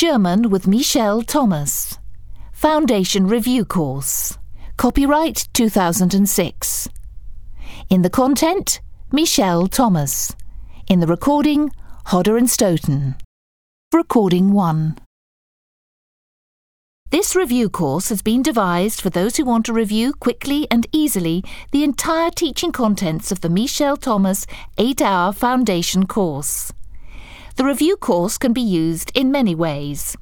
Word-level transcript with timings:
German 0.00 0.48
with 0.48 0.66
Michelle 0.66 1.20
Thomas. 1.20 1.98
Foundation 2.54 3.26
Review 3.26 3.66
Course. 3.66 4.38
Copyright 4.78 5.46
2006. 5.52 6.88
In 7.90 8.00
the 8.00 8.08
content, 8.08 8.80
Michelle 9.12 9.66
Thomas. 9.66 10.34
In 10.88 11.00
the 11.00 11.06
recording, 11.06 11.70
Hodder 12.06 12.38
and 12.38 12.48
Stoughton. 12.48 13.16
Recording 13.92 14.54
1. 14.54 14.96
This 17.10 17.36
review 17.36 17.68
course 17.68 18.08
has 18.08 18.22
been 18.22 18.40
devised 18.40 19.02
for 19.02 19.10
those 19.10 19.36
who 19.36 19.44
want 19.44 19.66
to 19.66 19.74
review 19.74 20.14
quickly 20.14 20.66
and 20.70 20.86
easily 20.92 21.44
the 21.72 21.84
entire 21.84 22.30
teaching 22.30 22.72
contents 22.72 23.30
of 23.30 23.42
the 23.42 23.50
Michelle 23.50 23.98
Thomas 23.98 24.46
8 24.78 25.02
hour 25.02 25.30
foundation 25.34 26.06
course. 26.06 26.72
The 27.60 27.66
review 27.66 27.98
course 27.98 28.38
can 28.38 28.54
be 28.54 28.62
used 28.62 29.12
in 29.14 29.30
many 29.30 29.54
ways. 29.54 30.16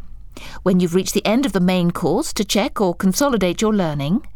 When 0.65 0.81
you've 0.81 0.97
reached 0.97 1.15
the 1.15 1.25
end 1.25 1.47
of 1.47 1.53
the 1.53 1.61
main 1.61 1.93
course 1.93 2.33
to 2.33 2.45
check 2.45 2.81
or 2.81 2.97
consolidate 2.97 3.63
your 3.63 3.73
learning, 3.73 4.27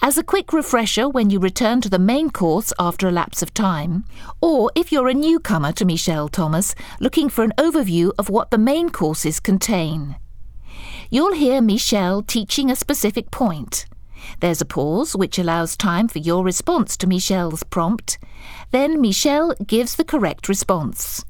as 0.00 0.16
a 0.16 0.24
quick 0.24 0.54
refresher 0.54 1.06
when 1.06 1.28
you 1.28 1.38
return 1.38 1.82
to 1.82 1.90
the 1.90 1.98
main 1.98 2.30
course 2.30 2.72
after 2.78 3.06
a 3.06 3.12
lapse 3.12 3.42
of 3.42 3.52
time, 3.52 4.06
or 4.40 4.72
if 4.74 4.90
you're 4.90 5.10
a 5.10 5.12
newcomer 5.12 5.70
to 5.72 5.84
Michelle 5.84 6.30
Thomas 6.30 6.74
looking 6.98 7.28
for 7.28 7.44
an 7.44 7.52
overview 7.58 8.12
of 8.18 8.30
what 8.30 8.50
the 8.50 8.56
main 8.56 8.88
courses 8.88 9.38
contain. 9.38 10.16
You'll 11.10 11.34
hear 11.34 11.60
Michelle 11.60 12.22
teaching 12.22 12.70
a 12.70 12.76
specific 12.76 13.30
point. 13.30 13.84
There's 14.40 14.62
a 14.62 14.64
pause 14.64 15.14
which 15.14 15.38
allows 15.38 15.76
time 15.76 16.08
for 16.08 16.20
your 16.20 16.42
response 16.42 16.96
to 16.96 17.06
Michelle's 17.06 17.64
prompt. 17.64 18.16
Then 18.70 18.98
Michelle 18.98 19.54
gives 19.66 19.96
the 19.96 20.04
correct 20.04 20.48
response. 20.48 21.22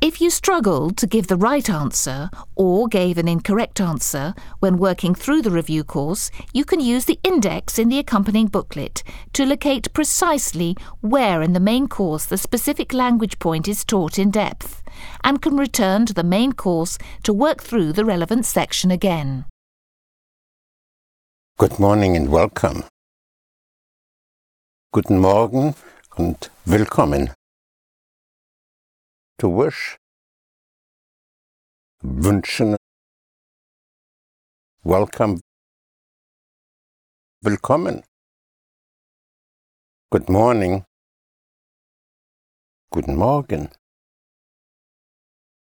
If 0.00 0.20
you 0.20 0.30
struggled 0.30 0.96
to 0.98 1.08
give 1.08 1.26
the 1.26 1.36
right 1.36 1.68
answer 1.68 2.30
or 2.54 2.86
gave 2.86 3.18
an 3.18 3.26
incorrect 3.26 3.80
answer 3.80 4.32
when 4.60 4.78
working 4.78 5.12
through 5.12 5.42
the 5.42 5.50
review 5.50 5.82
course, 5.82 6.30
you 6.52 6.64
can 6.64 6.78
use 6.78 7.06
the 7.06 7.18
index 7.24 7.80
in 7.80 7.88
the 7.88 7.98
accompanying 7.98 8.46
booklet 8.46 9.02
to 9.32 9.44
locate 9.44 9.92
precisely 9.94 10.76
where 11.00 11.42
in 11.42 11.52
the 11.52 11.58
main 11.58 11.88
course 11.88 12.26
the 12.26 12.38
specific 12.38 12.92
language 12.92 13.40
point 13.40 13.66
is 13.66 13.84
taught 13.84 14.20
in 14.20 14.30
depth, 14.30 14.84
and 15.24 15.42
can 15.42 15.56
return 15.56 16.06
to 16.06 16.14
the 16.14 16.22
main 16.22 16.52
course 16.52 16.96
to 17.24 17.32
work 17.32 17.60
through 17.60 17.92
the 17.92 18.04
relevant 18.04 18.46
section 18.46 18.92
again. 18.92 19.46
Good 21.58 21.80
morning 21.80 22.16
and 22.16 22.28
welcome. 22.28 22.84
Guten 24.92 25.18
Morgen 25.18 25.74
und 26.16 26.50
willkommen. 26.64 27.32
To 29.40 29.48
wish, 29.48 29.96
wünschen, 32.02 32.74
welcome, 34.82 35.40
willkommen. 37.44 38.02
Good 40.10 40.28
morning, 40.28 40.84
guten 42.90 43.14
Morgen. 43.14 43.70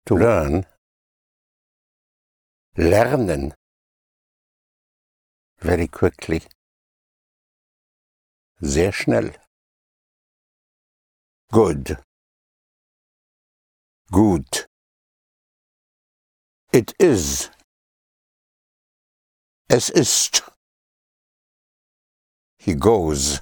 To 0.06 0.16
learn, 0.16 0.66
lernen, 2.76 3.54
very 5.58 5.86
quickly, 5.86 6.42
sehr 8.60 8.90
schnell. 8.90 9.36
Good. 11.52 12.02
Gut. 14.12 14.66
It 16.70 16.92
is. 16.98 17.50
Es 19.70 19.88
ist. 19.88 20.42
He 22.58 22.74
goes. 22.74 23.40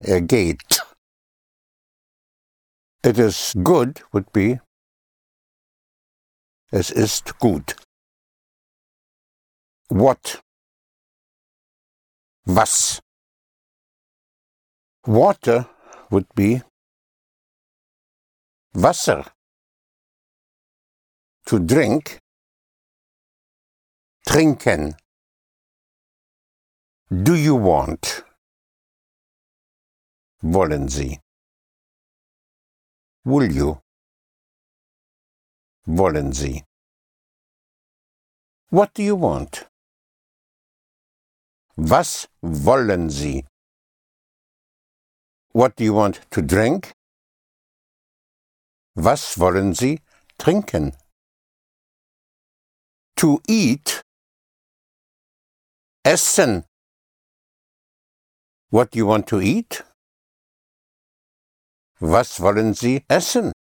Er 0.00 0.20
geht. 0.20 0.82
It 3.04 3.20
is 3.20 3.54
good 3.62 4.02
would 4.12 4.32
be. 4.32 4.60
Es 6.72 6.90
ist 6.90 7.38
gut. 7.38 7.76
What? 9.90 10.42
Was? 12.46 13.00
Water 15.06 15.70
would 16.10 16.26
be 16.34 16.62
Wasser. 18.74 19.24
To 21.46 21.58
drink. 21.58 22.20
Trinken. 24.28 24.94
Do 27.10 27.34
you 27.34 27.56
want? 27.56 28.22
Wollen 30.42 30.88
Sie? 30.88 31.18
Will 33.24 33.50
you? 33.52 33.80
Wollen 35.88 36.32
Sie? 36.32 36.62
What 38.70 38.94
do 38.94 39.02
you 39.02 39.16
want? 39.16 39.66
Was 41.76 42.28
wollen 42.40 43.10
Sie? 43.10 43.44
What 45.52 45.74
do 45.74 45.82
you 45.82 45.92
want 45.92 46.20
to 46.30 46.40
drink? 46.40 46.92
Was 49.02 49.38
wollen 49.38 49.72
Sie 49.74 50.02
trinken? 50.36 50.94
To 53.16 53.40
eat. 53.48 54.02
Essen. 56.04 56.64
What 58.68 58.90
do 58.90 58.98
you 58.98 59.06
want 59.06 59.26
to 59.28 59.40
eat? 59.40 59.84
Was 61.98 62.40
wollen 62.40 62.74
Sie 62.74 63.02
essen? 63.08 63.52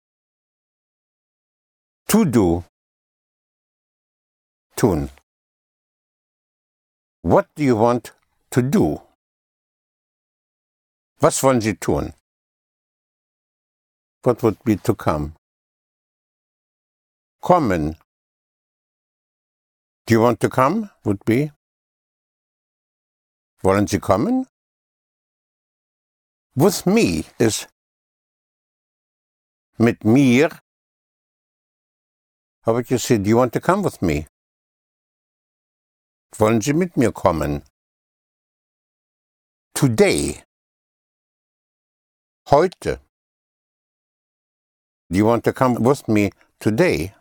To 2.09 2.25
do. 2.25 2.65
Tun. 4.75 5.09
What 7.21 7.47
do 7.55 7.63
you 7.63 7.77
want 7.77 8.11
to 8.51 8.61
do? 8.61 9.01
Was 11.21 11.41
wollen 11.43 11.61
Sie 11.61 11.75
tun? 11.75 12.13
What 14.23 14.43
would 14.43 14.61
be 14.65 14.75
to 14.75 14.93
come? 14.95 15.35
Kommen. 17.41 17.95
Do 20.05 20.13
you 20.13 20.19
want 20.19 20.41
to 20.41 20.49
come? 20.49 20.89
Would 21.05 21.23
be. 21.25 21.51
Wollen 23.63 23.87
Sie 23.87 23.99
kommen? 23.99 24.45
With 26.55 26.85
me 26.85 27.23
is 27.39 27.67
mit 29.77 30.03
mir. 30.03 30.49
How 32.63 32.73
would 32.73 32.91
you 32.91 32.97
say, 32.97 33.17
do 33.17 33.29
you 33.29 33.37
want 33.37 33.53
to 33.53 33.61
come 33.61 33.83
with 33.83 34.01
me? 34.01 34.27
Wollen 36.37 36.61
Sie 36.61 36.73
mit 36.73 36.97
mir 36.97 37.13
kommen? 37.13 37.63
Today. 39.73 40.43
Heute. 42.47 42.99
Do 45.11 45.17
you 45.17 45.25
want 45.25 45.43
to 45.45 45.53
come 45.53 45.73
with 45.81 46.07
me 46.07 46.29
today? 46.59 47.15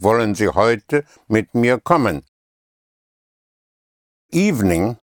Wollen 0.00 0.36
Sie 0.36 0.46
heute 0.46 1.04
mit 1.28 1.52
mir 1.54 1.80
kommen? 1.80 2.22
Evening. 4.30 4.98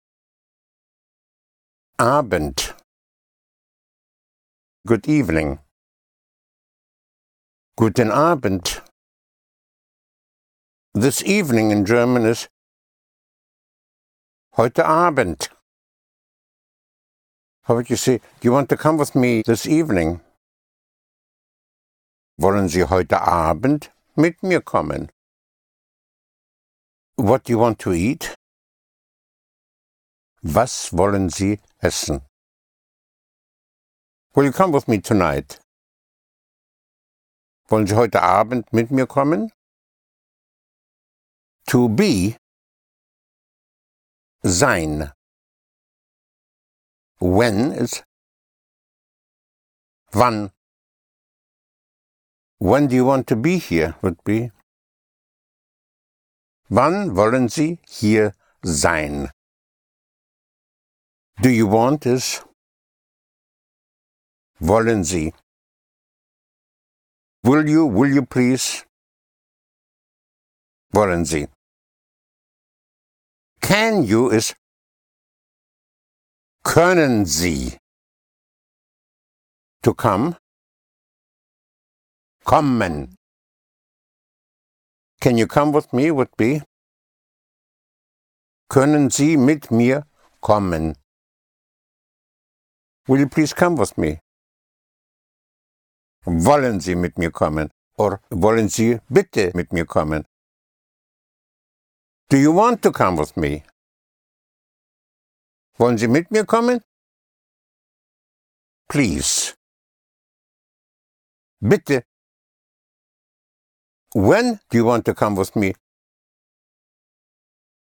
Abend. 1.96 2.74
Good 4.84 5.06
evening. 5.08 5.60
Guten 7.76 8.10
Abend. 8.10 8.82
This 10.92 11.22
evening 11.22 11.70
in 11.70 11.84
German 11.84 12.26
is 12.26 12.48
heute 14.56 14.84
Abend. 14.84 15.50
How 17.62 17.76
would 17.76 17.88
you 17.88 17.96
say, 17.96 18.18
do 18.18 18.48
you 18.48 18.52
want 18.52 18.68
to 18.70 18.76
come 18.76 18.98
with 18.98 19.14
me 19.14 19.42
this 19.46 19.68
evening? 19.68 20.20
Wollen 22.36 22.68
Sie 22.68 22.84
heute 22.84 23.20
Abend 23.20 23.92
mit 24.16 24.42
mir 24.42 24.60
kommen? 24.60 25.08
What 27.16 27.46
do 27.46 27.52
you 27.52 27.60
want 27.60 27.80
to 27.82 27.92
eat? 27.92 28.34
Was 30.42 30.92
wollen 30.92 31.28
Sie 31.30 31.60
essen? 31.78 32.22
Will 34.34 34.46
you 34.46 34.52
come 34.52 34.72
with 34.72 34.88
me 34.88 35.00
tonight? 35.00 35.60
Wollen 37.68 37.86
Sie 37.86 37.94
heute 37.94 38.20
Abend 38.20 38.72
mit 38.72 38.90
mir 38.90 39.06
kommen? 39.06 39.52
To 41.68 41.88
be 41.88 42.36
sein. 44.42 45.12
When 47.20 47.70
is 47.70 48.02
wann 50.10 50.50
When 52.64 52.86
do 52.86 52.94
you 52.96 53.04
want 53.04 53.26
to 53.26 53.36
be 53.36 53.58
here 53.58 53.94
would 54.00 54.24
be 54.24 54.50
Wann 56.70 57.14
wollen 57.14 57.50
Sie 57.50 57.78
hier 57.86 58.32
sein? 58.64 59.28
Do 61.42 61.50
you 61.50 61.66
want 61.66 62.06
is 62.06 62.42
Wollen 64.60 65.04
Sie? 65.04 65.34
Will 67.42 67.68
you, 67.68 67.84
will 67.84 68.14
you 68.14 68.24
please? 68.24 68.86
Wollen 70.94 71.26
Sie? 71.26 71.48
Can 73.60 74.04
you 74.04 74.30
is 74.30 74.54
Können 76.64 77.26
Sie? 77.26 77.76
To 79.82 79.92
come? 79.92 80.38
Kommen. 82.44 83.16
Can 85.20 85.38
you 85.38 85.46
come 85.46 85.72
with 85.72 85.92
me 85.92 86.10
would 86.10 86.28
be 86.36 86.62
Können 88.68 89.10
Sie 89.10 89.36
mit 89.36 89.70
mir 89.70 90.04
kommen? 90.42 90.94
Will 93.08 93.20
you 93.20 93.28
please 93.28 93.54
come 93.54 93.76
with 93.76 93.96
me? 93.96 94.18
Wollen 96.26 96.80
Sie 96.80 96.94
mit 96.94 97.16
mir 97.16 97.30
kommen? 97.30 97.70
Or 97.96 98.20
wollen 98.30 98.68
Sie 98.68 98.98
bitte 99.08 99.52
mit 99.54 99.72
mir 99.72 99.86
kommen? 99.86 100.24
Do 102.28 102.36
you 102.36 102.52
want 102.52 102.82
to 102.82 102.90
come 102.90 103.16
with 103.16 103.36
me? 103.36 103.62
Wollen 105.78 105.98
Sie 105.98 106.08
mit 106.08 106.30
mir 106.30 106.44
kommen? 106.44 106.80
Please. 108.88 109.54
Bitte. 111.60 112.04
When 114.16 114.60
do 114.70 114.78
you 114.78 114.84
want 114.84 115.04
to 115.06 115.14
come 115.14 115.34
with 115.34 115.56
me? 115.56 115.74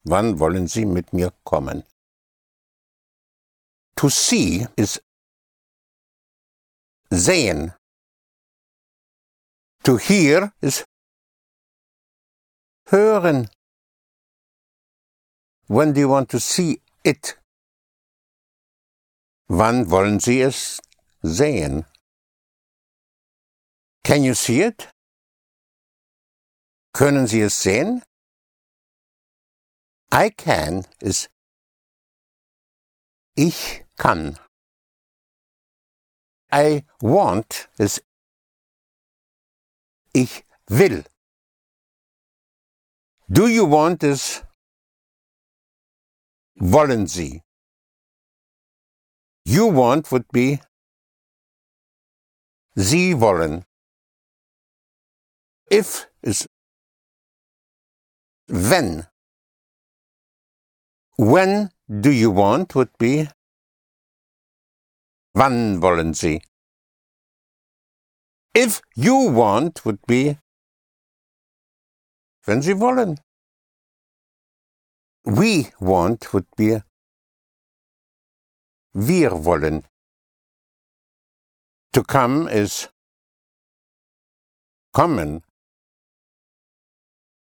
Wann 0.03 0.39
wollen 0.39 0.68
Sie 0.68 0.83
mit 0.83 1.13
mir 1.13 1.31
kommen? 1.45 1.83
To 3.97 4.09
see 4.09 4.65
is 4.75 5.00
sehen. 7.12 7.74
To 9.83 9.97
hear 9.97 10.51
is 10.59 10.83
hören. 12.88 13.47
When 15.68 15.94
do 15.94 16.00
you 16.00 16.09
want 16.09 16.29
to 16.29 16.39
see 16.39 16.81
it? 17.03 17.38
Wann 19.47 19.91
wollen 19.91 20.19
Sie 20.19 20.41
es 20.41 20.81
sehen? 21.24 21.86
Can 24.03 24.24
you 24.24 24.33
see 24.33 24.62
it? 24.62 24.92
Können 26.93 27.27
Sie 27.27 27.41
es 27.41 27.61
sehen? 27.61 28.03
I 30.13 30.29
can 30.29 30.85
ist 30.99 31.29
ich 33.35 33.83
kann. 33.97 34.37
I 36.53 36.85
want 37.01 37.67
ist 37.79 38.03
ich 40.13 40.45
will. 40.67 41.03
Do 43.27 43.47
you 43.47 43.65
want 43.65 44.03
is 44.03 44.43
wollen 46.55 47.07
Sie. 47.07 47.41
You 49.45 49.71
want 49.71 50.11
would 50.11 50.27
be 50.31 50.59
Sie 52.75 53.19
wollen. 53.19 53.65
If 55.71 56.07
is 56.21 56.47
wenn. 58.47 59.07
When 61.17 61.69
do 61.87 62.11
you 62.11 62.31
want 62.31 62.75
would 62.75 62.97
be 62.97 63.29
Wann 65.35 65.81
wollen 65.81 66.13
Sie? 66.13 66.43
If 68.53 68.81
you 68.95 69.15
want 69.31 69.83
would 69.85 70.05
be 70.05 70.37
Wenn 72.45 72.61
Sie 72.61 72.79
wollen. 72.79 73.19
We 75.23 75.71
want 75.79 76.33
would 76.33 76.47
be 76.57 76.81
Wir 78.93 79.31
wollen. 79.45 79.87
To 81.93 82.03
come 82.03 82.47
is 82.47 82.89
kommen. 84.93 85.43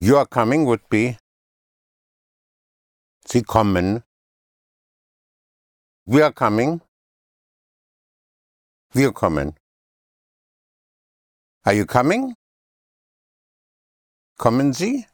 Your 0.04 0.26
coming 0.26 0.64
would 0.66 0.80
be 0.90 1.16
Sie 3.28 3.42
kommen. 3.42 4.02
We 6.06 6.22
are 6.22 6.32
coming. 6.32 6.80
Wir 8.92 9.12
kommen. 9.12 9.54
Are 11.64 11.74
you 11.74 11.86
coming? 11.86 12.34
Kommen 14.40 14.72
Sie? 14.72 15.06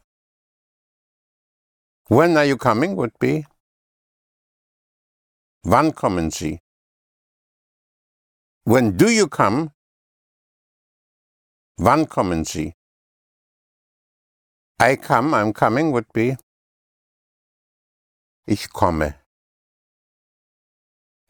When 2.08 2.38
are 2.38 2.46
you 2.46 2.56
coming 2.56 2.96
would 2.96 3.12
be 3.20 3.44
Wann 5.64 5.92
kommen 5.92 6.30
Sie? 6.30 6.60
When 8.64 8.96
do 8.96 9.10
you 9.10 9.28
come? 9.28 9.70
Wann 11.76 12.06
kommen 12.08 12.46
Sie? 12.46 12.77
I 14.80 14.94
come, 14.94 15.34
I'm 15.34 15.52
coming 15.52 15.90
would 15.90 16.06
be 16.14 16.36
Ich 18.46 18.70
komme. 18.72 19.14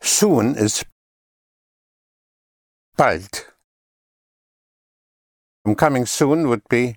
Soon 0.03 0.55
is 0.55 0.85
bald. 2.97 3.47
I'm 5.65 5.75
coming 5.75 6.05
soon 6.05 6.49
would 6.49 6.63
be 6.69 6.97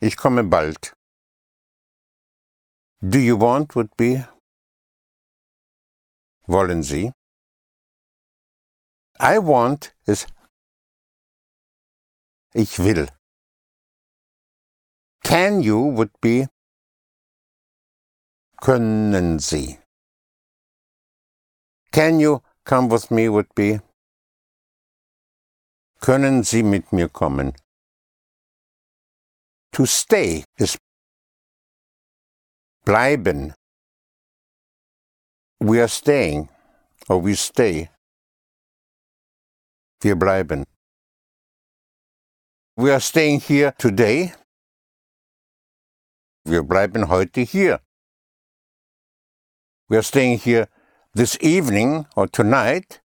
Ich 0.00 0.16
komme 0.16 0.42
bald. 0.50 0.92
Do 3.00 3.20
you 3.20 3.36
want 3.36 3.76
would 3.76 3.96
be 3.96 4.24
Wollen 6.48 6.82
Sie? 6.82 7.12
I 9.20 9.38
want 9.38 9.94
is 10.06 10.26
Ich 12.52 12.80
will. 12.80 13.06
Can 15.24 15.62
you 15.62 15.78
would 15.78 16.10
be 16.20 16.46
Können 18.60 19.40
Sie? 19.40 19.78
Can 21.90 22.20
you 22.20 22.42
come 22.64 22.88
with 22.88 23.10
me 23.10 23.28
would 23.28 23.52
be 23.54 23.80
Können 26.00 26.44
Sie 26.44 26.62
mit 26.62 26.92
mir 26.92 27.08
kommen? 27.08 27.54
To 29.72 29.86
stay 29.86 30.44
is 30.58 30.76
bleiben. 32.84 33.54
We 35.60 35.80
are 35.80 35.88
staying, 35.88 36.48
or 37.08 37.20
we 37.22 37.34
stay. 37.34 37.88
Wir 40.00 40.16
bleiben. 40.16 40.64
We 42.76 42.90
are 42.90 43.00
staying 43.00 43.40
here 43.40 43.72
today. 43.78 44.34
Wir 46.44 46.62
bleiben 46.62 47.08
heute 47.08 47.40
hier. 47.40 47.80
We 49.88 49.96
are 49.96 50.02
staying 50.02 50.38
here 50.38 50.68
this 51.14 51.36
evening 51.40 52.06
or 52.16 52.26
tonight. 52.26 53.00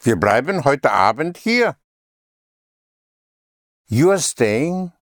Wir 0.00 0.16
bleiben 0.16 0.64
heute 0.64 0.92
Abend 0.92 1.38
hier. 1.38 1.76
You 3.86 4.10
are 4.10 4.20
staying. 4.20 4.92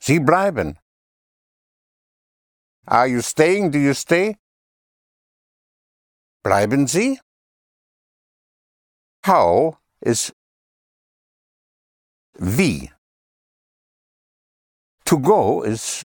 Sie 0.00 0.20
bleiben. 0.20 0.78
Are 2.86 3.06
you 3.06 3.22
staying? 3.22 3.70
Do 3.70 3.78
you 3.78 3.94
stay? 3.94 4.36
Bleiben 6.42 6.86
Sie? 6.86 7.20
How 9.24 9.78
is 10.00 10.32
wie? 12.38 12.92
To 15.08 15.18
go 15.18 15.62
is 15.62 16.04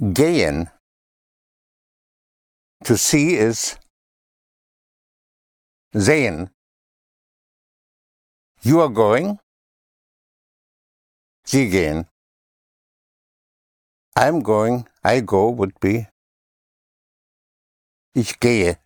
gehen. 0.00 0.70
To 2.84 2.96
see 2.96 3.36
is 3.36 3.76
sehen. 5.94 6.48
You 8.62 8.80
are 8.80 8.88
going. 8.88 9.38
Sie 11.44 11.68
gehen. 11.68 12.06
I'm 14.16 14.40
going, 14.40 14.88
I 15.04 15.20
go 15.20 15.50
would 15.50 15.78
be 15.78 16.06
Ich 18.14 18.40
gehe. 18.40 18.78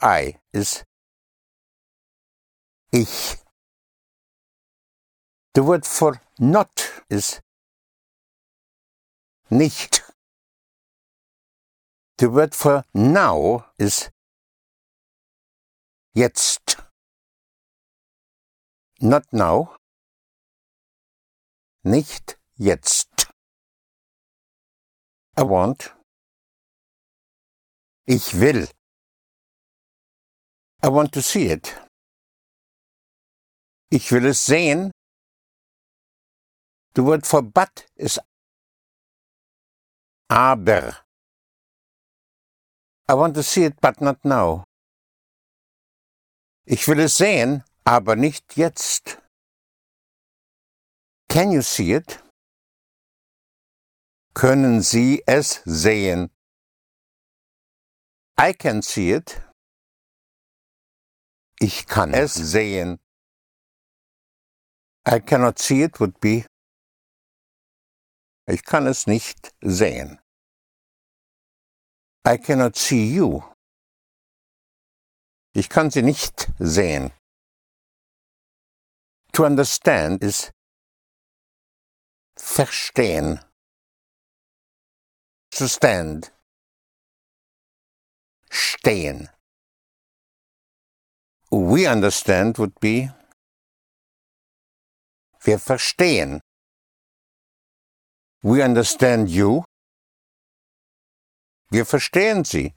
I 0.00 0.38
is 0.54 0.82
ich. 2.90 3.39
The 5.54 5.64
word 5.64 5.84
for 5.84 6.20
not 6.38 7.02
is 7.10 7.40
nicht. 9.50 10.02
The 12.18 12.30
word 12.30 12.54
for 12.54 12.84
now 12.94 13.66
is 13.78 14.10
jetzt. 16.14 16.76
Not 19.00 19.24
now. 19.32 19.74
Nicht 21.82 22.38
jetzt. 22.56 23.28
I 25.36 25.42
want. 25.42 25.92
Ich 28.06 28.34
will. 28.34 28.68
I 30.82 30.88
want 30.88 31.12
to 31.12 31.22
see 31.22 31.46
it. 31.46 31.74
Ich 33.90 34.12
will 34.12 34.26
es 34.26 34.44
sehen. 34.44 34.92
The 36.94 37.02
word 37.02 37.26
for 37.26 37.42
but 37.42 37.86
is 37.96 38.18
aber. 40.28 40.96
I 43.08 43.14
want 43.14 43.34
to 43.34 43.42
see 43.42 43.64
it, 43.64 43.80
but 43.80 44.00
not 44.00 44.24
now. 44.24 44.64
Ich 46.66 46.86
will 46.86 47.00
es 47.00 47.16
sehen, 47.16 47.64
aber 47.84 48.14
nicht 48.16 48.56
jetzt. 48.56 49.18
Can 51.28 51.50
you 51.50 51.62
see 51.62 51.92
it? 51.92 52.22
Können 54.34 54.82
Sie 54.82 55.22
es 55.26 55.62
sehen? 55.64 56.30
I 58.38 58.52
can 58.52 58.82
see 58.82 59.12
it. 59.12 59.42
Ich 61.60 61.86
kann 61.86 62.14
es 62.14 62.34
sehen. 62.34 62.98
I 65.04 65.18
cannot 65.20 65.58
see 65.58 65.82
it 65.82 65.98
would 66.00 66.20
be 66.20 66.46
Ich 68.50 68.64
kann 68.64 68.88
es 68.88 69.06
nicht 69.06 69.54
sehen. 69.60 70.18
I 72.26 72.36
cannot 72.36 72.76
see 72.76 73.14
you. 73.14 73.42
Ich 75.54 75.68
kann 75.68 75.90
sie 75.92 76.02
nicht 76.02 76.50
sehen. 76.58 77.12
To 79.34 79.44
understand 79.44 80.24
is 80.24 80.50
verstehen. 82.36 83.38
To 85.52 85.68
stand. 85.68 86.32
Stehen. 88.50 89.28
We 91.52 91.88
understand 91.88 92.58
would 92.58 92.80
be 92.80 93.12
wir 95.42 95.58
verstehen. 95.60 96.40
We 98.42 98.62
understand 98.62 99.28
you. 99.28 99.64
Wir 101.70 101.84
verstehen 101.84 102.44
Sie. 102.44 102.74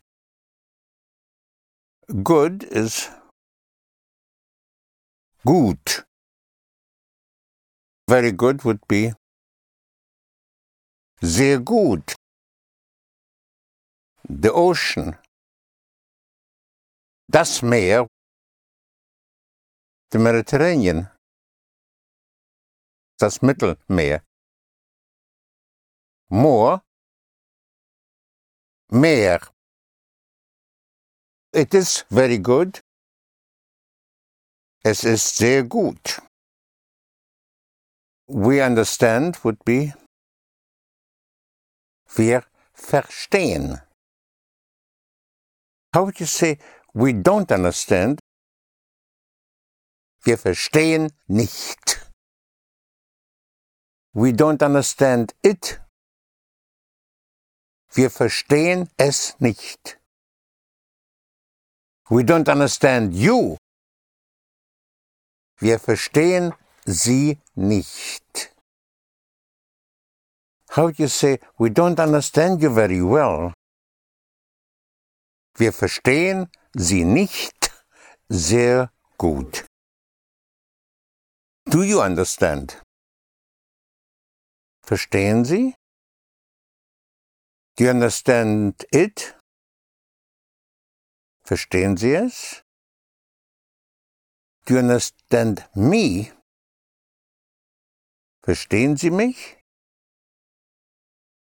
Good 2.21 2.63
is 2.63 3.09
gut. 5.45 6.03
Very 8.09 8.33
good 8.33 8.65
would 8.65 8.85
be 8.89 9.13
sehr 11.21 11.59
gut. 11.59 12.13
The 14.27 14.51
ocean. 14.51 15.17
Das 17.31 17.61
Meer. 17.61 18.07
The 20.11 20.19
Mediterranean. 20.19 21.09
Das 23.17 23.41
Mittelmeer. 23.41 24.21
More. 26.33 26.81
Meer. 28.89 29.39
It 31.53 31.75
is 31.75 32.05
very 32.09 32.39
good. 32.39 32.79
Es 34.83 35.03
ist 35.03 35.37
sehr 35.37 35.63
gut. 35.63 36.23
We 38.27 38.65
understand 38.65 39.43
would 39.43 39.63
be 39.63 39.93
wir 42.15 42.43
verstehen. 42.73 43.79
How 45.93 46.05
would 46.05 46.19
you 46.19 46.25
say 46.25 46.57
we 46.95 47.13
don't 47.13 47.51
understand? 47.51 48.17
Wir 50.23 50.39
verstehen 50.39 51.13
nicht. 51.27 52.11
We 54.15 54.31
don't 54.31 54.63
understand 54.63 55.35
it. 55.43 55.82
Wir 57.93 58.09
verstehen 58.09 58.89
es 58.97 59.39
nicht. 59.39 59.99
We 62.09 62.23
don't 62.23 62.49
understand 62.51 63.13
you. 63.13 63.57
Wir 65.59 65.79
verstehen 65.79 66.53
sie 66.85 67.39
nicht. 67.55 68.53
How 70.75 70.89
do 70.89 71.03
you 71.03 71.07
say, 71.07 71.39
we 71.59 71.69
don't 71.69 71.99
understand 71.99 72.61
you 72.61 72.73
very 72.73 73.01
well? 73.01 73.53
Wir 75.55 75.71
verstehen 75.71 76.49
sie 76.73 77.05
nicht 77.05 77.71
sehr 78.27 78.91
gut. 79.19 79.65
Do 81.65 81.83
you 81.83 82.01
understand? 82.01 82.81
Verstehen 84.83 85.45
Sie? 85.45 85.75
Do 87.75 87.85
you 87.85 87.89
understand 87.89 88.85
it? 88.91 89.35
Verstehen 91.43 91.97
Sie 91.97 92.13
es? 92.13 92.61
Do 94.65 94.75
you 94.75 94.79
understand 94.79 95.67
me? 95.75 96.31
Verstehen 98.43 98.95
Sie 98.95 99.09
mich? 99.09 99.57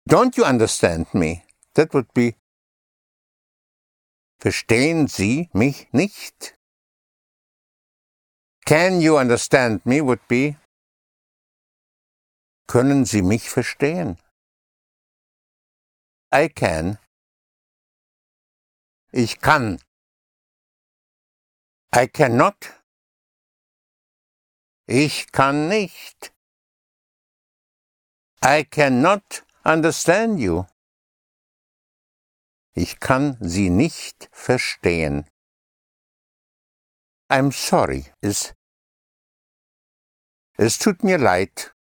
Don't 0.09 0.37
you 0.37 0.45
understand 0.45 1.15
me? 1.15 1.45
That 1.75 1.95
would 1.95 2.13
be 2.15 2.35
Verstehen 4.41 5.07
Sie 5.09 5.51
mich 5.53 5.93
nicht? 5.93 6.55
Can 8.65 9.01
you 9.01 9.19
understand 9.19 9.87
me 9.87 10.01
would 10.01 10.27
be 10.29 10.57
Können 12.67 13.05
Sie 13.05 13.23
mich 13.23 13.49
verstehen? 13.49 14.19
I 16.31 16.49
can. 16.49 16.99
Ich 19.13 19.41
kann. 19.41 19.81
I 21.95 22.07
cannot. 22.07 22.83
Ich 24.87 25.33
kann 25.33 25.69
nicht. 25.69 26.35
I 28.45 28.65
cannot 28.65 29.45
understand 29.65 30.39
you. 30.39 30.67
Ich 32.75 33.01
kann 33.01 33.37
Sie 33.41 33.71
nicht 33.71 34.29
verstehen. 34.31 35.27
I'm 37.31 37.53
sorry 37.53 38.05
ist 38.21 38.55
Es 40.59 40.79
tut 40.79 41.03
mir 41.03 41.19
leid. 41.19 41.75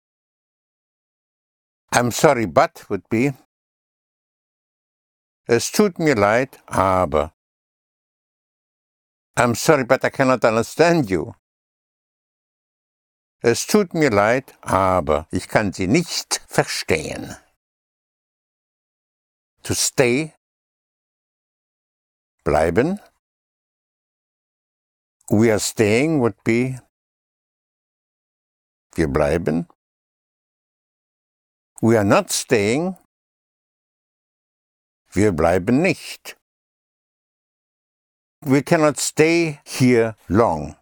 I'm 1.92 2.10
sorry 2.10 2.46
but 2.46 2.88
would 2.90 3.08
be 3.08 3.34
Es 5.46 5.70
tut 5.70 5.98
mir 5.98 6.14
leid, 6.14 6.58
aber. 6.66 7.34
I'm 9.36 9.54
sorry, 9.54 9.84
but 9.84 10.04
I 10.04 10.10
cannot 10.10 10.44
understand 10.44 11.10
you. 11.10 11.34
Es 13.42 13.66
tut 13.66 13.92
mir 13.92 14.10
leid, 14.10 14.56
aber 14.62 15.26
ich 15.30 15.48
kann 15.48 15.72
Sie 15.72 15.86
nicht 15.86 16.40
verstehen. 16.48 17.36
To 19.64 19.74
stay. 19.74 20.32
Bleiben. 22.42 23.00
We 25.28 25.50
are 25.50 25.60
staying 25.60 26.20
would 26.20 26.42
be. 26.42 26.80
Wir 28.94 29.08
bleiben. 29.08 29.68
We 31.82 31.98
are 31.98 32.04
not 32.04 32.30
staying. 32.30 32.96
Wir 35.14 35.30
bleiben 35.30 35.80
nicht. 35.80 36.37
We 38.40 38.62
cannot 38.62 38.99
stay 38.99 39.61
here 39.64 40.16
long. 40.26 40.76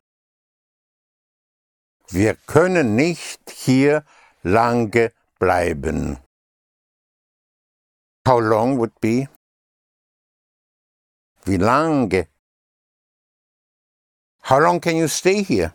Wir 2.09 2.37
können 2.47 2.97
nicht 2.97 3.51
hier 3.51 4.07
lange 4.43 5.13
bleiben. 5.39 6.19
How 8.27 8.41
long 8.41 8.79
would 8.79 8.99
be? 9.01 9.29
Wie 11.45 11.59
lange? 11.59 12.29
How 14.45 14.59
long 14.61 14.81
can 14.81 14.97
you 14.97 15.09
stay 15.09 15.43
here? 15.45 15.75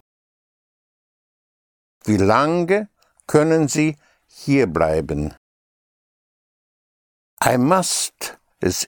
Wie 2.06 2.18
lange 2.18 2.90
können 3.28 3.68
Sie 3.68 3.98
hier 4.26 4.66
bleiben? 4.66 5.36
I 7.40 7.58
must 7.58 8.37
ist 8.60 8.88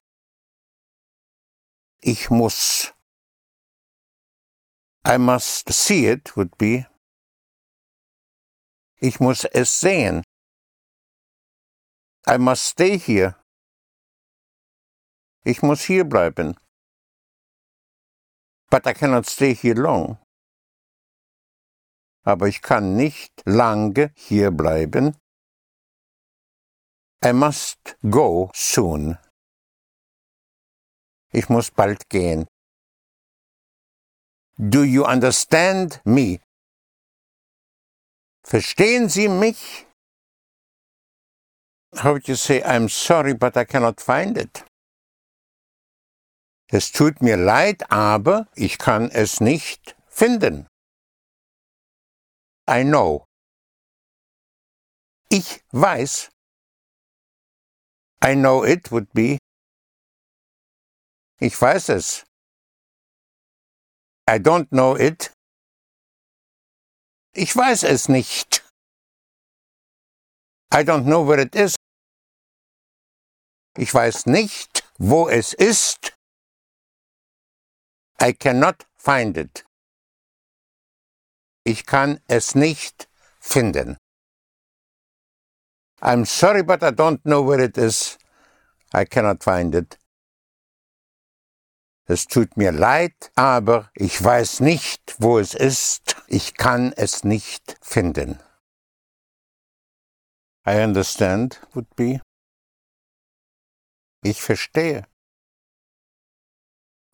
ich 2.00 2.30
muss. 2.30 2.92
I 5.06 5.18
must 5.18 5.72
see 5.72 6.06
it 6.06 6.36
would 6.36 6.56
be 6.58 6.86
ich 9.02 9.18
muss 9.18 9.44
es 9.44 9.80
sehen. 9.80 10.22
I 12.26 12.36
must 12.36 12.66
stay 12.66 12.98
here. 12.98 13.34
Ich 15.42 15.62
muss 15.62 15.80
hier 15.84 16.04
bleiben. 16.04 16.54
But 18.68 18.86
I 18.86 18.92
cannot 18.92 19.26
stay 19.26 19.54
here 19.54 19.74
long. 19.74 20.18
Aber 22.24 22.46
ich 22.46 22.60
kann 22.60 22.94
nicht 22.94 23.32
lange 23.46 24.12
hier 24.16 24.50
bleiben. 24.50 25.16
I 27.24 27.32
must 27.32 27.96
go 28.02 28.50
soon. 28.54 29.16
Ich 31.32 31.48
muss 31.48 31.70
bald 31.70 32.08
gehen. 32.08 32.46
Do 34.58 34.82
you 34.82 35.04
understand 35.04 36.00
me? 36.04 36.40
Verstehen 38.44 39.08
Sie 39.08 39.28
mich? 39.28 39.86
How 41.94 42.12
would 42.12 42.28
you 42.28 42.36
say, 42.36 42.62
I'm 42.62 42.88
sorry, 42.88 43.34
but 43.34 43.56
I 43.56 43.64
cannot 43.64 44.00
find 44.00 44.36
it? 44.36 44.64
Es 46.68 46.92
tut 46.92 47.20
mir 47.20 47.36
leid, 47.36 47.90
aber 47.90 48.48
ich 48.54 48.78
kann 48.78 49.10
es 49.10 49.40
nicht 49.40 49.96
finden. 50.08 50.68
I 52.68 52.84
know. 52.84 53.24
Ich 55.28 55.62
weiß. 55.72 56.28
I 58.22 58.34
know 58.34 58.62
it 58.64 58.92
would 58.92 59.12
be. 59.12 59.38
Ich 61.42 61.60
weiß 61.60 61.88
es. 61.88 62.24
I 64.28 64.38
don't 64.38 64.68
know 64.68 64.94
it. 64.94 65.32
Ich 67.32 67.56
weiß 67.56 67.82
es 67.84 68.08
nicht. 68.08 68.62
I 70.72 70.84
don't 70.84 71.04
know 71.04 71.26
where 71.26 71.40
it 71.40 71.54
is. 71.54 71.76
Ich 73.76 73.92
weiß 73.94 74.26
nicht, 74.26 74.84
wo 74.98 75.28
es 75.28 75.54
ist. 75.54 76.12
I 78.20 78.34
cannot 78.34 78.86
find 78.98 79.38
it. 79.38 79.64
Ich 81.64 81.86
kann 81.86 82.20
es 82.28 82.54
nicht 82.54 83.08
finden. 83.40 83.96
I'm 86.02 86.26
sorry, 86.26 86.62
but 86.62 86.82
I 86.82 86.90
don't 86.90 87.22
know 87.24 87.42
where 87.42 87.62
it 87.64 87.78
is. 87.78 88.18
I 88.92 89.04
cannot 89.04 89.42
find 89.42 89.74
it. 89.74 89.99
Es 92.10 92.26
tut 92.26 92.56
mir 92.56 92.72
leid, 92.72 93.30
aber 93.36 93.88
ich 93.94 94.20
weiß 94.20 94.58
nicht, 94.58 95.14
wo 95.20 95.38
es 95.38 95.54
ist. 95.54 96.16
Ich 96.26 96.54
kann 96.54 96.92
es 96.94 97.22
nicht 97.22 97.78
finden. 97.82 98.40
I 100.66 100.82
understand 100.82 101.60
would 101.72 101.86
be. 101.94 102.20
Ich 104.24 104.42
verstehe. 104.42 105.06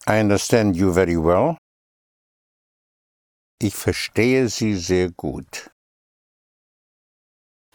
I 0.08 0.18
understand 0.20 0.76
you 0.76 0.94
very 0.94 1.18
well. 1.22 1.58
Ich 3.60 3.74
verstehe 3.74 4.48
Sie 4.48 4.76
sehr 4.76 5.10
gut. 5.10 5.71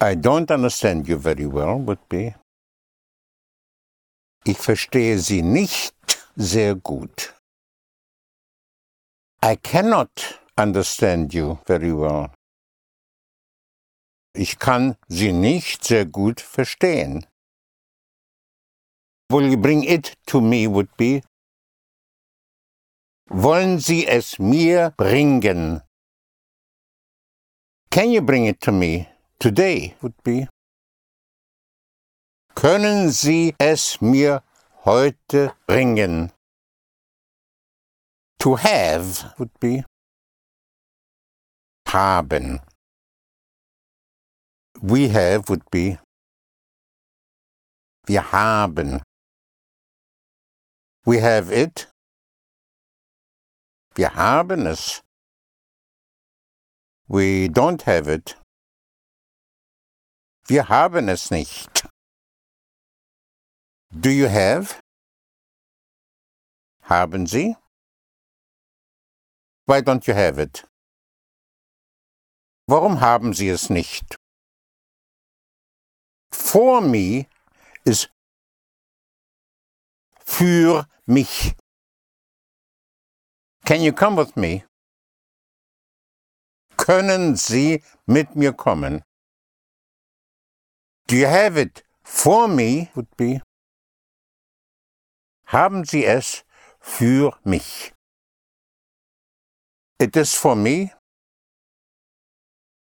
I 0.02 0.16
don't 0.16 0.52
understand 0.52 1.08
you 1.08 1.20
very 1.20 1.46
well 1.46 1.86
would 1.86 2.10
be. 2.10 2.34
Ich 4.44 4.58
verstehe 4.58 5.20
Sie 5.20 5.44
nicht 5.44 5.94
sehr 6.36 6.76
gut. 6.76 7.34
I 9.44 9.56
cannot 9.56 10.40
understand 10.58 11.34
you 11.34 11.60
very 11.66 11.92
well. 11.92 12.32
Ich 14.34 14.60
kann 14.60 14.96
Sie 15.08 15.34
nicht 15.34 15.84
sehr 15.84 16.06
gut 16.06 16.40
verstehen. 16.40 17.26
Will 19.30 19.50
you 19.50 19.58
bring 19.58 19.84
it 19.84 20.14
to 20.28 20.42
me 20.42 20.68
would 20.68 20.96
be 20.98 21.22
wollen 23.30 23.80
Sie 23.80 24.06
es 24.08 24.40
mir 24.40 24.94
bringen? 24.98 25.82
Can 27.90 28.12
you 28.12 28.22
bring 28.22 28.46
it 28.46 28.60
to 28.62 28.72
me 28.72 29.08
today? 29.40 29.96
Would 30.02 30.22
be. 30.24 30.48
Können 32.56 33.10
Sie 33.10 33.56
es 33.58 34.02
mir 34.02 34.44
heute 34.86 35.56
bringen? 35.68 36.32
To 38.40 38.56
have 38.56 39.34
would 39.38 39.52
be. 39.60 39.84
Haben. 41.88 42.60
We 44.82 45.10
have 45.10 45.50
would 45.50 45.70
be. 45.72 46.00
Wir 48.08 48.32
haben. 48.32 49.02
We 51.06 51.20
have 51.20 51.52
it 51.52 51.92
Wir 53.96 54.16
haben 54.16 54.68
es. 54.68 55.02
We 57.08 57.50
don't 57.50 57.84
have 57.86 58.08
it. 58.08 58.38
Wir 60.48 60.70
haben 60.70 61.10
es 61.10 61.30
nicht. 61.30 61.86
Do 63.94 64.10
you 64.10 64.28
have? 64.28 64.80
Haben 66.84 67.28
Sie? 67.28 67.56
Why 69.66 69.82
don't 69.82 70.08
you 70.08 70.14
have 70.14 70.40
it? 70.40 70.64
Warum 72.68 73.02
haben 73.02 73.34
Sie 73.34 73.50
es 73.50 73.70
nicht? 73.70 74.16
For 76.32 76.80
me 76.82 77.28
is 77.86 78.08
für 80.26 80.88
mich. 81.06 81.54
Can 83.66 83.82
you 83.82 83.92
come 83.92 84.16
with 84.16 84.38
me? 84.38 84.64
Können 86.78 87.36
Sie 87.36 87.84
mit 88.08 88.36
mir 88.38 88.54
kommen? 88.54 89.04
Do 91.08 91.18
you 91.18 91.28
have 91.28 91.58
it 91.58 91.84
for 92.04 92.48
me? 92.48 92.90
Would 92.96 93.16
be. 93.18 93.42
Haben 95.52 95.84
Sie 95.84 96.06
es 96.06 96.46
für 96.80 97.38
mich? 97.44 97.94
It 100.00 100.16
is 100.16 100.34
for 100.34 100.56
me. 100.56 100.92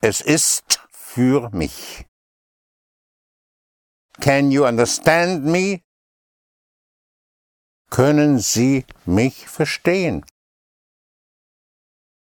Es 0.03 0.21
ist 0.21 0.79
für 0.91 1.49
mich. 1.51 2.05
Can 4.21 4.51
you 4.51 4.67
understand 4.67 5.47
me? 5.47 5.81
Können 7.91 8.39
Sie 8.39 8.85
mich 9.07 9.49
verstehen? 9.49 10.23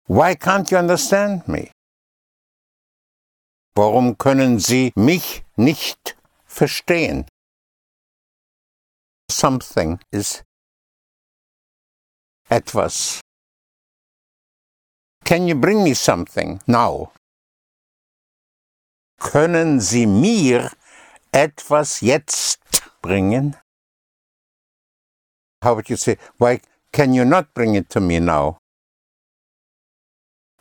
Why 0.08 0.34
can't 0.34 0.72
you 0.72 0.78
understand 0.78 1.46
me? 1.46 1.70
Warum 3.76 4.18
können 4.18 4.58
Sie 4.58 4.92
mich 4.96 5.44
nicht 5.54 6.16
verstehen? 6.46 7.28
Something 9.36 10.00
is 10.10 10.42
etwas. 12.48 13.20
Can 15.26 15.46
you 15.46 15.54
bring 15.54 15.84
me 15.84 15.92
something 15.92 16.62
now? 16.66 17.12
Können 19.20 19.80
Sie 19.82 20.06
mir 20.06 20.72
etwas 21.34 22.00
jetzt 22.00 22.60
bringen? 23.02 23.56
How 25.62 25.74
would 25.74 25.90
you 25.90 25.96
say, 25.96 26.16
why 26.38 26.60
can 26.94 27.12
you 27.12 27.26
not 27.26 27.52
bring 27.52 27.74
it 27.74 27.90
to 27.90 28.00
me 28.00 28.18
now? 28.18 28.56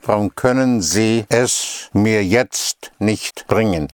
Warum 0.05 0.31
können 0.31 0.81
Sie 0.81 1.25
es 1.29 1.89
mir 1.93 2.21
jetzt 2.21 2.91
nicht 2.99 3.47
bringen? 3.47 3.87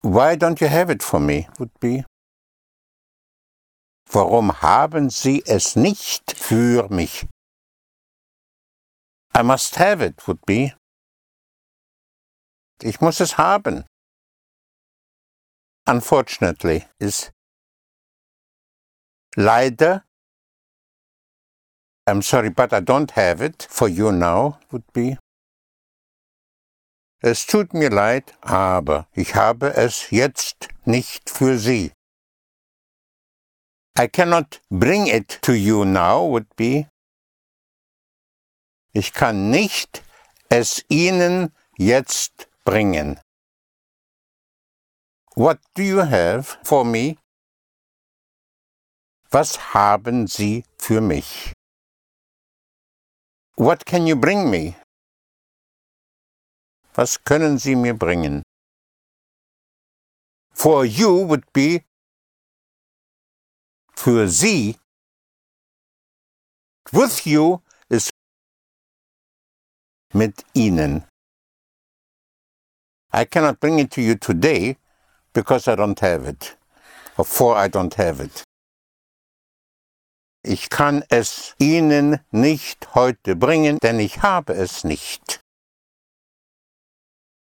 Why 0.00 0.34
don't 0.34 0.62
you 0.62 0.68
have 0.68 0.88
it 0.88 1.02
for 1.02 1.20
me? 1.20 1.46
Would 1.58 1.78
be. 1.78 2.04
Warum 4.12 4.60
haben 4.60 5.08
Sie 5.10 5.42
es 5.46 5.76
nicht 5.76 6.32
für 6.32 6.88
mich? 6.88 7.26
I 9.36 9.42
must 9.42 9.78
have 9.78 10.04
it 10.04 10.26
would 10.26 10.44
be. 10.44 10.74
Ich 12.82 13.00
muss 13.00 13.20
es 13.20 13.38
haben. 13.38 13.84
Unfortunately 15.86 16.86
is 16.98 17.30
leider 19.36 20.04
I'm 22.08 22.22
sorry, 22.22 22.50
but 22.50 22.72
I 22.72 22.80
don't 22.80 23.12
have 23.12 23.40
it 23.40 23.68
for 23.70 23.86
you 23.88 24.10
now 24.10 24.58
would 24.72 24.92
be. 24.92 25.18
Es 27.22 27.46
tut 27.46 27.72
mir 27.74 27.90
leid, 27.90 28.34
aber 28.40 29.06
ich 29.12 29.36
habe 29.36 29.74
es 29.74 30.10
jetzt 30.10 30.68
nicht 30.84 31.30
für 31.30 31.58
Sie. 31.58 31.92
I 33.96 34.06
cannot 34.06 34.60
bring 34.70 35.08
it 35.08 35.38
to 35.42 35.52
you 35.52 35.84
now 35.84 36.24
would 36.24 36.46
be. 36.56 36.86
Ich 38.92 39.12
kann 39.12 39.50
nicht 39.50 40.02
es 40.48 40.84
Ihnen 40.88 41.52
jetzt 41.76 42.48
bringen. 42.64 43.20
What 45.36 45.58
do 45.74 45.82
you 45.82 46.00
have 46.00 46.58
for 46.64 46.84
me? 46.84 47.16
Was 49.30 49.74
haben 49.74 50.26
Sie 50.26 50.64
für 50.78 51.00
mich? 51.00 51.52
What 53.56 53.86
can 53.86 54.06
you 54.06 54.16
bring 54.16 54.50
me? 54.50 54.74
Was 56.94 57.22
können 57.22 57.58
Sie 57.58 57.76
mir 57.76 57.94
bringen? 57.94 58.42
For 60.52 60.84
you 60.84 61.28
would 61.28 61.44
be 61.52 61.84
für 64.00 64.28
Sie. 64.28 64.76
With 66.90 67.26
you 67.26 67.60
ist 67.90 68.10
mit 70.14 70.44
Ihnen. 70.54 71.04
I 73.12 73.26
cannot 73.26 73.60
bring 73.60 73.78
it 73.78 73.90
to 73.92 74.00
you 74.00 74.14
today 74.16 74.78
because 75.34 75.68
I 75.68 75.74
don't 75.76 76.00
have 76.00 76.26
it. 76.26 76.56
Or 77.18 77.24
for 77.24 77.56
I 77.56 77.68
don't 77.68 77.94
have 77.96 78.20
it. 78.20 78.42
Ich 80.42 80.70
kann 80.70 81.04
es 81.10 81.54
Ihnen 81.58 82.20
nicht 82.30 82.94
heute 82.94 83.36
bringen, 83.36 83.78
denn 83.82 84.00
ich 84.00 84.22
habe 84.22 84.54
es 84.54 84.84
nicht. 84.84 85.40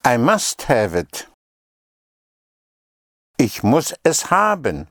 I 0.06 0.18
must 0.18 0.68
have 0.68 0.98
it. 0.98 1.30
Ich 3.38 3.64
muss 3.64 3.94
es 4.04 4.30
haben. 4.30 4.90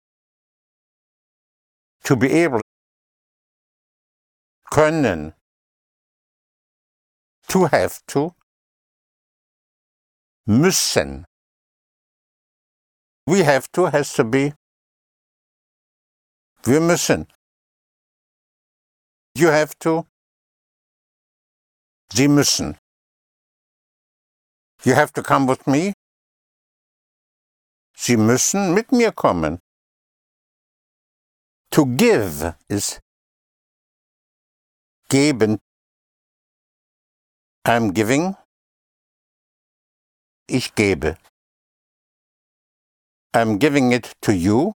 To 2.09 2.17
be 2.17 2.33
able. 2.33 2.63
Können. 4.73 5.35
To 7.49 7.67
have 7.67 8.01
to. 8.07 8.35
Müssen. 10.47 11.27
We 13.27 13.41
have 13.41 13.71
to 13.73 13.91
has 13.91 14.15
to 14.15 14.25
be. 14.25 14.55
Wir 16.65 16.81
müssen. 16.81 17.27
You 19.35 19.49
have 19.49 19.79
to. 19.81 20.07
Sie 22.15 22.27
müssen. 22.27 22.79
You 24.83 24.95
have 24.95 25.13
to 25.13 25.23
come 25.23 25.47
with 25.47 25.67
me. 25.67 25.93
Sie 27.95 28.17
müssen 28.17 28.73
mit 28.73 28.93
mir 28.93 29.13
kommen. 29.13 29.59
To 31.71 31.85
give 31.87 32.55
ist 32.69 33.01
geben. 35.09 35.59
I'm 37.65 37.93
giving. 37.93 38.37
Ich 40.49 40.75
gebe. 40.75 41.17
I'm 43.35 43.59
giving 43.59 43.93
it 43.93 44.13
to 44.23 44.33
you. 44.33 44.73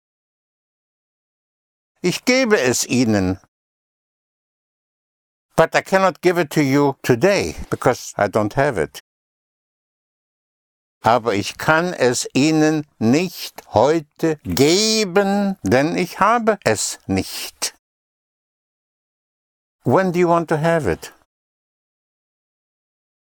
Ich 2.02 2.25
gebe 2.25 2.60
es 2.60 2.86
Ihnen. 2.88 3.39
But 5.56 5.75
I 5.75 5.82
cannot 5.82 6.21
give 6.21 6.38
it 6.39 6.49
to 6.52 6.63
you 6.63 6.95
today 7.04 7.56
because 7.69 8.13
I 8.17 8.28
don't 8.28 8.54
have 8.54 8.78
it. 8.78 9.02
Aber 11.01 11.33
ich 11.33 11.57
kann 11.57 11.93
es 11.93 12.27
Ihnen 12.33 12.85
nicht 12.97 13.73
heute 13.73 14.38
geben, 14.43 15.57
denn 15.63 15.97
ich 15.97 16.19
habe 16.19 16.59
es 16.63 16.99
nicht. 17.07 17.75
When 19.85 20.12
do 20.12 20.19
you 20.19 20.27
want 20.27 20.49
to 20.49 20.57
have 20.57 20.91
it? 20.91 21.13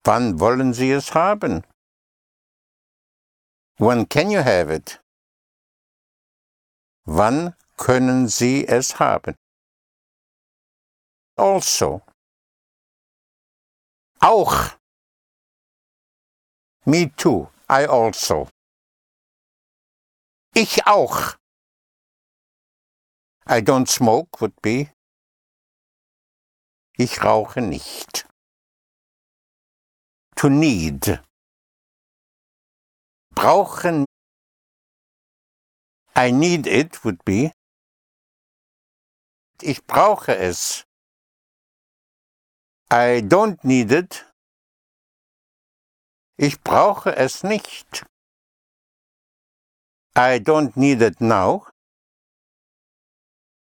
Wann 0.05 0.39
wollen 0.39 0.73
Sie 0.73 0.91
es 0.91 1.13
haben? 1.13 1.63
When 3.77 4.07
can 4.07 4.29
you 4.29 4.39
have 4.43 4.69
it? 4.71 5.01
Wann 7.05 7.55
können 7.77 8.27
Sie 8.27 8.67
es 8.67 8.99
haben? 8.99 9.35
Also. 11.35 12.01
Auch. 14.19 14.77
Me 16.85 17.09
too. 17.15 17.52
I 17.75 17.87
also. 17.87 18.49
Ich 20.53 20.85
auch. 20.85 21.35
I 23.47 23.61
don't 23.61 23.89
smoke 23.89 24.39
would 24.41 24.61
be. 24.61 24.91
Ich 26.99 27.23
rauche 27.23 27.61
nicht. 27.61 28.27
To 30.35 30.49
need. 30.49 31.19
Brauchen. 33.33 34.05
I 36.15 36.31
need 36.31 36.67
it 36.67 37.03
would 37.03 37.25
be. 37.25 37.53
Ich 39.63 39.83
brauche 39.87 40.37
es. 40.37 40.83
I 42.91 43.23
don't 43.23 43.63
need 43.63 43.91
it. 43.91 44.31
Ich 46.37 46.61
brauche 46.61 47.15
es 47.15 47.43
nicht. 47.43 48.05
I 50.15 50.39
don't 50.39 50.75
need 50.75 51.01
it 51.01 51.21
now. 51.21 51.67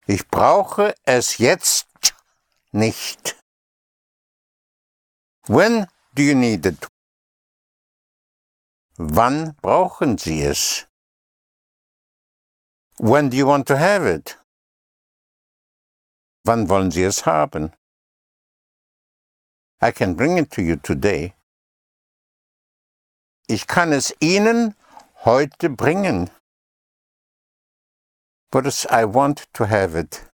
Ich 0.06 0.28
brauche 0.28 0.94
es 1.04 1.38
jetzt 1.38 2.14
nicht. 2.72 3.36
When 5.46 5.86
do 6.14 6.22
you 6.22 6.34
need 6.34 6.66
it? 6.66 6.88
Wann 8.96 9.54
brauchen 9.56 10.18
Sie 10.18 10.42
es? 10.42 10.86
When 12.98 13.30
do 13.30 13.36
you 13.36 13.46
want 13.46 13.66
to 13.68 13.76
have 13.76 14.06
it? 14.06 14.38
Wann 16.44 16.68
wollen 16.68 16.90
Sie 16.90 17.02
es 17.02 17.24
haben? 17.26 17.72
I 19.80 19.90
can 19.90 20.14
bring 20.14 20.38
it 20.38 20.50
to 20.52 20.62
you 20.62 20.76
today. 20.76 21.34
Ich 23.54 23.66
kann 23.66 23.92
es 23.92 24.14
Ihnen 24.18 24.74
heute 25.26 25.68
bringen. 25.68 26.30
But 28.50 28.64
I 28.90 29.04
want 29.04 29.44
to 29.52 29.66
have 29.66 29.94
it. 29.94 30.26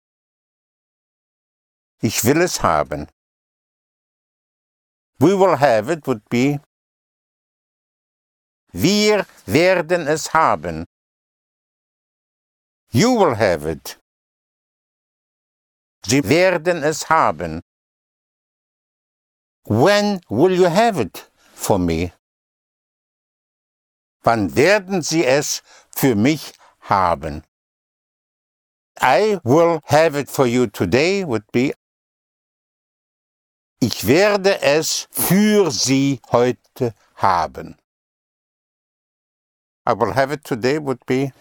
Ich 2.00 2.22
will 2.22 2.40
es 2.40 2.62
haben. 2.62 3.08
We 5.18 5.36
will 5.36 5.56
have 5.56 5.90
it 5.90 6.06
would 6.06 6.22
be. 6.28 6.60
Wir 8.72 9.26
werden 9.46 10.06
es 10.06 10.32
haben. 10.32 10.84
You 12.92 13.18
will 13.18 13.34
have 13.34 13.66
it. 13.68 13.98
Sie 16.06 16.22
werden 16.22 16.84
es 16.84 17.08
haben. 17.10 17.62
When 19.64 20.20
will 20.30 20.52
you 20.52 20.68
have 20.68 21.00
it 21.00 21.28
for 21.56 21.80
me? 21.80 22.12
Wann 24.28 24.54
werden 24.54 25.00
Sie 25.00 25.24
es 25.24 25.62
für 25.90 26.14
mich 26.14 26.52
haben? 26.80 27.42
I 29.00 29.38
will 29.42 29.80
have 29.86 30.20
it 30.20 30.28
for 30.28 30.44
you 30.44 30.66
today 30.66 31.24
would 31.26 31.50
be 31.50 31.72
Ich 33.80 34.06
werde 34.06 34.60
es 34.60 35.08
für 35.12 35.70
Sie 35.70 36.20
heute 36.30 36.94
haben. 37.14 37.78
I 39.88 39.94
will 39.94 40.14
have 40.14 40.30
it 40.30 40.44
today 40.44 40.78
would 40.78 41.06
be 41.06 41.32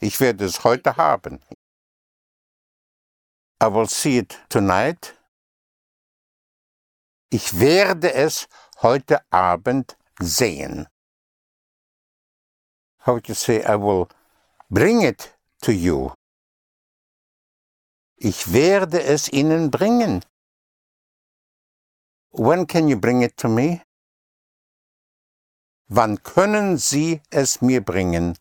Ich 0.00 0.18
werde 0.20 0.46
es 0.46 0.64
heute 0.64 0.96
haben. 0.96 1.42
I 3.62 3.66
will 3.66 3.90
see 3.90 4.16
it 4.16 4.40
tonight. 4.48 5.18
Ich 7.28 7.60
werde 7.60 8.14
es 8.14 8.48
heute 8.80 9.20
Abend 9.30 9.98
sehen. 10.24 10.86
How 12.98 13.14
would 13.14 13.28
you 13.28 13.34
say, 13.34 13.62
I 13.64 13.76
will 13.76 14.08
bring 14.70 15.02
it 15.02 15.32
to 15.62 15.72
you? 15.72 16.12
Ich 18.16 18.52
werde 18.52 19.02
es 19.02 19.28
Ihnen 19.32 19.70
bringen. 19.70 20.22
When 22.30 22.66
can 22.66 22.88
you 22.88 22.96
bring 22.96 23.22
it 23.22 23.36
to 23.38 23.48
me? 23.48 23.82
Wann 25.88 26.22
können 26.22 26.78
Sie 26.78 27.20
es 27.30 27.60
mir 27.60 27.80
bringen? 27.80 28.36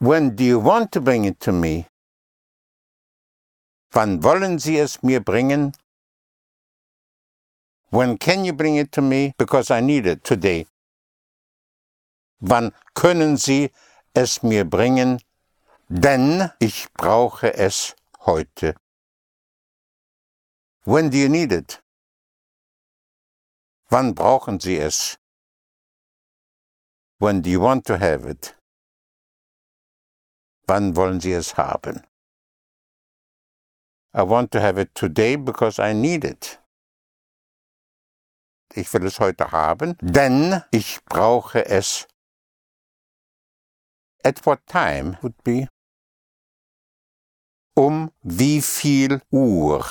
When 0.00 0.36
do 0.36 0.44
you 0.44 0.58
want 0.58 0.92
to 0.92 1.00
bring 1.00 1.24
it 1.24 1.40
to 1.40 1.52
me? 1.52 1.86
Wann 3.92 4.22
wollen 4.22 4.58
Sie 4.58 4.78
es 4.78 5.02
mir 5.02 5.20
bringen? 5.20 5.72
When 7.90 8.18
can 8.18 8.44
you 8.44 8.52
bring 8.52 8.76
it 8.76 8.92
to 8.92 9.02
me? 9.02 9.32
Because 9.38 9.70
I 9.70 9.80
need 9.80 10.06
it 10.06 10.22
today. 10.22 10.66
Wann 12.40 12.72
können 12.94 13.36
Sie 13.38 13.70
es 14.14 14.42
mir 14.42 14.64
bringen? 14.64 15.20
Denn 15.88 16.50
ich 16.60 16.86
brauche 16.92 17.54
es 17.54 17.94
heute. 18.26 18.74
When 20.84 21.10
do 21.10 21.16
you 21.16 21.28
need 21.28 21.50
it? 21.50 21.80
Wann 23.90 24.14
brauchen 24.14 24.60
Sie 24.60 24.76
es? 24.78 25.16
When 27.18 27.40
do 27.40 27.48
you 27.48 27.60
want 27.60 27.86
to 27.86 27.98
have 27.98 28.26
it? 28.26 28.54
Wann 30.66 30.94
wollen 30.94 31.20
Sie 31.20 31.32
es 31.32 31.56
haben? 31.56 32.04
I 34.12 34.22
want 34.22 34.50
to 34.52 34.60
have 34.60 34.78
it 34.78 34.94
today 34.94 35.36
because 35.36 35.78
I 35.78 35.94
need 35.94 36.24
it. 36.24 36.58
Ich 38.74 38.92
will 38.92 39.06
es 39.06 39.18
heute 39.18 39.50
haben, 39.50 39.96
denn 40.00 40.62
ich 40.70 41.02
brauche 41.04 41.64
es. 41.64 42.06
At 44.22 44.44
what 44.44 44.66
time 44.66 45.16
would 45.22 45.42
be? 45.42 45.68
Um 47.74 48.10
wie 48.22 48.60
viel 48.60 49.22
Uhr? 49.30 49.84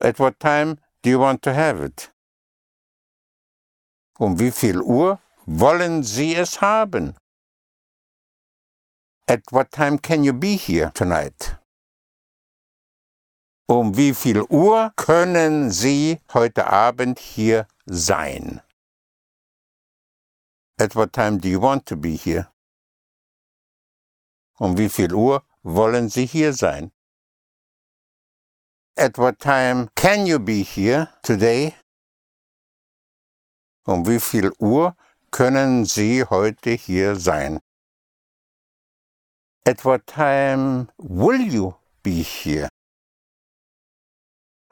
At 0.00 0.18
what 0.18 0.38
time 0.40 0.76
do 1.02 1.10
you 1.10 1.20
want 1.20 1.42
to 1.42 1.52
have 1.54 1.82
it? 1.82 2.12
Um 4.18 4.38
wie 4.38 4.50
viel 4.50 4.80
Uhr 4.80 5.20
wollen 5.46 6.02
Sie 6.02 6.34
es 6.34 6.60
haben? 6.60 7.16
At 9.26 9.40
what 9.52 9.70
time 9.70 9.98
can 9.98 10.24
you 10.24 10.32
be 10.32 10.56
here 10.56 10.90
tonight? 10.92 11.59
Um 13.70 13.96
wie 13.96 14.14
viel 14.14 14.42
Uhr 14.48 14.92
können 14.96 15.70
Sie 15.70 16.18
heute 16.34 16.66
Abend 16.66 17.20
hier 17.20 17.68
sein? 17.86 18.60
At 20.76 20.96
what 20.96 21.12
time 21.12 21.38
do 21.38 21.46
you 21.48 21.62
want 21.62 21.86
to 21.86 21.96
be 21.96 22.16
here? 22.16 22.52
Um 24.58 24.76
wie 24.76 24.88
viel 24.88 25.14
Uhr 25.14 25.44
wollen 25.62 26.08
Sie 26.08 26.26
hier 26.26 26.52
sein? 26.52 26.90
At 28.96 29.18
what 29.18 29.38
time 29.38 29.88
can 29.94 30.26
you 30.26 30.40
be 30.40 30.64
here 30.64 31.08
today? 31.22 31.76
Um 33.86 34.04
wie 34.04 34.18
viel 34.18 34.50
Uhr 34.58 34.96
können 35.30 35.84
Sie 35.84 36.24
heute 36.24 36.70
hier 36.70 37.14
sein? 37.14 37.60
At 39.64 39.84
what 39.84 40.08
time 40.08 40.88
will 40.98 41.40
you 41.40 41.76
be 42.02 42.24
here? 42.24 42.69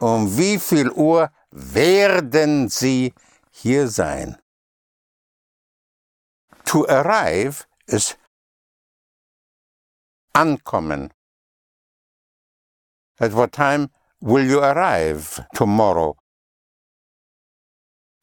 Um 0.01 0.39
wie 0.39 0.59
viel 0.61 0.91
Uhr 0.93 1.33
werden 1.51 2.69
Sie 2.69 3.13
hier 3.51 3.89
sein? 3.89 4.39
To 6.67 6.87
arrive 6.87 7.65
ist 7.87 8.17
ankommen. 10.33 11.13
At 13.19 13.33
what 13.33 13.53
time 13.53 13.91
will 14.21 14.49
you 14.49 14.61
arrive 14.61 15.45
tomorrow? 15.55 16.17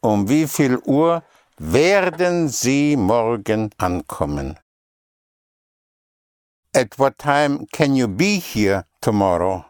Um 0.01 0.29
wie 0.29 0.47
viel 0.47 0.77
Uhr 0.85 1.23
werden 1.57 2.47
Sie 2.47 2.95
morgen 2.95 3.71
ankommen? 3.77 4.57
At 6.73 6.97
what 6.97 7.17
time 7.17 7.65
can 7.73 7.95
you 7.95 8.07
be 8.07 8.39
here 8.39 8.85
tomorrow? 9.01 9.65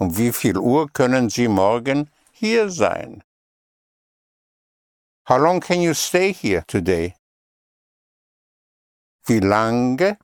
Um 0.00 0.16
wie 0.16 0.32
viel 0.32 0.56
Uhr 0.58 0.92
können 0.92 1.28
Sie 1.28 1.48
morgen 1.48 2.08
hier 2.30 2.70
sein? 2.70 3.24
How 5.28 5.38
long 5.38 5.60
can 5.60 5.80
you 5.80 5.92
stay 5.92 6.32
here 6.32 6.64
today? 6.66 7.16
Wie 9.26 9.40
lange 9.40 10.18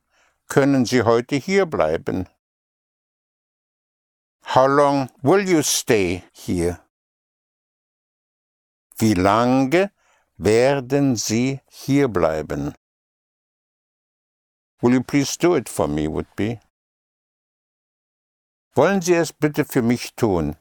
können 0.49 0.87
Sie 0.87 1.03
heute 1.03 1.37
hier 1.37 1.67
bleiben? 1.67 2.29
How 4.55 4.67
long 4.67 5.11
will 5.23 5.49
you 5.49 5.63
stay 5.63 6.23
here? 6.33 6.79
Wie 8.97 9.15
lange 9.15 9.91
werden 10.37 11.17
Sie 11.17 11.61
hier 11.67 12.07
bleiben? 12.07 12.75
Will 14.81 14.93
you 14.95 15.03
please 15.03 15.37
do 15.37 15.57
it 15.57 15.69
for 15.69 15.89
me, 15.89 16.07
would 16.07 16.29
be? 16.37 16.61
Wollen 18.77 19.01
Sie 19.01 19.15
es 19.15 19.33
bitte 19.33 19.65
für 19.65 19.83
mich 19.83 20.15
tun? 20.17 20.57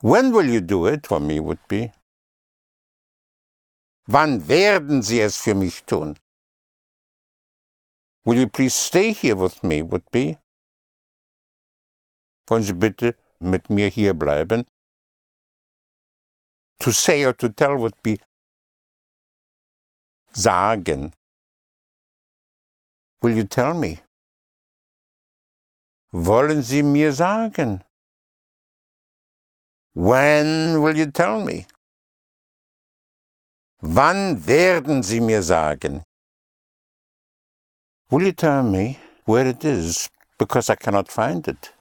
When 0.00 0.32
will 0.32 0.48
you 0.48 0.60
do 0.62 0.86
it 0.86 1.06
for 1.06 1.20
me, 1.20 1.38
would 1.38 1.60
be? 1.68 1.92
Wann 4.06 4.48
werden 4.48 5.02
Sie 5.02 5.20
es 5.20 5.36
für 5.36 5.54
mich 5.54 5.84
tun? 5.84 6.18
Will 8.24 8.38
you 8.38 8.48
please 8.48 8.74
stay 8.74 9.12
here 9.12 9.36
with 9.36 9.62
me, 9.62 9.82
would 9.82 10.10
be? 10.10 10.38
Wollen 12.46 12.62
Sie 12.62 12.72
bitte 12.72 13.14
mit 13.38 13.68
mir 13.68 13.88
hier 13.88 14.14
bleiben? 14.14 14.64
To 16.78 16.90
say 16.90 17.26
or 17.26 17.34
to 17.34 17.50
tell 17.50 17.76
would 17.76 18.02
be 18.02 18.18
sagen. 20.32 21.12
Will 23.20 23.36
you 23.36 23.44
tell 23.44 23.74
me? 23.74 23.98
Wollen 26.12 26.62
Sie 26.62 26.82
mir 26.82 27.12
sagen? 27.12 27.84
When 29.94 30.80
will 30.82 30.96
you 30.96 31.10
tell 31.10 31.44
me? 31.44 31.66
Wann 33.80 34.46
werden 34.46 35.02
Sie 35.02 35.20
mir 35.20 35.42
sagen? 35.42 36.02
Will 38.10 38.26
you 38.26 38.32
tell 38.32 38.62
me 38.62 38.98
where 39.26 39.46
it 39.46 39.64
is 39.64 40.08
because 40.38 40.70
I 40.70 40.76
cannot 40.76 41.10
find 41.10 41.46
it? 41.46 41.74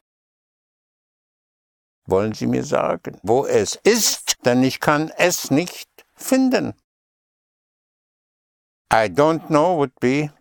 Wollen 2.06 2.34
Sie 2.34 2.48
mir 2.48 2.64
sagen, 2.64 3.20
wo 3.24 3.46
es 3.46 3.76
ist, 3.84 4.36
denn 4.46 4.64
ich 4.64 4.80
kann 4.80 5.10
es 5.18 5.52
nicht 5.52 5.88
finden? 6.16 6.74
I 8.92 9.08
don't 9.08 9.48
know 9.48 9.78
would 9.78 9.94
be 10.00 10.32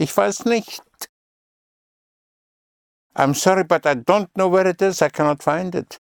ich 0.00 0.16
weiß 0.16 0.44
nicht. 0.44 0.87
I'm 3.18 3.34
sorry, 3.34 3.64
but 3.64 3.84
I 3.84 3.94
don't 3.94 4.30
know 4.36 4.46
where 4.46 4.68
it 4.68 4.80
is. 4.80 5.02
I 5.02 5.08
cannot 5.08 5.42
find 5.42 5.74
it. 5.74 5.98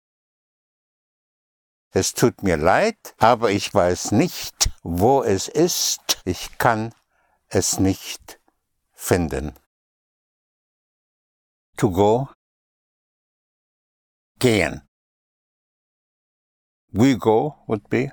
Es 1.92 2.12
tut 2.12 2.40
mir 2.44 2.56
leid, 2.56 3.16
aber 3.18 3.50
ich 3.50 3.74
weiß 3.74 4.12
nicht, 4.12 4.70
wo 4.84 5.24
es 5.24 5.48
ist. 5.48 6.22
Ich 6.24 6.56
kann 6.58 6.94
es 7.48 7.80
nicht 7.80 8.38
finden. 8.92 9.56
To 11.78 11.90
go. 11.90 12.28
Gehen. 14.38 14.82
We 16.92 17.16
go 17.18 17.56
would 17.66 17.88
be. 17.90 18.12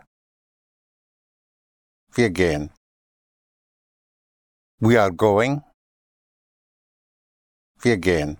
Wir 2.13 2.31
gehen. 2.31 2.71
We 4.79 4.99
are 4.99 5.13
going. 5.13 5.62
Wir 7.79 7.97
gehen. 7.97 8.39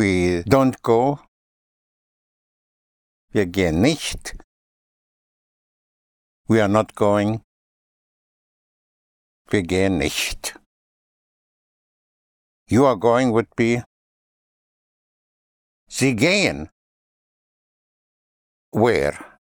We 0.00 0.42
don't 0.48 0.80
go. 0.80 1.20
Wir 3.32 3.44
gehen 3.44 3.82
nicht. 3.82 4.34
We 6.48 6.62
are 6.62 6.68
not 6.68 6.94
going. 6.94 7.42
Wir 9.50 9.62
gehen 9.62 9.98
nicht. 9.98 10.56
You 12.70 12.86
are 12.86 12.96
going 12.96 13.32
would 13.32 13.54
be. 13.56 13.82
Sie 15.86 16.16
gehen. 16.16 16.70
Where? 18.72 19.38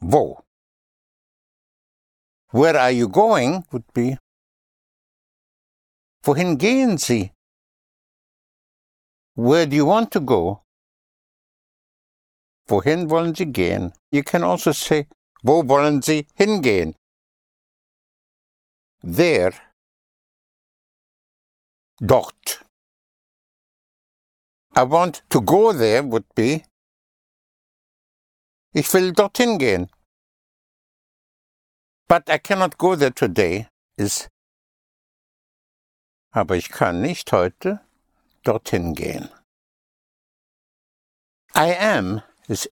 Wo? 0.00 0.42
Where 2.50 2.76
are 2.76 2.90
you 2.90 3.08
going 3.08 3.64
would 3.70 3.86
be. 3.94 4.18
Wohin 6.24 6.58
gehen 6.58 6.98
Sie? 6.98 7.37
Where 9.38 9.66
do 9.66 9.76
you 9.76 9.86
want 9.86 10.10
to 10.12 10.20
go? 10.20 10.62
Wohin 12.66 13.08
wollen 13.08 13.36
Sie 13.36 13.46
gehen? 13.46 13.92
You 14.10 14.24
can 14.24 14.42
also 14.42 14.72
say, 14.72 15.06
wo 15.44 15.62
wollen 15.62 16.02
Sie 16.02 16.26
hingehen? 16.34 16.96
There. 19.00 19.52
Dort. 22.00 22.64
I 24.74 24.82
want 24.82 25.22
to 25.30 25.40
go 25.40 25.72
there 25.72 26.02
would 26.02 26.26
be. 26.34 26.64
Ich 28.74 28.92
will 28.92 29.12
dorthin 29.12 29.58
gehen. 29.58 29.88
But 32.08 32.28
I 32.28 32.38
cannot 32.38 32.76
go 32.76 32.96
there 32.96 33.12
today 33.12 33.68
ist, 33.96 34.28
aber 36.32 36.56
ich 36.56 36.70
kann 36.70 37.02
nicht 37.02 37.30
heute 37.30 37.87
dorthin 38.48 38.94
gehen. 38.94 39.28
I 41.54 41.74
am 41.76 42.22
ist 42.46 42.70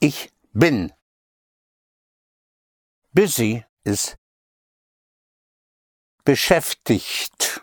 ich 0.00 0.30
bin. 0.52 0.92
Busy 3.12 3.64
ist 3.84 4.16
beschäftigt. 6.24 7.60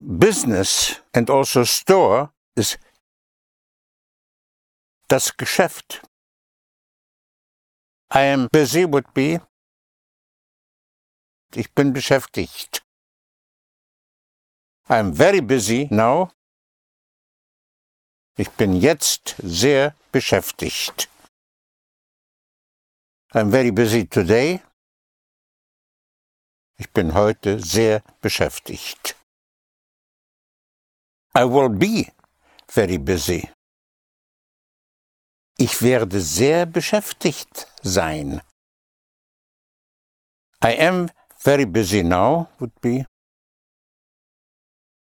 Business 0.00 1.02
and 1.12 1.30
also 1.30 1.64
store 1.64 2.32
ist 2.56 2.78
das 5.08 5.36
Geschäft. 5.36 6.02
I 8.12 8.32
am 8.32 8.48
busy 8.50 8.84
would 8.90 9.12
be 9.14 9.40
ich 11.54 11.72
bin 11.74 11.92
beschäftigt. 11.92 12.83
I 14.86 14.98
am 14.98 15.14
very 15.14 15.40
busy 15.40 15.88
now. 15.90 16.30
Ich 18.36 18.50
bin 18.50 18.74
jetzt 18.76 19.36
sehr 19.38 19.94
beschäftigt. 20.12 21.08
I'm 23.32 23.50
very 23.50 23.70
busy 23.70 24.06
today. 24.06 24.60
Ich 26.76 26.92
bin 26.92 27.14
heute 27.14 27.60
sehr 27.60 28.02
beschäftigt. 28.20 29.16
I 31.34 31.44
will 31.44 31.70
be 31.70 32.12
very 32.68 32.98
busy. 32.98 33.48
Ich 35.56 35.80
werde 35.80 36.20
sehr 36.20 36.66
beschäftigt 36.66 37.68
sein. 37.82 38.42
I 40.62 40.76
am 40.78 41.10
very 41.38 41.64
busy 41.64 42.02
now 42.02 42.48
would 42.58 42.78
be. 42.82 43.06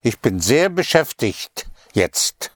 Ich 0.06 0.20
bin 0.20 0.38
sehr 0.38 0.68
beschäftigt 0.68 1.68
jetzt. 1.92 2.54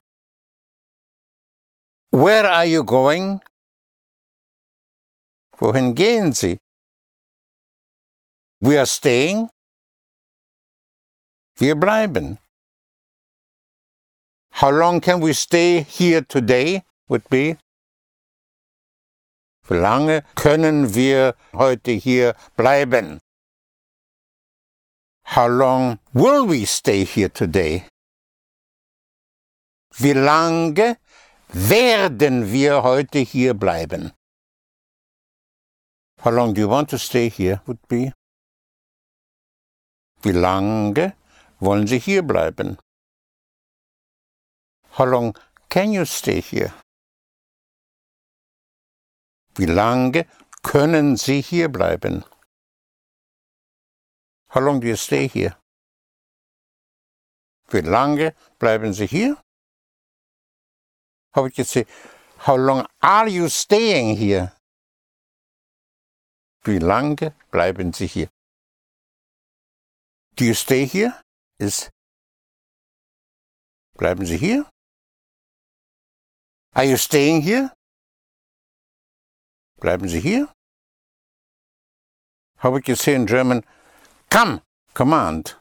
Where 2.11 2.49
are 2.49 2.63
you 2.63 2.85
going? 2.85 3.41
Wohin 5.57 5.93
gehen 5.93 6.31
Sie? 6.31 6.57
We 8.61 8.77
are 8.77 8.85
staying. 8.85 9.49
Wir 11.57 11.75
bleiben. 11.75 12.39
How 14.53 14.71
long 14.71 15.01
can 15.01 15.21
we 15.21 15.33
stay 15.33 15.83
here 15.83 16.25
today? 16.25 16.85
Would 17.09 17.27
be. 17.29 17.57
Wie 19.67 19.77
lange 19.77 20.23
können 20.35 20.95
wir 20.95 21.35
heute 21.51 21.91
hier 21.91 22.33
bleiben? 22.55 23.19
How 25.23 25.47
long 25.47 25.99
will 26.13 26.45
we 26.45 26.65
stay 26.65 27.03
here 27.03 27.29
today? 27.29 27.85
Wie 29.97 30.13
lange 30.13 30.97
werden 31.53 32.51
wir 32.51 32.83
heute 32.83 33.19
hier 33.19 33.53
bleiben? 33.53 34.11
How 36.23 36.31
long 36.31 36.53
do 36.53 36.61
you 36.61 36.67
want 36.67 36.89
to 36.89 36.97
stay 36.97 37.29
here 37.29 37.61
would 37.65 37.79
be? 37.87 38.13
Wie 40.21 40.33
lange 40.33 41.13
wollen 41.59 41.87
Sie 41.87 41.99
hier 41.99 42.21
bleiben? 42.21 42.77
How 44.97 45.05
long 45.05 45.35
can 45.69 45.93
you 45.93 46.05
stay 46.05 46.41
here? 46.41 46.73
Wie 49.55 49.65
lange 49.65 50.25
können 50.63 51.17
Sie 51.17 51.41
hier 51.41 51.69
bleiben? 51.69 52.23
How 54.51 54.59
long 54.59 54.81
do 54.81 54.87
you 54.87 54.97
stay 54.97 55.27
here? 55.27 55.55
Wie 57.69 57.81
lange 57.81 58.33
bleiben 58.59 58.93
Sie 58.93 59.07
hier? 59.07 59.37
How 61.33 61.43
would 61.43 61.57
you 61.57 61.63
say, 61.63 61.85
how 62.39 62.57
long 62.57 62.85
are 63.01 63.29
you 63.29 63.47
staying 63.47 64.17
here? 64.17 64.51
Wie 66.65 66.79
lange 66.79 67.33
bleiben 67.49 67.93
Sie 67.93 68.07
hier? 68.07 68.29
Do 70.35 70.43
you 70.43 70.53
stay 70.53 70.85
here? 70.85 71.21
Ist 71.57 71.89
Bleiben 73.97 74.25
Sie 74.25 74.37
hier? 74.37 74.65
Are 76.73 76.85
you 76.85 76.97
staying 76.97 77.41
here? 77.41 77.71
Bleiben 79.79 80.09
Sie 80.09 80.19
hier? 80.19 80.51
How 82.57 82.71
would 82.71 82.87
you 82.89 82.95
say 82.95 83.13
in 83.13 83.25
German, 83.25 83.63
come, 84.31 84.61
command? 84.93 85.55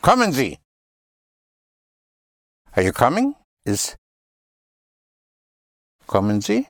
Kommen 0.00 0.32
Sie! 0.32 0.58
Are 2.76 2.82
you 2.82 2.92
coming? 2.92 3.34
Ist 3.66 3.96
Kommen 6.06 6.40
Sie? 6.40 6.68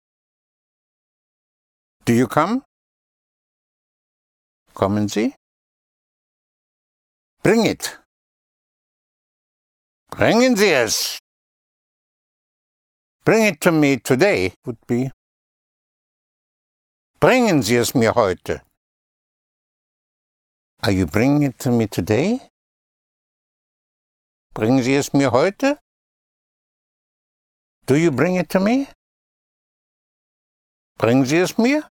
Do 2.05 2.13
you 2.15 2.27
come? 2.27 2.63
Kommen 4.75 5.09
Sie? 5.09 5.35
Bring 7.43 7.67
it. 7.67 7.99
Bringen 10.11 10.57
Sie 10.57 10.73
es. 10.73 11.19
Bring 13.25 13.45
it 13.45 13.61
to 13.61 13.73
me 13.73 13.99
today 13.99 14.55
would 14.65 14.79
be. 14.87 15.11
Bringen 17.21 17.63
Sie 17.63 17.77
es 17.77 17.95
mir 17.95 18.15
heute. 18.15 18.63
Are 20.85 20.91
you 20.91 21.07
bringing 21.07 21.45
it 21.45 21.61
to 21.61 21.71
me 21.71 21.87
today? 21.87 22.41
Bringen 24.53 24.83
Sie 24.83 24.97
es 24.97 25.15
mir 25.15 25.31
heute? 25.31 25.79
Do 27.87 27.97
you 27.97 28.11
bring 28.11 28.35
it 28.35 28.49
to 28.51 28.59
me? 28.59 28.89
Bringen 30.99 31.25
Sie 31.25 31.39
es 31.39 31.57
mir? 31.57 31.89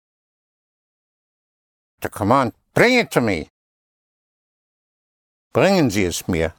The 2.01 2.09
command, 2.09 2.53
bring 2.75 2.95
it 2.99 3.13
to 3.13 3.21
me. 3.21 3.49
Bringen 5.55 5.91
Sie 5.93 6.05
es 6.05 6.27
mir. 6.27 6.55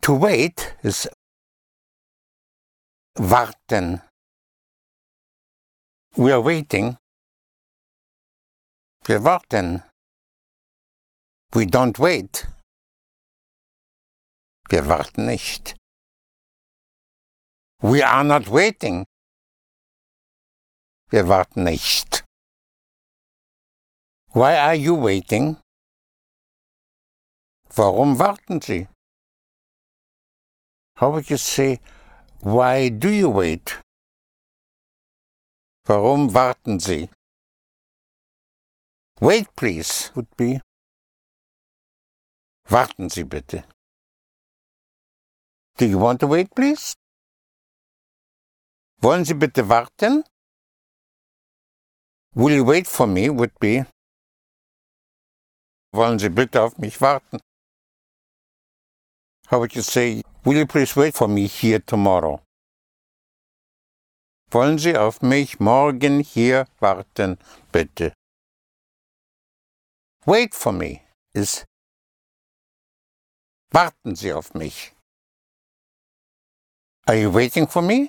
To 0.00 0.14
wait 0.14 0.74
is 0.82 1.06
warten. 3.18 4.00
We 6.16 6.32
are 6.32 6.40
waiting. 6.40 6.96
Wir 9.06 9.22
warten. 9.22 9.82
We 11.54 11.66
don't 11.66 12.00
wait. 12.00 12.48
Wir 14.68 14.88
warten 14.88 15.26
nicht. 15.26 15.76
We 17.80 18.02
are 18.02 18.24
not 18.24 18.48
waiting. 18.48 19.04
Wir 21.10 21.28
warten 21.28 21.62
nicht. 21.62 22.24
Why 24.32 24.56
are 24.56 24.74
you 24.74 24.96
waiting? 24.96 25.58
Warum 27.76 28.18
warten 28.18 28.60
Sie? 28.60 28.88
How 30.96 31.10
would 31.12 31.30
you 31.30 31.36
say, 31.36 31.78
why 32.40 32.88
do 32.88 33.08
you 33.08 33.30
wait? 33.30 33.78
Warum 35.86 36.34
warten 36.34 36.80
Sie? 36.80 37.10
Wait, 39.20 39.46
please, 39.54 40.10
would 40.16 40.26
be. 40.36 40.60
Warten 42.68 43.10
Sie 43.10 43.24
bitte. 43.24 43.64
Do 45.76 45.86
you 45.86 45.98
want 45.98 46.20
to 46.20 46.26
wait, 46.26 46.54
please? 46.54 46.94
Wollen 49.02 49.24
Sie 49.24 49.34
bitte 49.34 49.68
warten? 49.68 50.24
Will 52.34 52.54
you 52.54 52.64
wait 52.64 52.86
for 52.86 53.06
me, 53.06 53.28
would 53.28 53.52
be. 53.60 53.84
Wollen 55.92 56.18
Sie 56.18 56.28
bitte 56.28 56.62
auf 56.62 56.78
mich 56.78 57.00
warten? 57.00 57.38
How 59.48 59.58
would 59.58 59.74
you 59.74 59.82
say, 59.82 60.22
will 60.44 60.56
you 60.56 60.66
please 60.66 60.96
wait 60.96 61.14
for 61.14 61.28
me 61.28 61.46
here 61.46 61.80
tomorrow? 61.80 62.40
Wollen 64.50 64.78
Sie 64.78 64.96
auf 64.96 65.20
mich 65.20 65.60
morgen 65.60 66.20
hier 66.20 66.66
warten, 66.80 67.38
bitte? 67.70 68.14
Wait 70.26 70.54
for 70.54 70.72
me 70.72 71.00
ist 71.34 71.66
Warten 73.74 74.14
Sie 74.14 74.32
auf 74.32 74.54
mich. 74.54 74.92
Are 77.08 77.16
you 77.16 77.34
waiting 77.34 77.66
for 77.66 77.82
me? 77.82 78.08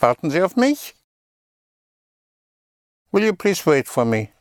Warten 0.00 0.30
Sie 0.30 0.40
auf 0.42 0.56
mich? 0.56 0.94
Will 3.12 3.24
you 3.24 3.34
please 3.34 3.66
wait 3.66 3.86
for 3.86 4.06
me? 4.06 4.32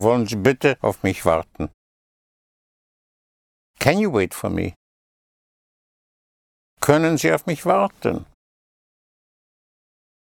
Wollen 0.00 0.26
Sie 0.26 0.36
bitte 0.36 0.78
auf 0.80 1.02
mich 1.02 1.26
warten? 1.26 1.70
Can 3.78 3.98
you 3.98 4.10
wait 4.10 4.32
for 4.32 4.48
me? 4.48 4.74
Können 6.80 7.18
Sie 7.18 7.30
auf 7.30 7.44
mich 7.44 7.66
warten? 7.66 8.24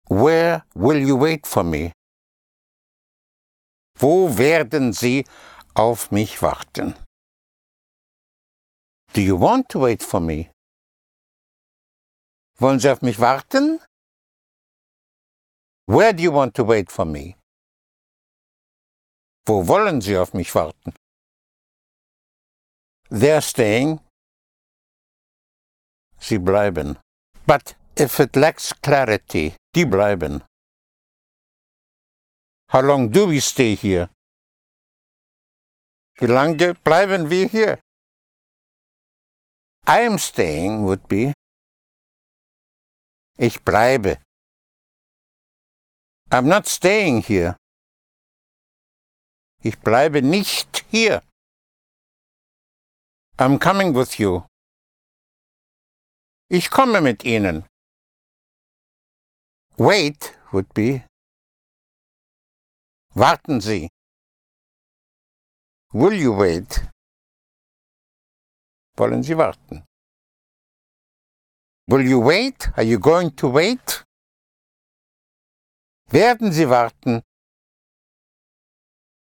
Where 0.09 0.65
will 0.73 0.97
you 0.97 1.15
wait 1.15 1.45
for 1.45 1.63
me? 1.63 1.91
Wo 3.99 4.35
werden 4.35 4.93
Sie 4.93 5.25
auf 5.73 6.11
mich 6.11 6.41
warten? 6.41 6.95
Do 9.13 9.21
you 9.21 9.37
want 9.39 9.69
to 9.69 9.79
wait 9.81 10.03
for 10.03 10.19
me? 10.19 10.51
Wollen 12.59 12.79
Sie 12.79 12.89
auf 12.89 13.01
mich 13.01 13.19
warten? 13.19 13.79
Where 15.87 16.13
do 16.13 16.23
you 16.23 16.31
want 16.31 16.55
to 16.55 16.63
wait 16.63 16.91
for 16.91 17.05
me? 17.05 17.35
Wo 19.45 19.67
wollen 19.67 20.01
Sie 20.01 20.15
auf 20.17 20.33
mich 20.33 20.53
warten? 20.53 20.93
They're 23.09 23.41
staying. 23.41 23.99
Sie 26.19 26.37
bleiben. 26.37 26.97
But 27.45 27.75
if 27.97 28.19
it 28.19 28.35
lacks 28.35 28.73
clarity, 28.81 29.55
die 29.75 29.85
bleiben. 29.85 30.43
How 32.71 32.81
long 32.81 33.09
do 33.11 33.27
we 33.27 33.41
stay 33.41 33.75
here? 33.75 34.09
Wie 36.21 36.27
lange 36.27 36.75
bleiben 36.75 37.31
wir 37.31 37.47
hier? 37.47 37.79
I 39.87 40.05
am 40.05 40.19
staying 40.19 40.85
would 40.85 41.07
be 41.07 41.33
Ich 43.39 43.63
bleibe. 43.63 44.21
I'm 46.29 46.47
not 46.47 46.67
staying 46.67 47.23
here. 47.23 47.57
Ich 49.63 49.79
bleibe 49.79 50.21
nicht 50.21 50.85
hier. 50.91 51.23
I'm 53.39 53.57
coming 53.57 53.95
with 53.95 54.19
you. 54.19 54.45
Ich 56.49 56.69
komme 56.69 57.01
mit 57.01 57.23
Ihnen. 57.23 57.65
Wait 59.77 60.37
would 60.51 60.71
be 60.75 61.03
Warten 63.15 63.59
Sie. 63.59 63.89
Will 65.93 66.13
you 66.13 66.31
wait? 66.33 66.87
Wollen 68.97 69.23
Sie 69.23 69.35
warten? 69.35 69.83
Will 71.87 72.07
you 72.07 72.19
wait? 72.21 72.69
Are 72.77 72.83
you 72.83 72.97
going 72.97 73.31
to 73.31 73.49
wait? 73.49 74.05
Werden 76.09 76.53
Sie 76.53 76.65
warten? 76.65 77.21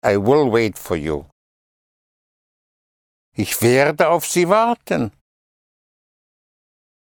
I 0.04 0.18
will 0.18 0.50
wait 0.52 0.78
for 0.78 0.96
you. 0.96 1.26
Ich 3.34 3.60
werde 3.62 4.10
auf 4.10 4.26
Sie 4.28 4.48
warten. 4.48 5.12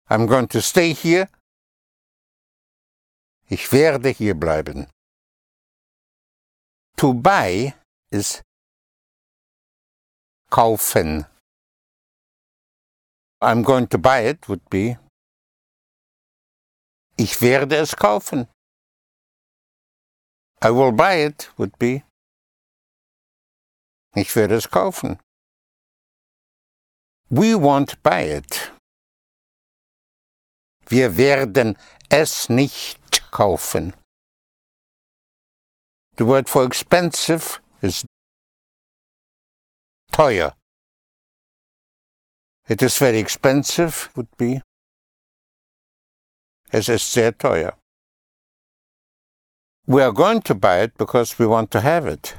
I'm 0.09 0.27
going 0.27 0.49
to 0.49 0.63
stay 0.63 0.95
here. 0.95 1.29
Ich 3.51 3.71
werde 3.71 4.09
hier 4.09 4.35
bleiben. 4.35 4.89
To 6.97 7.13
buy 7.13 7.75
ist 8.11 8.43
kaufen. 10.53 11.25
I'm 13.41 13.63
going 13.63 13.87
to 13.89 13.99
buy 13.99 14.21
it 14.21 14.49
would 14.49 14.69
be 14.69 14.99
Ich 17.17 17.41
werde 17.41 17.77
es 17.77 17.97
kaufen. 17.97 18.49
I 20.63 20.71
will 20.71 20.93
buy 20.93 21.15
it 21.25 21.51
would 21.57 21.79
be 21.79 22.05
Ich 24.15 24.37
werde 24.37 24.57
es 24.57 24.69
kaufen. 24.71 25.19
We 27.31 27.55
won't 27.55 28.03
buy 28.03 28.25
it. 28.25 28.73
Wir 30.87 31.17
werden 31.17 31.79
es 32.11 32.51
nicht 32.51 33.31
kaufen. 33.31 33.95
The 36.19 36.27
word 36.27 36.51
for 36.51 36.65
expensive 36.65 37.62
teuer. 40.13 40.55
It 42.69 42.83
is 42.83 42.97
very 42.99 43.19
expensive 43.19 44.11
would 44.15 44.29
be 44.37 44.63
Es 46.75 46.89
ist 46.89 47.13
sehr 47.13 47.33
teuer. 47.37 47.77
We 49.87 50.03
are 50.03 50.13
going 50.13 50.41
to 50.43 50.55
buy 50.55 50.85
it 50.85 50.97
because 50.97 51.39
we 51.39 51.47
want 51.47 51.71
to 51.73 51.81
have 51.81 52.07
it. 52.07 52.37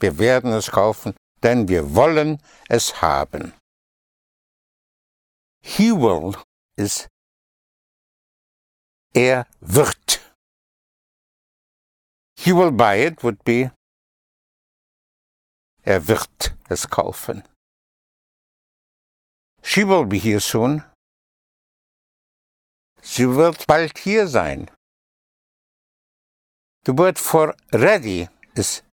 Wir 0.00 0.18
werden 0.18 0.52
es 0.52 0.70
kaufen, 0.70 1.14
denn 1.42 1.68
wir 1.68 1.94
wollen 1.94 2.38
es 2.68 3.00
haben. 3.00 3.54
He 5.62 5.92
will 5.92 6.36
ist 6.76 7.08
er 9.14 9.46
wird. 9.60 10.20
He 12.36 12.52
will 12.52 12.70
buy 12.70 12.96
it 12.96 13.22
would 13.22 13.42
be 13.44 13.70
er 15.82 16.06
wird 16.08 16.54
es 16.68 16.88
kaufen. 16.88 17.42
She 19.62 19.86
will 19.86 20.06
be 20.06 20.18
here 20.18 20.40
soon. 20.40 20.82
Sie 23.02 23.26
wird 23.28 23.66
bald 23.66 23.98
hier 23.98 24.26
sein. 24.26 24.70
The 26.86 26.96
word 26.96 27.18
for 27.18 27.54
ready 27.72 28.28
ist 28.54 28.84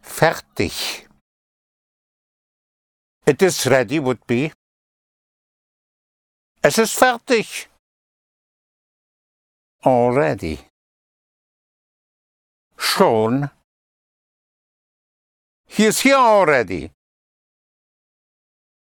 fertig. 0.00 1.06
It 3.26 3.42
is 3.42 3.66
ready 3.66 3.98
would 3.98 4.26
be 4.26 4.52
Es 6.66 6.78
ist 6.78 6.94
fertig. 6.94 7.68
Already. 9.82 10.58
Schon. 12.78 13.50
He 15.76 15.86
is 15.86 16.02
here 16.02 16.14
already. 16.14 16.92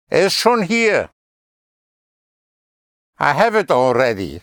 Er 0.08 0.26
ist 0.26 0.36
schon 0.36 0.62
hier. 0.62 1.10
I 3.18 3.32
have 3.32 3.56
it 3.56 3.72
already. 3.72 4.40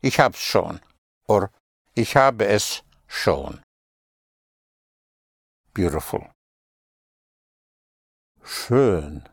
Ich 0.00 0.18
hab's 0.18 0.40
schon. 0.40 0.80
Or 1.28 1.50
ich 1.94 2.16
habe 2.16 2.46
es 2.46 2.82
schon. 3.06 3.60
Beautiful. 5.74 6.30
Schön. 8.42 9.28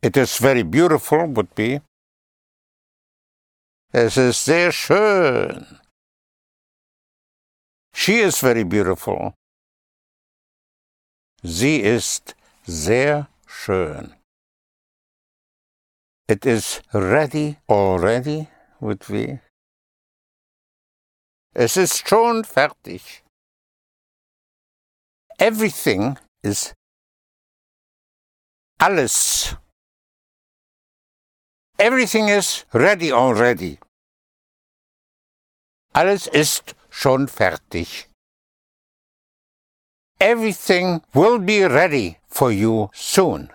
It 0.00 0.16
is 0.16 0.38
very 0.38 0.62
beautiful 0.62 1.26
would 1.36 1.54
be. 1.54 1.82
Es 3.92 4.16
ist 4.16 4.46
sehr 4.46 4.72
schön. 4.72 5.78
She 8.00 8.20
is 8.20 8.40
very 8.40 8.62
beautiful. 8.62 9.34
Sie 11.42 11.80
ist 11.80 12.36
sehr 12.64 13.26
schön. 13.44 14.14
It 16.28 16.46
is 16.46 16.80
ready 16.92 17.58
already, 17.68 18.46
would 18.80 19.08
we? 19.08 19.40
Es 21.56 21.76
ist 21.76 22.08
schon 22.08 22.44
fertig. 22.44 23.24
Everything 25.40 26.18
is 26.44 26.74
alles. 28.78 29.56
Everything 31.80 32.28
is 32.28 32.64
ready 32.72 33.10
already. 33.10 33.80
Alles 35.92 36.28
ist 36.28 36.77
schon 36.98 37.28
fertig. 37.28 38.08
Everything 40.18 41.00
will 41.14 41.38
be 41.38 41.64
ready 41.64 42.18
for 42.28 42.50
you 42.50 42.88
soon. 42.92 43.50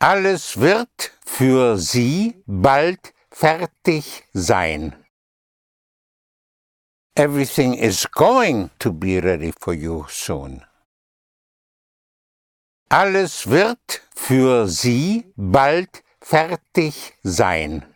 Alles 0.00 0.56
wird 0.56 1.12
für 1.24 1.78
Sie 1.78 2.42
bald 2.46 3.14
fertig 3.30 4.24
sein. 4.32 4.96
Everything 7.14 7.74
is 7.74 8.04
going 8.10 8.70
to 8.80 8.92
be 8.92 9.20
ready 9.20 9.52
for 9.52 9.74
you 9.74 10.06
soon. 10.08 10.64
Alles 12.88 13.46
wird 13.46 14.02
für 14.14 14.66
Sie 14.66 15.32
bald 15.36 16.02
fertig 16.20 17.14
sein. 17.22 17.91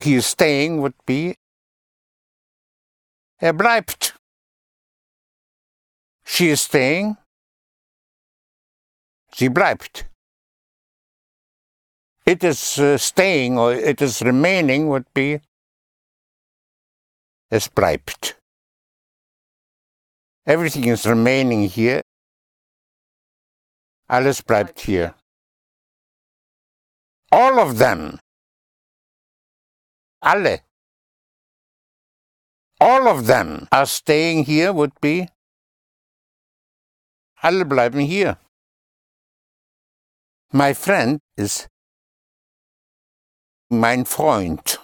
He 0.00 0.14
is 0.14 0.26
staying 0.26 0.80
would 0.80 0.94
be 1.06 1.34
Er 3.40 3.52
bleibt. 3.52 4.14
She 6.24 6.48
is 6.50 6.62
staying 6.62 7.16
Sie 9.38 9.48
bleibt. 9.48 10.06
It 12.26 12.42
is 12.42 12.78
uh, 12.80 12.98
staying 12.98 13.56
or 13.56 13.72
it 13.72 14.02
is 14.02 14.20
remaining 14.20 14.88
would 14.88 15.06
be 15.14 15.40
es 17.50 17.68
bleibt. 17.68 18.34
Everything 20.44 20.88
is 20.88 21.06
remaining 21.06 21.68
here. 21.68 22.02
Alles 24.08 24.42
bleibt 24.42 24.80
hier. 24.80 25.14
All 27.30 27.60
of 27.60 27.78
them. 27.78 28.18
Alle. 30.22 30.60
All 32.80 33.08
of 33.08 33.26
them 33.26 33.68
are 33.72 33.86
staying 33.86 34.44
here 34.44 34.72
would 34.72 34.92
be. 35.00 35.28
Alle 37.42 37.64
bleiben 37.64 38.00
hier. 38.00 38.38
My 40.52 40.74
friend 40.74 41.20
is 41.36 41.68
mein 43.70 44.04
Freund. 44.04 44.78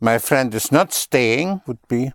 My 0.00 0.18
friend 0.18 0.54
is 0.54 0.70
not 0.70 0.92
staying 0.92 1.62
would 1.66 1.86
be. 1.88 2.12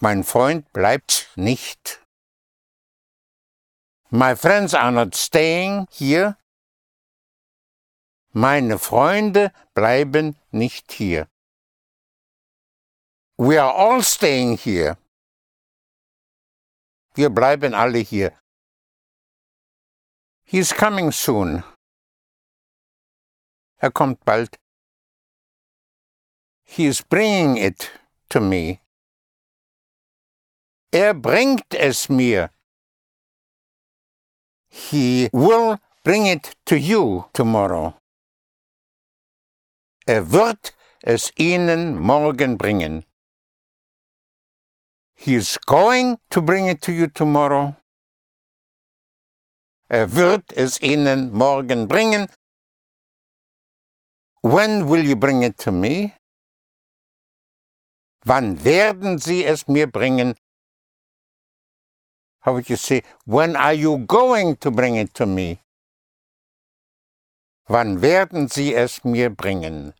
Mein 0.00 0.24
Freund 0.24 0.72
bleibt 0.72 1.28
nicht. 1.36 2.00
My 4.10 4.34
friends 4.34 4.74
are 4.74 4.90
not 4.90 5.14
staying 5.14 5.86
here. 5.90 6.38
Meine 8.38 8.78
Freunde 8.78 9.50
bleiben 9.72 10.36
nicht 10.50 10.92
hier. 10.92 11.26
We 13.38 13.58
are 13.58 13.74
all 13.74 14.02
staying 14.02 14.58
here. 14.58 14.98
Wir 17.14 17.30
bleiben 17.30 17.72
alle 17.72 18.00
hier. 18.00 18.38
He's 20.44 20.70
coming 20.70 21.12
soon. 21.12 21.64
Er 23.78 23.90
kommt 23.90 24.22
bald. 24.26 24.58
He 26.62 26.88
is 26.88 27.02
bringing 27.02 27.56
it 27.56 27.90
to 28.28 28.40
me. 28.42 28.80
Er 30.92 31.14
bringt 31.14 31.72
es 31.72 32.10
mir. 32.10 32.50
He 34.68 35.30
will 35.32 35.78
bring 36.04 36.26
it 36.26 36.54
to 36.66 36.76
you 36.76 37.30
tomorrow. 37.32 37.94
Er 40.08 40.30
wird 40.30 40.76
es 41.02 41.32
Ihnen 41.36 41.98
morgen 42.00 42.56
bringen. 42.56 43.04
He 45.14 45.34
is 45.34 45.58
going 45.66 46.18
to 46.30 46.40
bring 46.40 46.68
it 46.68 46.80
to 46.82 46.92
you 46.92 47.08
tomorrow. 47.08 47.74
Er 49.88 50.12
wird 50.12 50.52
es 50.52 50.80
Ihnen 50.80 51.32
morgen 51.32 51.88
bringen. 51.88 52.28
When 54.42 54.88
will 54.88 55.04
you 55.04 55.16
bring 55.16 55.42
it 55.42 55.58
to 55.58 55.72
me? 55.72 56.12
Wann 58.24 58.62
werden 58.64 59.18
Sie 59.18 59.44
es 59.44 59.66
mir 59.66 59.88
bringen? 59.88 60.36
How 62.42 62.52
would 62.52 62.68
you 62.68 62.76
say, 62.76 63.02
when 63.24 63.56
are 63.56 63.74
you 63.74 63.98
going 64.06 64.56
to 64.58 64.70
bring 64.70 64.94
it 64.94 65.14
to 65.14 65.26
me? 65.26 65.58
Wann 67.68 68.00
werden 68.00 68.46
Sie 68.48 68.72
es 68.72 69.02
mir 69.02 69.30
bringen? 69.30 69.94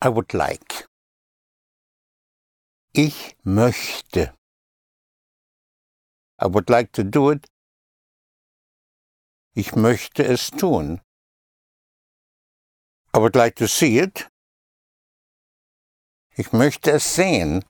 I 0.00 0.08
would 0.08 0.34
like. 0.34 0.86
Ich 2.92 3.36
möchte. 3.44 4.34
I 6.38 6.46
would 6.46 6.68
like 6.68 6.92
to 6.92 7.02
do 7.02 7.30
it. 7.30 7.46
Ich 9.54 9.74
möchte 9.74 10.22
es 10.22 10.50
tun. 10.50 11.00
I 13.14 13.18
would 13.18 13.34
like 13.34 13.56
to 13.56 13.66
see 13.66 13.98
it. 13.98 14.28
Ich 16.36 16.52
möchte 16.52 16.90
es 16.90 17.14
sehen. 17.14 17.64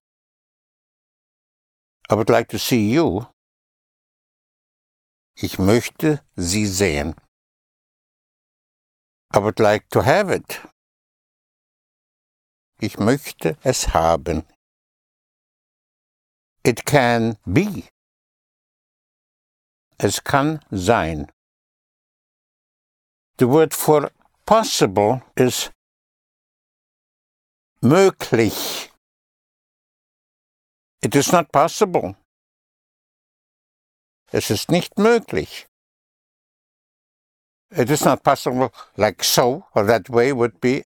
I 2.11 2.14
would 2.14 2.29
like 2.29 2.49
to 2.49 2.59
see 2.59 2.93
you. 2.93 3.27
Ich 5.37 5.59
möchte 5.59 6.24
Sie 6.35 6.66
sehen. 6.66 7.14
I 9.33 9.39
would 9.39 9.61
like 9.61 9.89
to 9.91 10.03
have 10.03 10.31
it. 10.31 10.61
Ich 12.79 12.99
möchte 12.99 13.57
es 13.62 13.95
haben. 13.95 14.45
It 16.62 16.85
can 16.85 17.39
be. 17.47 17.85
Es 19.99 20.22
kann 20.22 20.61
sein. 20.70 21.31
The 23.39 23.49
word 23.49 23.72
for 23.72 24.11
possible 24.45 25.22
is 25.37 25.70
möglich. 27.81 28.91
It 31.03 31.14
is 31.14 31.33
not 31.33 31.51
possible. 31.53 32.16
Es 34.33 34.51
ist 34.51 34.70
nicht 34.70 34.99
möglich. 34.99 35.66
It 37.70 37.91
is 37.91 38.05
not 38.05 38.22
possible 38.22 38.70
like 38.97 39.22
so 39.24 39.64
or 39.74 39.87
that 39.87 40.11
way 40.11 40.33
would 40.33 40.61
be. 40.61 40.85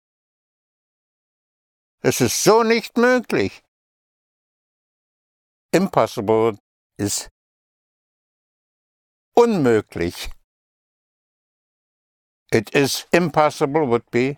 Es 2.01 2.21
ist 2.21 2.43
so 2.43 2.63
nicht 2.63 2.97
möglich. 2.97 3.61
Impossible 5.71 6.57
ist 6.97 7.29
unmöglich. 9.35 10.29
It 12.51 12.73
is 12.73 13.05
impossible 13.11 13.87
would 13.87 14.09
be. 14.11 14.37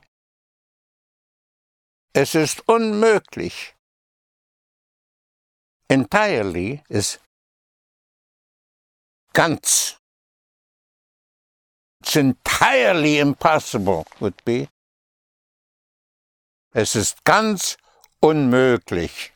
Es 2.14 2.36
ist 2.36 2.68
unmöglich. 2.68 3.76
Entirely 5.88 6.84
is 6.89 7.20
ganz. 9.34 9.97
It's 12.01 12.16
entirely 12.16 13.20
impossible 13.20 14.05
would 14.20 14.43
be. 14.43 14.68
Es 16.74 16.95
ist 16.95 17.26
ganz 17.26 17.76
unmöglich. 18.22 19.34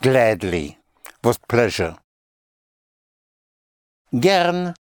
Gladly, 0.00 0.76
with 1.22 1.38
pleasure. 1.46 1.98
Gern. 4.10 4.74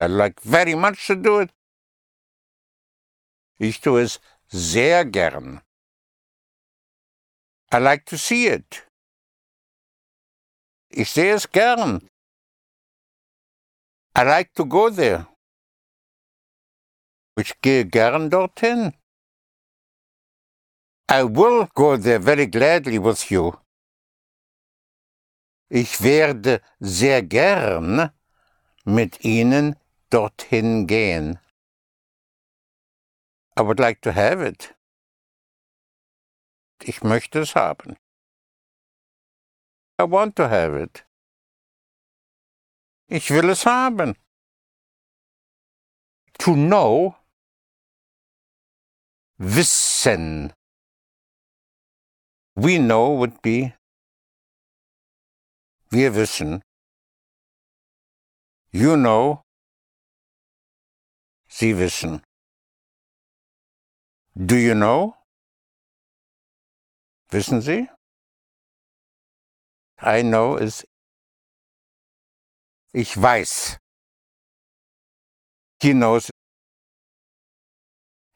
I 0.00 0.06
like 0.06 0.38
very 0.42 0.74
much 0.74 1.06
to 1.06 1.14
do 1.14 1.40
it. 1.40 1.50
Ich 3.58 3.80
tue 3.80 4.02
es 4.02 4.20
sehr 4.48 5.06
gern. 5.06 5.62
I 7.72 7.78
like 7.78 8.04
to 8.04 8.18
see 8.18 8.48
it. 8.48 8.86
Ich 10.90 11.10
sehe 11.10 11.34
es 11.34 11.50
gern. 11.50 12.06
I 14.14 14.24
like 14.24 14.52
to 14.54 14.66
go 14.66 14.90
there. 14.90 15.26
Ich 17.38 17.60
gehe 17.60 17.84
gern 17.84 18.30
dorthin. 18.30 18.94
I 21.10 21.22
will 21.22 21.68
go 21.74 21.96
there 21.96 22.18
very 22.18 22.46
gladly 22.46 22.98
with 22.98 23.30
you. 23.30 23.52
Ich 25.68 26.02
werde 26.02 26.62
sehr 26.80 27.22
gern 27.22 28.10
mit 28.84 29.24
Ihnen 29.24 29.76
dorthin 30.10 30.86
gehen. 30.86 31.38
I 33.58 33.62
would 33.62 33.78
like 33.78 34.00
to 34.02 34.12
have 34.14 34.40
it. 34.40 34.74
Ich 36.82 37.02
möchte 37.02 37.40
es 37.40 37.54
haben. 37.54 37.96
I 39.98 40.04
want 40.04 40.36
to 40.36 40.48
have 40.48 40.74
it. 40.74 41.06
Ich 43.08 43.30
will 43.30 43.50
es 43.50 43.66
haben. 43.66 44.16
To 46.38 46.54
know, 46.54 47.16
wissen. 49.38 50.52
We 52.54 52.78
know 52.78 53.18
would 53.18 53.42
be 53.42 53.74
wir 55.90 56.14
wissen. 56.14 56.62
You 58.72 58.96
know, 58.96 59.42
Sie 61.48 61.78
wissen. 61.78 62.22
Do 64.34 64.56
you 64.56 64.74
know? 64.74 65.14
Wissen 67.30 67.62
Sie? 67.62 67.88
I 69.98 70.22
know 70.22 70.56
is 70.56 70.84
ich 72.92 73.16
weiß. 73.16 73.78
He 75.80 75.92
knows. 75.92 76.30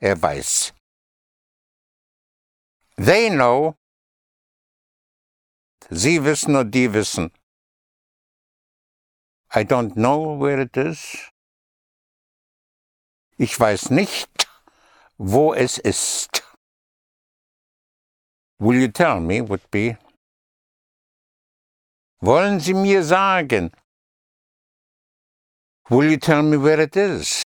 Er 0.01 0.17
weiß. 0.21 0.73
They 3.01 3.31
know 3.31 3.77
Sie 5.91 6.23
wissen 6.23 6.55
und 6.55 6.71
die 6.71 6.93
wissen. 6.93 7.33
I 9.55 9.65
don't 9.65 9.95
know 9.95 10.39
where 10.39 10.61
it 10.61 10.77
is. 10.77 11.31
Ich 13.39 13.59
weiß 13.59 13.89
nicht, 13.91 14.29
wo 15.17 15.55
es 15.55 15.79
ist. 15.79 16.43
Will 18.59 18.83
you 18.83 18.89
tell 18.89 19.19
me 19.19 19.41
would 19.41 19.71
be. 19.71 19.97
Wollen 22.21 22.61
Sie 22.61 22.75
mir 22.75 23.03
sagen? 23.03 23.73
Will 25.89 26.11
you 26.11 26.19
tell 26.19 26.43
me 26.43 26.63
where 26.63 26.83
it 26.83 26.95
is? 26.97 27.41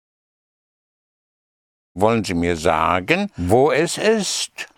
Wollen 1.94 2.24
Sie 2.24 2.32
mir 2.32 2.56
sagen, 2.56 3.30
wo 3.36 3.70
es 3.70 3.98
ist? 3.98 4.71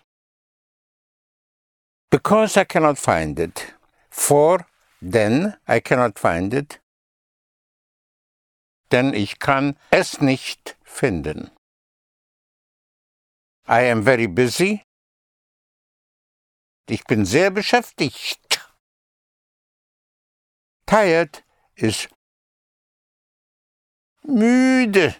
Because 2.14 2.56
I 2.56 2.62
cannot 2.62 2.96
find 2.96 3.40
it. 3.40 3.74
For 4.08 4.68
then 5.02 5.56
I 5.66 5.80
cannot 5.80 6.16
find 6.16 6.54
it. 6.54 6.78
Denn 8.92 9.12
ich 9.14 9.40
kann 9.40 9.76
es 9.90 10.20
nicht 10.20 10.76
finden. 10.84 11.50
I 13.66 13.90
am 13.90 14.04
very 14.04 14.28
busy. 14.28 14.84
Ich 16.88 17.02
bin 17.02 17.24
sehr 17.24 17.50
beschäftigt. 17.50 18.60
Tired 20.86 21.42
ist 21.74 22.08
müde. 24.22 25.16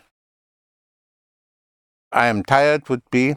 I 2.12 2.28
am 2.28 2.45
tired 2.45 2.88
would 2.88 3.03
be 3.11 3.34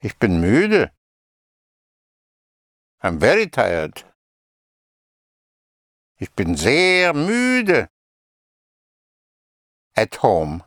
Ich 0.00 0.18
bin 0.18 0.40
müde. 0.40 0.93
I'm 3.04 3.18
very 3.20 3.46
tired. 3.46 4.02
Ich 6.18 6.30
bin 6.32 6.56
sehr 6.56 7.12
müde. 7.12 7.88
At 9.94 10.22
home. 10.22 10.64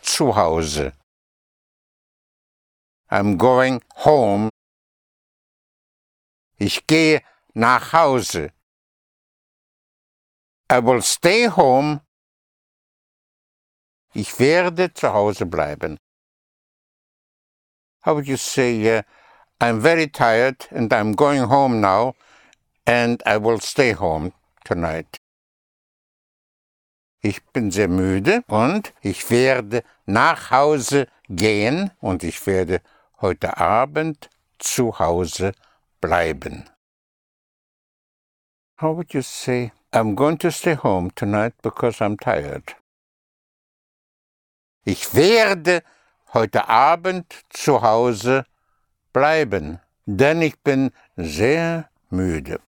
Zu 0.00 0.34
Hause. 0.34 0.94
I'm 3.10 3.36
going 3.36 3.82
home. 3.96 4.48
Ich 6.58 6.86
gehe 6.86 7.22
nach 7.52 7.92
Hause. 7.92 8.50
I 10.70 10.78
will 10.78 11.02
stay 11.02 11.48
home. 11.48 12.00
Ich 14.14 14.38
werde 14.38 14.94
zu 14.94 15.12
Hause 15.12 15.44
bleiben. 15.44 15.98
How 18.06 18.14
would 18.14 18.26
you 18.26 18.38
say, 18.38 18.98
uh, 18.98 19.02
I'm 19.60 19.80
very 19.80 20.06
tired 20.08 20.66
and 20.70 20.92
I'm 20.92 21.12
going 21.12 21.42
home 21.42 21.80
now 21.80 22.14
and 22.86 23.22
I 23.24 23.36
will 23.38 23.60
stay 23.60 23.92
home 23.92 24.32
tonight. 24.64 25.16
Ich 27.22 27.42
bin 27.52 27.70
sehr 27.70 27.88
müde 27.88 28.44
und 28.48 28.92
ich 29.00 29.30
werde 29.30 29.82
nach 30.04 30.50
Hause 30.50 31.06
gehen 31.30 31.90
und 32.00 32.22
ich 32.22 32.46
werde 32.46 32.82
heute 33.22 33.56
Abend 33.56 34.28
zu 34.58 34.98
Hause 34.98 35.54
bleiben. 36.00 36.68
How 38.80 38.94
would 38.94 39.14
you 39.14 39.22
say, 39.22 39.72
I'm 39.92 40.14
going 40.14 40.36
to 40.38 40.50
stay 40.50 40.74
home 40.74 41.10
tonight 41.14 41.54
because 41.62 42.02
I'm 42.04 42.18
tired? 42.18 42.76
Ich 44.84 45.14
werde 45.14 45.82
heute 46.34 46.68
Abend 46.68 47.44
zu 47.48 47.80
Hause 47.80 48.44
bleiben, 49.14 49.80
denn 50.04 50.42
ich 50.42 50.60
bin 50.60 50.92
sehr 51.16 51.90
müde. 52.10 52.60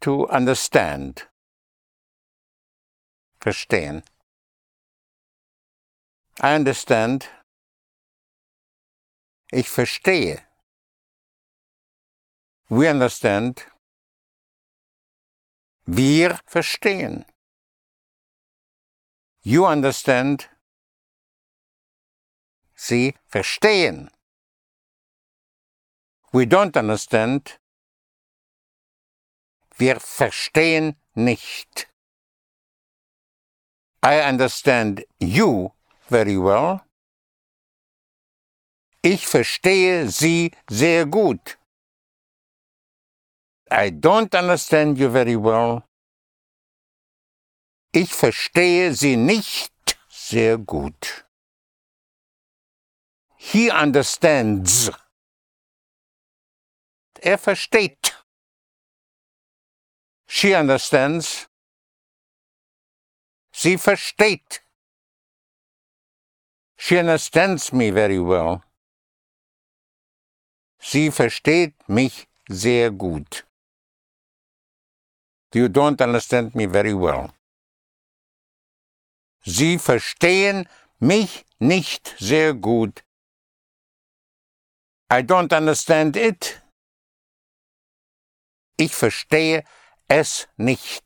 To 0.00 0.26
understand. 0.26 1.30
Verstehen. 3.40 4.02
I 6.42 6.56
understand. 6.56 7.30
Ich 9.50 9.70
verstehe. 9.70 10.42
We 12.68 12.90
understand. 12.90 13.70
Wir 15.86 16.40
verstehen. 16.46 17.24
You 19.42 19.66
understand. 19.66 20.50
Sie 22.74 23.14
verstehen. 23.26 24.10
We 26.34 26.46
don't 26.46 26.76
understand. 26.76 27.60
Wir 29.76 30.00
verstehen 30.00 30.96
nicht. 31.14 31.88
I 34.02 34.28
understand 34.28 35.04
you 35.20 35.70
very 36.08 36.36
well. 36.36 36.80
Ich 39.00 39.28
verstehe 39.28 40.08
Sie 40.08 40.50
sehr 40.68 41.06
gut. 41.06 41.56
I 43.70 43.90
don't 43.92 44.34
understand 44.34 44.98
you 44.98 45.10
very 45.10 45.36
well. 45.36 45.84
Ich 47.92 48.12
verstehe 48.12 48.92
Sie 48.92 49.16
nicht 49.16 49.72
sehr 50.08 50.58
gut. 50.58 51.24
He 53.36 53.70
understands 53.70 54.90
er 57.24 57.38
versteht. 57.38 58.14
She 60.26 60.54
understands. 60.54 61.48
Sie 63.52 63.78
versteht. 63.78 64.62
She 66.76 66.98
understands 66.98 67.72
me 67.72 67.92
very 67.92 68.18
well. 68.18 68.62
Sie 70.78 71.10
versteht 71.10 71.74
mich 71.88 72.28
sehr 72.48 72.90
gut. 72.90 73.46
You 75.54 75.68
don't 75.68 76.00
understand 76.02 76.54
me 76.54 76.66
very 76.66 76.94
well. 76.94 77.32
Sie 79.46 79.78
verstehen 79.78 80.68
mich 80.98 81.46
nicht 81.58 82.14
sehr 82.18 82.52
gut. 82.54 83.04
I 85.10 85.22
don't 85.22 85.52
understand 85.56 86.16
it. 86.16 86.63
Ich 88.76 88.94
verstehe 88.94 89.64
es 90.08 90.48
nicht. 90.56 91.04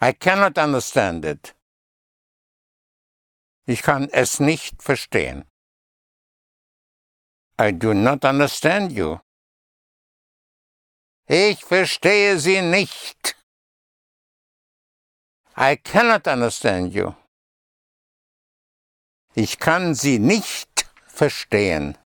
I 0.00 0.12
cannot 0.12 0.58
understand 0.58 1.24
it. 1.24 1.54
Ich 3.66 3.82
kann 3.82 4.08
es 4.10 4.40
nicht 4.40 4.82
verstehen. 4.82 5.44
I 7.58 7.72
do 7.72 7.92
not 7.94 8.24
understand 8.24 8.92
you. 8.92 9.18
Ich 11.26 11.64
verstehe 11.64 12.38
Sie 12.38 12.62
nicht. 12.62 13.36
I 15.56 15.76
cannot 15.76 16.26
understand 16.26 16.94
you. 16.94 17.14
Ich 19.34 19.58
kann 19.58 19.94
Sie 19.94 20.18
nicht 20.18 20.86
verstehen 21.08 21.98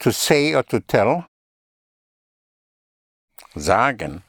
to 0.00 0.12
say 0.12 0.54
or 0.54 0.62
to 0.64 0.80
tell? 0.80 1.26
Sagen. 3.56 4.22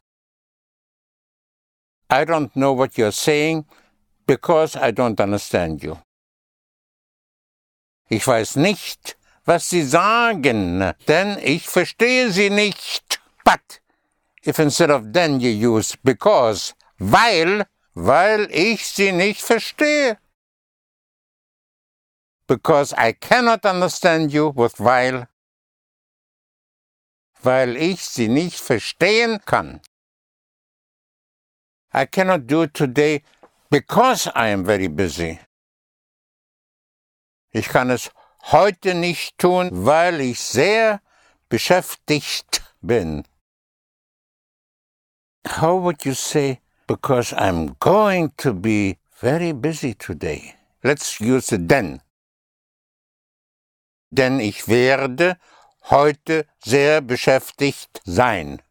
I 2.10 2.24
don't 2.24 2.56
know 2.56 2.74
what 2.74 2.98
you're 2.98 3.12
saying 3.12 3.66
because 4.28 4.76
I 4.76 4.92
don't 4.92 5.20
understand 5.20 5.84
you. 5.84 5.98
Ich 8.10 8.26
weiß 8.26 8.58
nicht, 8.58 9.18
was 9.46 9.70
Sie 9.70 9.82
sagen, 9.84 10.94
denn 11.08 11.38
ich 11.40 11.68
verstehe 11.68 12.32
Sie 12.32 12.50
nicht. 12.50 13.20
But 13.44 13.82
if 14.44 14.60
instead 14.60 14.92
of 14.92 15.14
then 15.14 15.40
you 15.40 15.50
use 15.50 15.98
because, 16.04 16.76
weil, 17.00 17.66
weil 17.96 18.48
ich 18.52 18.86
Sie 18.86 19.12
nicht 19.12 19.42
verstehe. 19.42 20.18
Because 22.48 22.94
I 22.94 23.14
cannot 23.14 23.66
understand 23.66 24.32
you 24.32 24.54
with 24.56 24.80
weil 24.80 25.28
weil 27.46 27.78
ich 27.78 28.04
sie 28.04 28.28
nicht 28.28 28.60
verstehen 28.60 29.40
kann. 29.46 29.82
I 31.94 32.06
cannot 32.06 32.48
do 32.48 32.64
it 32.64 32.74
today 32.74 33.24
because 33.70 34.28
I 34.36 34.52
am 34.52 34.66
very 34.66 34.90
busy. 34.90 35.40
Ich 37.52 37.70
kann 37.70 37.90
es 37.90 38.12
heute 38.52 38.94
nicht 38.94 39.38
tun, 39.38 39.70
weil 39.72 40.20
ich 40.20 40.40
sehr 40.42 41.02
beschäftigt 41.48 42.62
bin. 42.82 43.24
How 45.48 45.82
would 45.82 46.04
you 46.04 46.14
say, 46.14 46.60
because 46.88 47.34
I'm 47.34 47.76
going 47.80 48.34
to 48.38 48.54
be 48.54 48.98
very 49.22 49.54
busy 49.54 49.94
today? 49.94 50.56
Let's 50.84 51.22
use 51.22 51.48
the 51.48 51.58
then. 51.58 52.02
Denn 54.12 54.40
ich 54.40 54.68
werde 54.68 55.38
heute 55.90 56.46
sehr 56.64 57.02
beschäftigt 57.02 58.02
sein. 58.06 58.62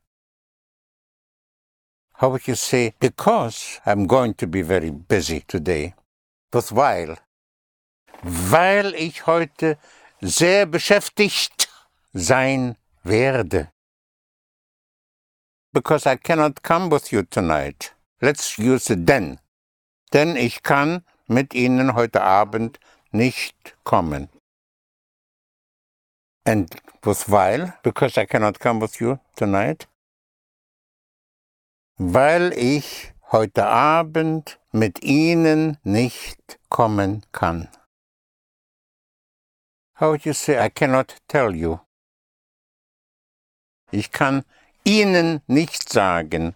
How 2.21 2.31
would 2.31 2.47
you 2.47 2.55
say, 2.55 2.95
because 3.01 3.81
I'm 3.85 4.07
going 4.07 4.35
to 4.37 4.47
be 4.47 4.63
very 4.63 4.91
busy 4.91 5.43
today? 5.47 5.95
But 6.51 6.71
while, 6.71 7.17
weil 8.23 8.95
ich 8.95 9.27
heute 9.27 9.79
sehr 10.21 10.67
beschäftigt 10.67 11.69
sein 12.13 12.77
werde. 13.03 13.75
because 15.75 16.07
I 16.07 16.17
cannot 16.17 16.63
come 16.63 16.89
with 16.89 17.13
you 17.13 17.25
tonight. 17.25 17.93
Let's 18.23 18.57
use 18.59 18.85
the 18.85 18.95
then. 18.95 19.41
Denn 20.13 20.37
ich 20.37 20.63
kann 20.63 21.03
mit 21.27 21.53
Ihnen 21.53 21.95
heute 21.95 22.23
Abend 22.23 22.79
nicht 23.11 23.75
kommen. 23.83 24.29
And 26.47 26.69
with 27.05 27.29
while, 27.29 27.73
because 27.83 28.19
I 28.19 28.27
cannot 28.27 28.59
come 28.59 28.79
with 28.81 29.01
you 29.01 29.19
tonight. 29.35 29.87
Weil 31.97 32.53
ich 32.53 33.13
heute 33.33 33.67
Abend 33.67 34.59
mit 34.73 35.03
Ihnen 35.03 35.79
nicht 35.85 36.59
kommen 36.69 37.25
kann. 37.33 37.69
How 39.95 40.11
would 40.11 40.27
you 40.27 40.35
say, 40.35 40.59
I 40.59 40.69
cannot 40.69 41.17
tell 41.29 41.55
you? 41.55 41.79
Ich 43.91 44.11
kann 44.11 44.45
Ihnen 44.85 45.41
nicht 45.47 45.89
sagen. 45.89 46.55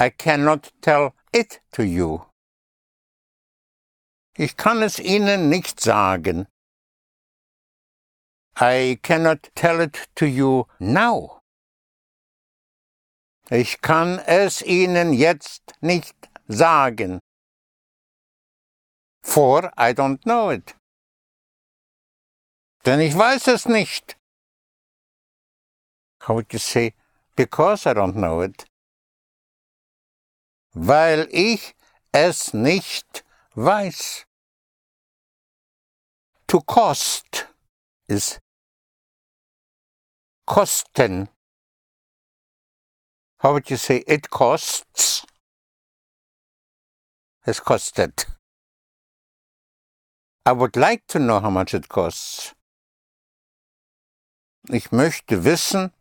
I 0.00 0.10
cannot 0.10 0.72
tell 0.80 1.12
it 1.32 1.60
to 1.72 1.82
you. 1.82 2.24
Ich 4.34 4.56
kann 4.56 4.82
es 4.82 4.98
Ihnen 4.98 5.50
nicht 5.50 5.78
sagen. 5.78 6.46
I 8.62 8.98
cannot 9.02 9.48
tell 9.54 9.80
it 9.80 10.08
to 10.16 10.26
you 10.26 10.66
now. 10.78 11.40
Ich 13.50 13.80
kann 13.80 14.18
es 14.26 14.60
Ihnen 14.60 15.14
jetzt 15.14 15.72
nicht 15.80 16.14
sagen. 16.46 17.20
For 19.22 19.72
I 19.78 19.94
don't 19.94 20.22
know 20.24 20.50
it. 20.50 20.74
Denn 22.84 23.00
ich 23.00 23.16
weiß 23.16 23.48
es 23.48 23.66
nicht. 23.66 24.16
How 26.20 26.34
would 26.34 26.52
you 26.52 26.58
say, 26.58 26.94
because 27.36 27.86
I 27.86 27.94
don't 27.94 28.14
know 28.14 28.42
it? 28.42 28.66
Weil 30.74 31.28
ich 31.32 31.74
es 32.12 32.52
nicht 32.52 33.24
weiß. 33.54 34.26
To 36.46 36.60
cost 36.60 37.46
is 38.06 38.38
kosten. 40.50 41.28
How 43.38 43.52
would 43.52 43.70
you 43.70 43.76
say 43.76 44.02
it 44.08 44.30
costs? 44.30 45.24
Es 47.46 47.60
costed. 47.60 48.26
I 50.44 50.52
would 50.52 50.76
like 50.76 51.06
to 51.06 51.20
know 51.20 51.38
how 51.38 51.50
much 51.50 51.72
it 51.72 51.88
costs. 51.88 52.54
Ich 54.68 54.90
möchte 54.90 55.44
wissen, 55.44 55.92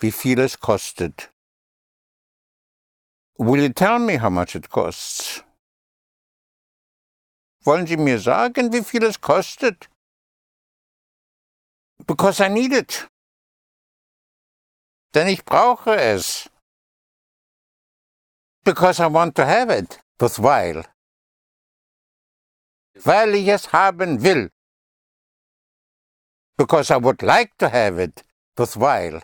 wie 0.00 0.12
viel 0.12 0.38
es 0.40 0.58
kostet. 0.58 1.30
Will 3.38 3.62
you 3.62 3.72
tell 3.72 3.98
me 3.98 4.16
how 4.16 4.30
much 4.30 4.54
it 4.54 4.70
costs? 4.70 5.44
Wollen 7.64 7.86
Sie 7.86 7.98
mir 7.98 8.18
sagen, 8.18 8.72
wie 8.72 8.82
viel 8.82 9.04
es 9.04 9.20
kostet? 9.20 9.90
Because 12.06 12.40
I 12.40 12.48
need 12.48 12.72
it. 12.72 13.10
Denn 15.14 15.26
ich 15.26 15.44
brauche 15.44 15.96
es. 15.96 16.48
Because 18.64 19.00
I 19.00 19.06
want 19.06 19.34
to 19.36 19.44
have 19.44 19.70
it. 19.70 20.00
With 20.20 20.38
while. 20.38 20.84
Weil 22.94 23.34
ich 23.34 23.48
es 23.48 23.72
haben 23.72 24.22
will. 24.22 24.50
Because 26.56 26.90
I 26.90 26.96
would 26.96 27.22
like 27.22 27.56
to 27.58 27.70
have 27.70 27.98
it. 27.98 28.22
With 28.56 28.76
while. 28.76 29.22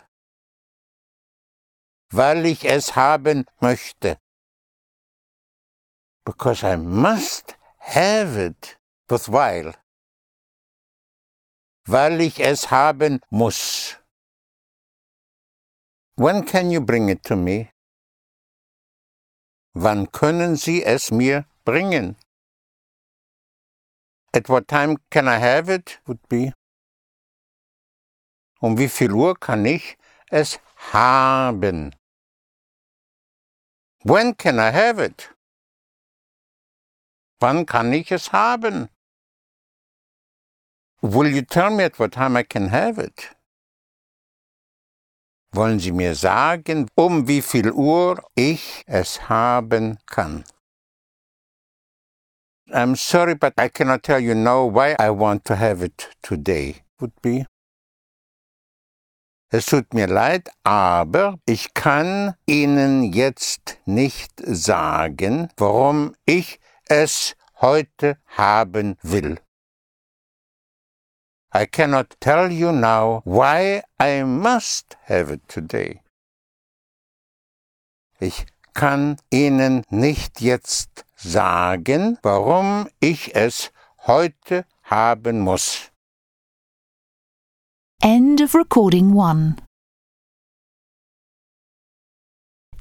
Weil 2.11 2.45
ich 2.45 2.65
es 2.65 2.95
haben 2.95 3.45
möchte. 3.61 4.17
Because 6.25 6.63
I 6.63 6.75
must 6.75 7.55
have 7.77 8.35
it. 8.35 8.77
With 9.07 9.29
while. 9.29 9.73
Weil 11.85 12.19
ich 12.19 12.39
es 12.39 12.71
haben 12.71 13.21
muss. 13.29 13.97
When 16.19 16.45
can 16.45 16.71
you 16.71 16.81
bring 16.81 17.09
it 17.09 17.21
to 17.25 17.35
me? 17.35 17.69
Wann 19.75 20.07
können 20.11 20.55
Sie 20.55 20.83
es 20.83 21.11
mir 21.11 21.45
bringen? 21.63 22.15
At 24.33 24.49
what 24.49 24.67
time 24.67 24.97
can 25.11 25.27
I 25.27 25.37
have 25.37 25.69
it? 25.69 25.99
Would 26.07 26.27
be. 26.27 26.53
Um 28.59 28.79
wie 28.79 28.87
viel 28.89 29.11
Uhr 29.11 29.35
kann 29.39 29.63
ich 29.65 29.95
es 30.31 30.57
haben? 30.91 31.93
When 34.03 34.33
can 34.33 34.57
I 34.57 34.71
have 34.71 34.97
it? 34.97 35.29
Wann 37.39 37.67
kann 37.67 37.93
ich 37.93 38.11
es 38.11 38.31
haben? 38.31 38.89
Will 41.03 41.27
you 41.27 41.43
tell 41.43 41.69
me 41.69 41.83
at 41.83 41.99
what 41.99 42.13
time 42.13 42.35
I 42.35 42.41
can 42.41 42.69
have 42.69 42.97
it? 42.97 43.36
Wollen 45.57 45.79
Sie 45.79 45.91
mir 45.91 46.13
sagen, 46.13 46.87
um 46.93 47.27
wie 47.27 47.41
viel 47.41 47.71
Uhr 47.71 48.21
ich 48.35 48.83
es 48.85 49.27
haben 49.27 49.97
kann? 50.05 50.43
I'm 52.69 52.95
sorry, 52.95 53.33
but 53.33 53.53
I 53.59 53.67
cannot 53.67 54.03
tell 54.03 54.19
you 54.19 54.35
now 54.35 54.67
why 54.71 54.95
I 54.99 55.09
want 55.09 55.45
to 55.45 55.55
have 55.55 55.83
it 55.83 56.09
today. 56.21 56.83
Would 56.99 57.19
be. 57.23 57.47
Es 59.51 59.65
tut 59.65 59.95
mir 59.95 60.05
leid, 60.05 60.47
aber 60.63 61.39
ich 61.47 61.73
kann 61.73 62.35
Ihnen 62.45 63.01
jetzt 63.11 63.79
nicht 63.85 64.33
sagen, 64.45 65.49
warum 65.57 66.13
ich 66.27 66.59
es 66.87 67.35
heute 67.61 68.19
haben 68.27 68.95
will. 69.01 69.39
I 71.53 71.65
cannot 71.65 72.15
tell 72.19 72.51
you 72.51 72.71
now 72.71 73.21
why 73.23 73.83
I 73.99 74.23
must 74.23 74.95
have 75.05 75.31
it 75.31 75.47
today. 75.47 76.01
Ich 78.19 78.45
kann 78.73 79.17
Ihnen 79.31 79.83
nicht 79.89 80.41
jetzt 80.41 81.05
sagen, 81.15 82.17
warum 82.21 82.87
ich 82.99 83.35
es 83.35 83.71
heute 84.05 84.65
haben 84.83 85.39
muss. 85.39 85.91
End 88.01 88.41
of 88.41 88.53
recording 88.53 89.19
1. 89.19 89.55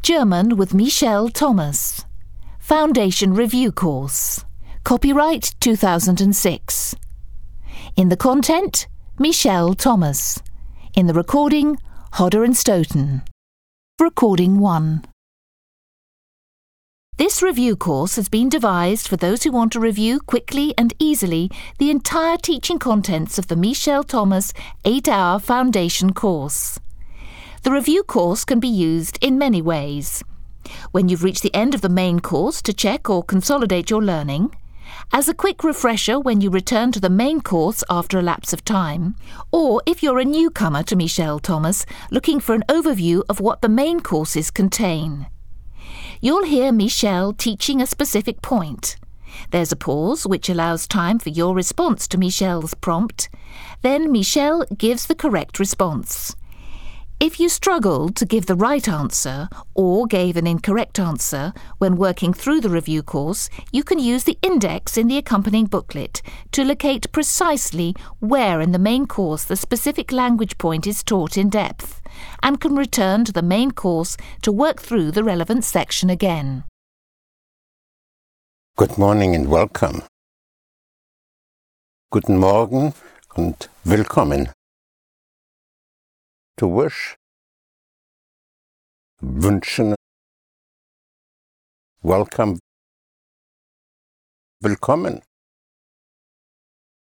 German 0.03 0.57
with 0.57 0.75
Michelle 0.75 1.31
Thomas. 1.31 2.05
Foundation 2.59 3.35
Review 3.35 3.73
Course. 3.73 4.45
Copyright 4.85 5.55
2006. 5.61 6.95
In 7.97 8.09
the 8.09 8.17
content, 8.17 8.87
Michelle 9.19 9.75
Thomas. 9.75 10.43
In 10.95 11.07
the 11.07 11.15
recording, 11.15 11.79
Hodder 12.13 12.45
and 12.45 12.57
Stoughton. 12.57 13.23
Recording 14.01 14.59
1. 14.59 15.05
This 17.19 17.43
review 17.43 17.77
course 17.77 18.17
has 18.17 18.29
been 18.29 18.51
devised 18.51 19.09
for 19.09 19.17
those 19.17 19.43
who 19.43 19.51
want 19.51 19.73
to 19.73 19.81
review 19.81 20.21
quickly 20.21 20.75
and 20.77 20.93
easily 20.99 21.51
the 21.79 21.91
entire 21.91 22.37
teaching 22.37 22.79
contents 22.79 23.39
of 23.39 23.47
the 23.47 23.57
Michelle 23.57 24.05
Thomas 24.05 24.53
8 24.85 25.09
hour 25.09 25.39
foundation 25.39 26.13
course. 26.13 26.79
The 27.63 27.73
review 27.73 28.03
course 28.03 28.45
can 28.45 28.61
be 28.61 28.69
used 28.69 29.19
in 29.23 29.39
many 29.39 29.63
ways. 29.63 30.23
When 30.91 31.09
you've 31.09 31.25
reached 31.25 31.43
the 31.43 31.55
end 31.55 31.75
of 31.75 31.81
the 31.81 31.89
main 31.89 32.21
course 32.21 32.61
to 32.63 32.75
check 32.75 33.09
or 33.09 33.23
consolidate 33.23 33.89
your 33.89 34.03
learning, 34.03 34.55
as 35.13 35.29
a 35.29 35.35
quick 35.35 35.65
refresher 35.65 36.19
when 36.19 36.41
you 36.41 36.51
return 36.51 36.93
to 36.93 37.01
the 37.01 37.11
main 37.11 37.41
course 37.41 37.83
after 37.89 38.19
a 38.19 38.23
lapse 38.23 38.53
of 38.53 38.65
time, 38.65 39.17
or 39.53 39.83
if 39.87 40.03
you're 40.03 40.19
a 40.19 40.25
newcomer 40.25 40.83
to 40.83 40.97
Michelle 40.97 41.39
Thomas 41.39 41.87
looking 42.11 42.41
for 42.41 42.55
an 42.55 42.65
overview 42.69 43.23
of 43.29 43.41
what 43.41 43.63
the 43.63 43.69
main 43.69 44.01
courses 44.01 44.51
contain. 44.51 45.27
You'll 46.21 46.45
hear 46.45 46.73
Michelle 46.73 47.33
teaching 47.33 47.81
a 47.81 47.87
specific 47.87 48.43
point. 48.43 48.97
There's 49.51 49.73
a 49.73 49.77
pause, 49.77 50.27
which 50.27 50.49
allows 50.49 50.89
time 50.89 51.19
for 51.19 51.29
your 51.29 51.55
response 51.55 52.09
to 52.09 52.19
Michelle's 52.19 52.75
prompt. 52.75 53.29
Then 53.83 54.11
Michelle 54.11 54.65
gives 54.77 55.07
the 55.07 55.15
correct 55.15 55.59
response. 55.59 56.35
If 57.19 57.41
you 57.41 57.49
struggled 57.49 58.15
to 58.17 58.27
give 58.27 58.45
the 58.45 58.55
right 58.55 58.87
answer 58.87 59.49
or 59.75 60.07
gave 60.07 60.37
an 60.37 60.47
incorrect 60.47 60.99
answer 60.99 61.55
when 61.79 61.97
working 61.97 62.35
through 62.35 62.61
the 62.61 62.69
review 62.69 63.03
course, 63.03 63.49
you 63.73 63.83
can 63.85 63.99
use 63.99 64.25
the 64.25 64.37
index 64.43 64.99
in 64.99 65.09
the 65.09 65.17
accompanying 65.17 65.65
booklet 65.65 66.21
to 66.53 66.63
locate 66.63 67.11
precisely 67.13 67.95
where 68.21 68.61
in 68.61 68.73
the 68.73 68.79
main 68.79 69.07
course 69.07 69.45
the 69.45 69.57
specific 69.57 70.13
language 70.13 70.59
point 70.59 70.87
is 70.87 71.03
taught 71.03 71.39
in 71.39 71.49
depth 71.49 72.03
and 72.43 72.61
can 72.61 72.77
return 72.77 73.25
to 73.25 73.33
the 73.33 73.41
main 73.41 73.71
course 73.71 74.19
to 74.43 74.53
work 74.53 74.83
through 74.83 75.11
the 75.11 75.25
relevant 75.25 75.65
section 75.65 76.11
again. 76.11 76.65
Good 78.77 78.99
morning 78.99 79.35
and 79.35 79.49
welcome. 79.49 80.03
Guten 82.11 82.37
Morgen 82.37 82.93
und 83.39 83.71
willkommen. 83.87 84.51
To 86.59 86.67
wish 86.69 87.19
wünschen. 89.21 89.95
Welcome. 92.03 92.59
Willkommen. 94.63 95.23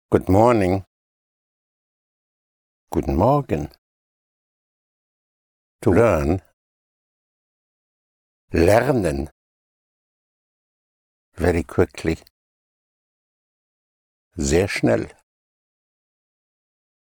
Good 0.10 0.28
morning. 0.28 0.86
Guten 2.90 3.16
Morgen. 3.16 3.70
To 5.82 5.92
learn. 5.92 6.42
Lernen. 8.52 9.30
Very 11.34 11.64
quickly. 11.64 12.18
Sehr 14.36 14.68
schnell. 14.68 15.12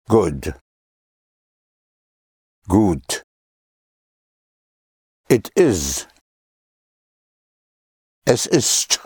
Good. 0.08 0.58
Gut. 2.68 3.22
It 5.30 5.50
is. 5.56 6.06
Es 8.26 8.44
ist. 8.46 9.00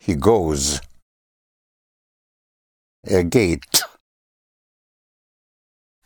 He 0.00 0.16
goes. 0.16 0.80
Er 3.04 3.24
geht. 3.24 3.84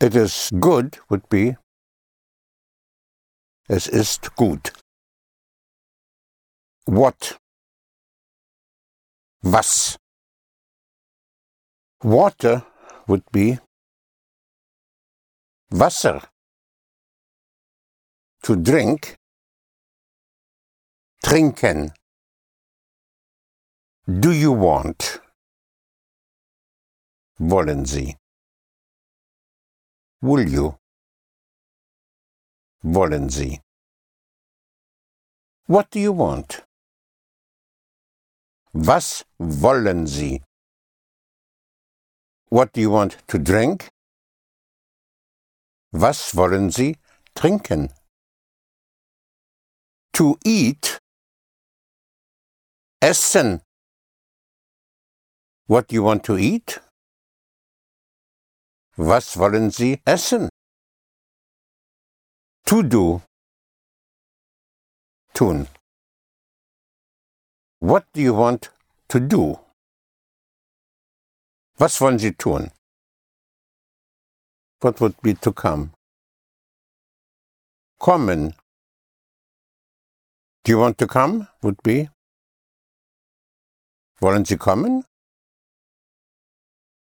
It 0.00 0.16
is 0.16 0.50
good 0.58 0.98
would 1.08 1.28
be. 1.28 1.56
Es 3.68 3.86
ist 3.86 4.34
gut. 4.34 4.72
What? 6.86 7.38
Was? 9.42 9.96
Water 12.02 12.66
would 13.06 13.24
be 13.30 13.60
Wasser. 15.70 16.20
To 18.44 18.54
drink. 18.54 19.16
Trinken. 21.24 21.90
Do 24.06 24.30
you 24.30 24.52
want? 24.52 25.20
Wollen 27.40 27.84
Sie? 27.84 28.14
Will 30.22 30.48
you? 30.48 30.76
Wollen 32.84 33.28
Sie? 33.28 33.60
What 35.66 35.90
do 35.90 35.98
you 35.98 36.12
want? 36.12 36.62
Was 38.72 39.24
wollen 39.40 40.06
Sie? 40.06 40.42
What 42.50 42.72
do 42.72 42.80
you 42.80 42.90
want 42.90 43.16
to 43.26 43.38
drink? 43.40 43.90
Was 45.98 46.36
wollen 46.36 46.70
Sie 46.70 46.98
trinken? 47.34 47.90
To 50.12 50.36
eat. 50.44 50.98
Essen. 53.00 53.62
What 55.66 55.88
do 55.88 55.94
you 55.94 56.02
want 56.02 56.22
to 56.24 56.36
eat? 56.36 56.82
Was 58.98 59.38
wollen 59.38 59.70
Sie 59.70 60.02
essen? 60.04 60.50
To 62.66 62.82
do. 62.82 63.22
Tun. 65.32 65.66
What 67.80 68.04
do 68.12 68.20
you 68.20 68.34
want 68.34 68.70
to 69.08 69.18
do? 69.18 69.58
Was 71.78 71.98
wollen 72.02 72.18
Sie 72.18 72.32
tun? 72.32 72.70
What 74.80 75.00
would 75.00 75.20
be 75.22 75.34
to 75.34 75.52
come? 75.52 75.92
Kommen. 77.98 78.54
Do 80.64 80.72
you 80.72 80.78
want 80.78 80.98
to 80.98 81.06
come? 81.06 81.48
Would 81.62 81.82
be. 81.82 82.10
Wollen 84.20 84.44
Sie 84.44 84.56
kommen? 84.56 85.04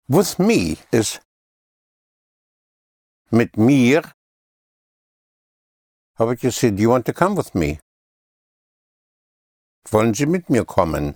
With 0.10 0.38
me 0.40 0.78
is 0.92 1.20
mit 3.32 3.56
mir. 3.58 4.02
How 6.16 6.26
would 6.26 6.44
you 6.44 6.52
say, 6.52 6.72
do 6.72 6.82
you 6.82 6.90
want 6.90 7.06
to 7.06 7.14
come 7.14 7.36
with 7.36 7.56
me? 7.56 7.80
Wollen 9.92 10.14
Sie 10.14 10.26
mit 10.26 10.50
mir 10.50 10.66
kommen? 10.66 11.16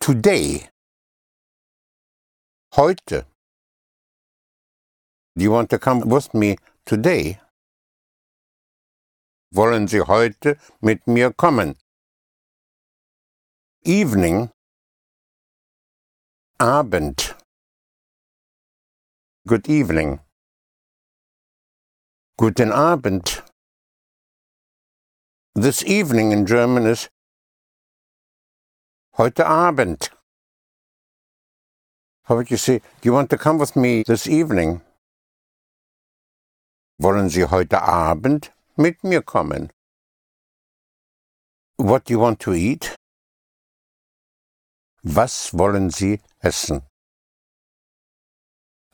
Today. 0.00 0.68
Heute. 2.74 3.26
Do 5.36 5.42
you 5.42 5.50
want 5.50 5.68
to 5.70 5.80
come 5.80 6.08
with 6.08 6.32
me 6.32 6.58
today? 6.86 7.40
Wollen 9.52 9.88
Sie 9.88 10.00
heute 10.00 10.58
mit 10.80 11.08
mir 11.08 11.32
kommen? 11.32 11.74
Evening. 13.84 14.50
Abend. 16.60 17.34
Good 19.44 19.68
evening. 19.68 20.20
Guten 22.38 22.70
Abend. 22.70 23.42
This 25.56 25.82
evening 25.84 26.30
in 26.30 26.46
German 26.46 26.86
is 26.86 27.08
heute 29.18 29.44
Abend. 29.44 30.10
How 32.22 32.36
would 32.36 32.52
you 32.52 32.56
say, 32.56 32.78
do 32.78 33.08
you 33.08 33.12
want 33.12 33.30
to 33.30 33.36
come 33.36 33.58
with 33.58 33.74
me 33.74 34.04
this 34.04 34.28
evening? 34.28 34.80
Wollen 36.98 37.28
Sie 37.28 37.44
heute 37.44 37.82
Abend 37.82 38.52
mit 38.76 39.02
mir 39.02 39.20
kommen? 39.22 39.72
What 41.76 42.08
do 42.08 42.12
you 42.14 42.20
want 42.20 42.40
to 42.42 42.52
eat? 42.52 42.94
Was 45.02 45.52
wollen 45.58 45.90
Sie 45.90 46.20
essen? 46.38 46.82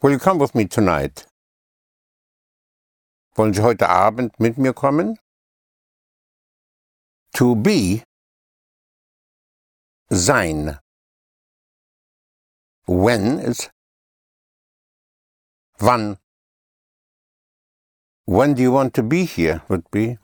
Will 0.00 0.12
you 0.12 0.18
come 0.18 0.40
with 0.40 0.54
me 0.54 0.66
tonight? 0.66 1.26
Wollen 3.34 3.52
Sie 3.52 3.62
heute 3.62 3.88
Abend 3.90 4.40
mit 4.40 4.56
mir 4.56 4.72
kommen? 4.72 5.18
To 7.34 7.54
be 7.54 8.02
sein. 10.08 10.78
When 12.86 13.38
is 13.38 13.70
wann 15.78 16.18
When 18.30 18.54
do 18.54 18.62
you 18.62 18.70
want 18.70 18.94
to 18.94 19.02
be 19.02 19.24
here 19.24 19.60
would 19.68 19.90
be. 19.90 20.16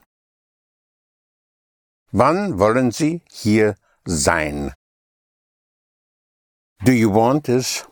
Wann 2.13 2.57
wollen 2.57 2.93
Sie 2.93 3.23
hier 3.29 3.75
sein? 4.07 4.73
Do 6.85 6.93
you 6.93 7.11
want 7.11 7.49
is 7.49 7.85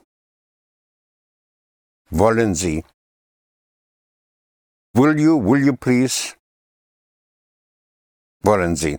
wollen 2.13 2.55
Sie. 2.55 2.85
Will 4.95 5.19
you, 5.19 5.37
will 5.37 5.65
you 5.65 5.73
please? 5.77 6.37
Wollen 8.45 8.77
Sie. 8.77 8.99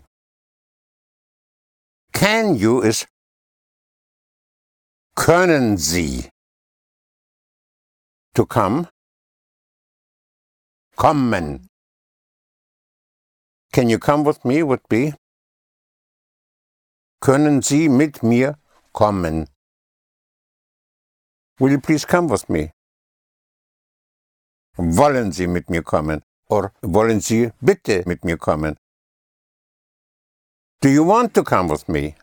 Can 2.11 2.55
you 2.55 2.82
is 2.82 3.05
können 5.16 5.78
Sie. 5.78 6.30
To 8.34 8.45
come 8.45 8.89
kommen. 10.96 11.68
Can 13.72 13.89
you 13.89 14.00
come 14.00 14.24
with 14.24 14.43
me 14.46 14.64
would 14.64 14.82
be 14.89 15.14
Können 17.22 17.62
Sie 17.62 17.89
mit 17.89 18.22
mir 18.24 18.58
kommen? 18.93 19.48
Will 21.60 21.72
you 21.72 21.80
please 21.82 22.06
come 22.06 22.28
with 22.28 22.48
me? 22.50 22.72
Wollen 24.78 25.32
Sie 25.32 25.48
mit 25.48 25.70
mir 25.70 25.82
kommen? 25.84 26.22
Or 26.50 26.74
wollen 26.84 27.22
Sie 27.22 27.52
bitte 27.62 28.04
mit 28.06 28.24
mir 28.24 28.38
kommen? 28.38 28.76
Do 30.82 30.89
you 30.89 31.04
want 31.04 31.34
to 31.34 31.43
come 31.43 31.68
with 31.68 31.88
me? 31.88 32.16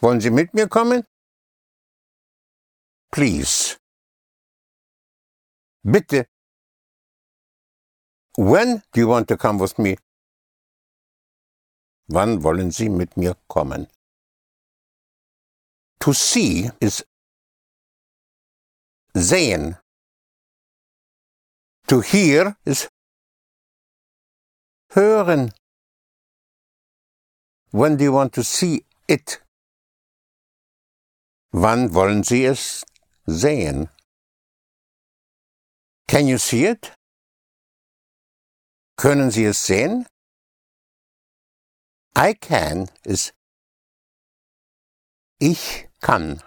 Wollen 0.00 0.20
Sie 0.20 0.30
mit 0.30 0.54
mir 0.54 0.68
kommen? 0.68 1.04
Please. 3.12 3.76
Bitte 5.84 6.26
When 8.36 8.82
do 8.92 9.00
you 9.00 9.08
want 9.08 9.28
to 9.28 9.38
come 9.38 9.58
with 9.58 9.78
me? 9.78 9.96
Wann 12.08 12.42
wollen 12.42 12.70
Sie 12.70 12.90
mit 12.90 13.16
mir 13.16 13.34
kommen? 13.48 13.88
To 16.00 16.12
see 16.12 16.70
is 16.78 17.02
sehen. 19.16 19.78
To 21.88 22.00
hear 22.00 22.56
is 22.66 22.88
hören. 24.90 25.52
When 27.70 27.96
do 27.96 28.04
you 28.04 28.12
want 28.12 28.34
to 28.34 28.44
see 28.44 28.84
it? 29.08 29.40
Wann 31.52 31.94
wollen 31.94 32.22
Sie 32.22 32.44
es 32.44 32.84
sehen? 33.26 33.88
Can 36.06 36.26
you 36.26 36.36
see 36.36 36.66
it? 36.66 36.92
Können 38.96 39.30
Sie 39.30 39.44
es 39.44 39.66
sehen? 39.66 40.06
I 42.16 42.34
can 42.34 42.90
ist 43.04 43.34
ich 45.38 45.86
kann. 46.00 46.42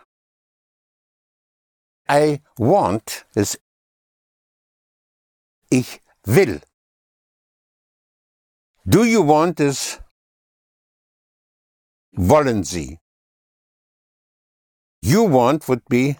I 2.09 2.41
want 2.57 3.27
ist 3.35 3.61
ich 5.69 6.01
will. 6.23 6.59
Do 8.83 9.03
you 9.03 9.21
want 9.27 9.59
ist 9.59 10.01
wollen 12.13 12.63
Sie. 12.63 12.97
You 15.01 15.27
want 15.31 15.67
would 15.67 15.85
be 15.87 16.17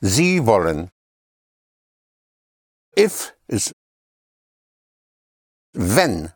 Sie 0.00 0.44
wollen. 0.44 0.90
If 2.96 3.32
is 3.46 3.72
wenn. 5.78 6.32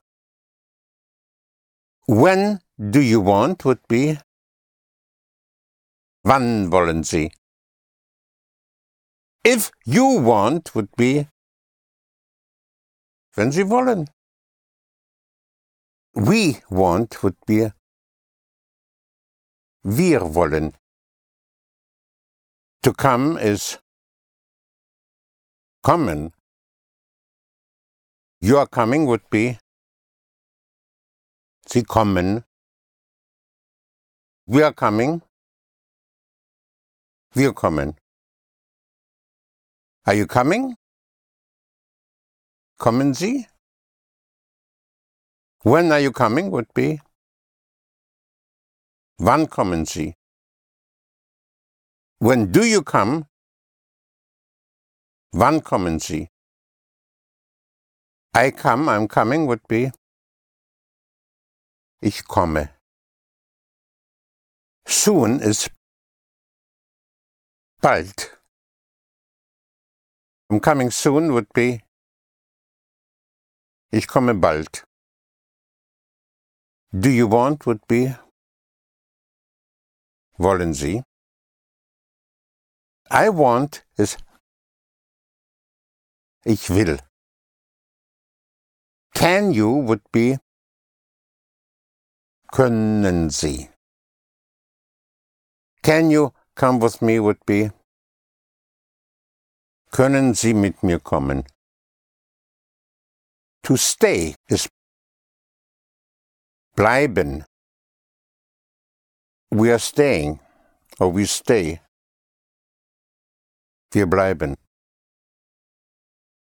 When 2.06 2.60
do 2.78 3.00
you 3.00 3.20
want 3.20 3.64
would 3.64 3.80
be 3.88 4.18
Wann 6.24 6.70
wollen 6.70 7.02
Sie? 7.02 7.32
If 9.44 9.72
you 9.84 10.20
want 10.22 10.76
would 10.76 10.94
be 10.96 11.28
wenn 13.34 13.50
Sie 13.50 13.68
wollen. 13.68 14.08
We 16.14 16.62
want 16.68 17.22
would 17.24 17.36
be 17.44 17.72
wir 19.82 20.34
wollen. 20.34 20.76
To 22.82 22.92
come 22.92 23.38
is 23.38 23.78
kommen. 25.82 26.32
Your 28.44 28.66
coming 28.66 29.06
would 29.06 29.22
be 29.30 29.56
Sie 31.68 31.84
kommen. 31.84 32.42
We 34.48 34.64
are 34.64 34.72
coming. 34.72 35.22
Wir 37.36 37.52
kommen. 37.52 37.94
Are 40.06 40.14
you 40.14 40.26
coming? 40.26 40.74
Kommen 42.80 43.14
Sie? 43.14 43.46
When 45.62 45.92
are 45.92 46.00
you 46.00 46.10
coming 46.10 46.50
would 46.50 46.66
be 46.74 47.00
Wann 49.20 49.46
kommen 49.46 49.86
Sie? 49.86 50.14
When 52.18 52.50
do 52.50 52.64
you 52.64 52.82
come? 52.82 53.26
Wann 55.32 55.60
kommen 55.62 56.00
Sie? 56.00 56.28
I 58.34 58.50
come, 58.50 58.88
I'm 58.88 59.08
coming 59.08 59.46
would 59.46 59.60
be 59.68 59.92
Ich 62.00 62.24
komme. 62.24 62.70
Soon 64.86 65.40
is 65.40 65.68
bald. 67.82 68.30
I'm 70.50 70.60
coming 70.60 70.90
soon 70.90 71.34
would 71.34 71.46
be 71.54 71.82
Ich 73.92 74.06
komme 74.08 74.40
bald. 74.40 74.82
Do 76.98 77.10
you 77.10 77.26
want 77.26 77.66
would 77.66 77.86
be 77.86 78.14
Wollen 80.38 80.72
Sie? 80.72 81.02
I 83.10 83.28
want 83.28 83.84
is 83.98 84.16
Ich 86.46 86.70
will. 86.70 86.98
Can 89.14 89.52
you 89.52 89.70
would 89.70 90.02
be 90.12 90.38
Können 92.52 93.30
Sie? 93.30 93.68
Can 95.82 96.10
you 96.10 96.32
come 96.54 96.78
with 96.80 97.00
me 97.00 97.18
would 97.18 97.38
be 97.46 97.70
Können 99.90 100.34
Sie 100.34 100.54
mit 100.54 100.82
mir 100.82 100.98
kommen? 101.00 101.44
To 103.64 103.76
stay 103.76 104.34
is 104.48 104.68
bleiben. 106.76 107.44
We 109.50 109.70
are 109.70 109.78
staying, 109.78 110.40
or 110.98 111.10
we 111.10 111.26
stay. 111.26 111.80
Wir 113.92 114.06
bleiben. 114.06 114.56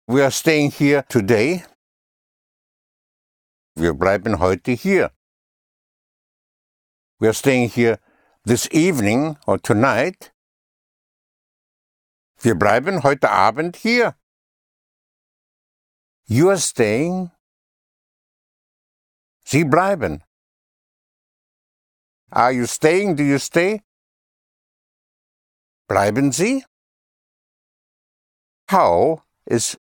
We 0.07 0.23
are 0.23 0.31
staying 0.31 0.73
here 0.73 1.05
today. 1.09 1.65
Wir 3.75 3.95
bleiben 3.95 4.39
heute 4.39 4.73
hier. 4.73 5.13
We 7.19 7.29
are 7.29 7.35
staying 7.35 7.71
here 7.71 7.99
this 8.45 8.69
evening 8.71 9.39
or 9.47 9.59
tonight. 9.59 10.33
Wir 12.41 12.55
bleiben 12.55 13.03
heute 13.03 13.31
Abend 13.31 13.77
hier. 13.77 14.17
You 16.27 16.51
are 16.51 16.59
staying. 16.59 17.31
Sie 19.45 19.65
bleiben. 19.65 20.23
Are 22.31 22.53
you 22.53 22.67
staying? 22.67 23.17
Do 23.17 23.23
you 23.23 23.39
stay? 23.39 23.83
Bleiben 25.89 26.33
Sie? 26.33 26.65
How 28.69 29.23
is 29.47 29.79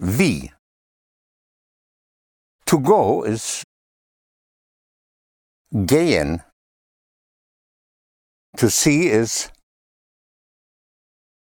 wie. 0.00 0.57
To 2.68 2.78
go 2.78 3.24
is 3.24 3.64
gehen. 5.72 6.42
To 8.58 8.68
see 8.68 9.08
is 9.08 9.50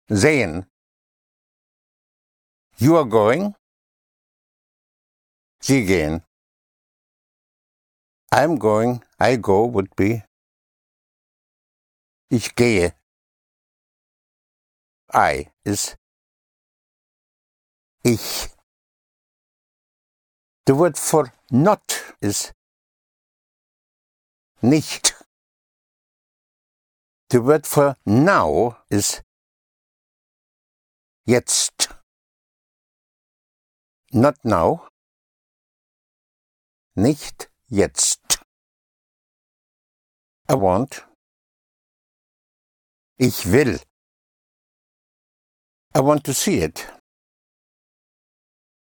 sehen. 0.09 0.65
You 2.77 2.95
are 2.95 3.05
going. 3.05 3.55
Sie 5.61 5.85
gehen. 5.85 6.23
I'm 8.31 8.55
going, 8.57 9.03
I 9.19 9.35
go 9.35 9.65
would 9.65 9.93
be 9.97 10.23
Ich 12.29 12.55
gehe. 12.55 12.93
I 15.13 15.51
is 15.65 15.97
ich. 18.05 18.50
The 20.65 20.75
word 20.75 20.97
for 20.97 21.33
not 21.49 22.03
is 22.21 22.51
nicht. 24.61 25.13
The 27.29 27.41
word 27.41 27.65
for 27.65 27.95
now 28.05 28.77
is 28.89 29.21
jetzt. 31.25 31.89
Not 34.13 34.35
now. 34.43 34.87
Nicht 36.95 37.49
jetzt. 37.69 38.19
I 40.47 40.55
want. 40.55 41.05
Ich 43.17 43.45
will. 43.45 43.79
I 45.95 45.99
want 46.01 46.23
to 46.25 46.33
see 46.33 46.59
it. 46.59 46.87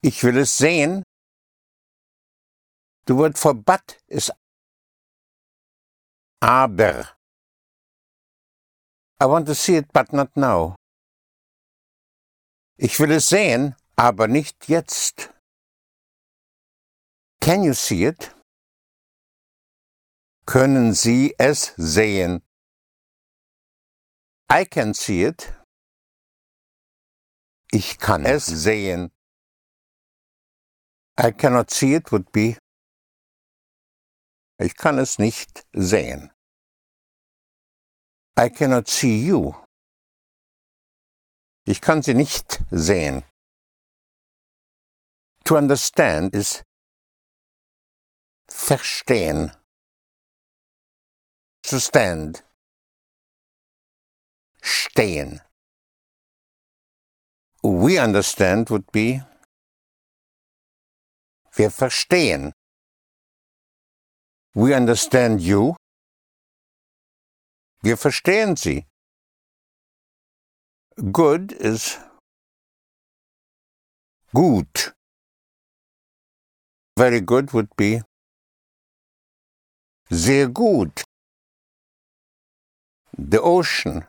Ich 0.01 0.23
will 0.23 0.37
es 0.37 0.57
sehen. 0.57 1.03
The 3.05 3.15
word 3.15 3.37
for 3.37 3.53
but 3.53 3.97
is 4.07 4.31
aber. 6.41 7.07
I 9.19 9.25
want 9.25 9.45
to 9.47 9.55
see 9.55 9.75
it, 9.75 9.91
but 9.93 10.11
not 10.13 10.35
now. 10.35 10.75
Ich 12.77 12.99
will 12.99 13.11
es 13.11 13.29
sehen, 13.29 13.75
aber 13.95 14.27
nicht 14.27 14.67
jetzt. 14.67 15.29
Can 17.39 17.63
you 17.63 17.73
see 17.73 18.05
it? 18.05 18.33
Können 20.45 20.93
Sie 20.93 21.33
es 21.37 21.73
sehen? 21.77 22.41
I 24.49 24.65
can 24.65 24.93
see 24.93 25.23
it. 25.23 25.53
Ich 27.71 27.99
kann 27.99 28.25
es 28.25 28.45
sehen. 28.45 29.11
I 31.17 31.31
cannot 31.31 31.69
see 31.71 31.93
it 31.93 32.11
would 32.11 32.31
be 32.31 32.57
Ich 34.61 34.75
kann 34.75 34.99
es 34.99 35.17
nicht 35.17 35.65
sehen. 35.73 36.31
I 38.39 38.49
cannot 38.49 38.87
see 38.87 39.25
you. 39.25 39.53
Ich 41.65 41.81
kann 41.81 42.01
sie 42.01 42.13
nicht 42.13 42.61
sehen. 42.69 43.23
To 45.45 45.57
understand 45.57 46.35
is 46.35 46.63
verstehen. 48.47 49.51
To 51.63 51.79
stand. 51.79 52.43
Stehen. 54.61 55.41
we 57.63 57.99
understand 57.99 58.69
would 58.69 58.91
be 58.91 59.23
wir 61.53 61.69
verstehen. 61.69 62.53
We 64.53 64.73
understand 64.75 65.41
you. 65.41 65.75
Wir 67.83 67.95
verstehen 67.97 68.57
Sie. 68.57 68.85
Good 71.11 71.53
is 71.53 71.97
gut. 74.33 74.93
Very 76.97 77.21
good 77.21 77.53
would 77.53 77.69
be 77.77 78.01
sehr 80.09 80.49
gut. 80.49 81.03
The 83.17 83.39
ocean. 83.41 84.05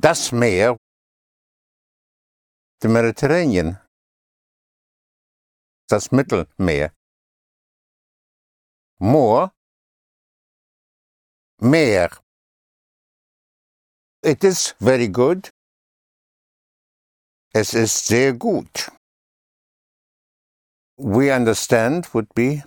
Das 0.00 0.32
Meer. 0.32 0.78
The 2.80 2.88
Mediterranean. 2.88 3.78
Das 5.86 6.10
Mittelmeer. 6.10 6.92
More. 9.02 9.50
Meer. 11.60 12.10
It 14.22 14.44
is 14.44 14.76
very 14.78 15.08
good. 15.08 15.50
Es 17.52 17.74
ist 17.74 18.06
sehr 18.06 18.32
gut. 18.32 18.92
We 20.96 21.32
understand 21.34 22.14
would 22.14 22.32
be 22.32 22.62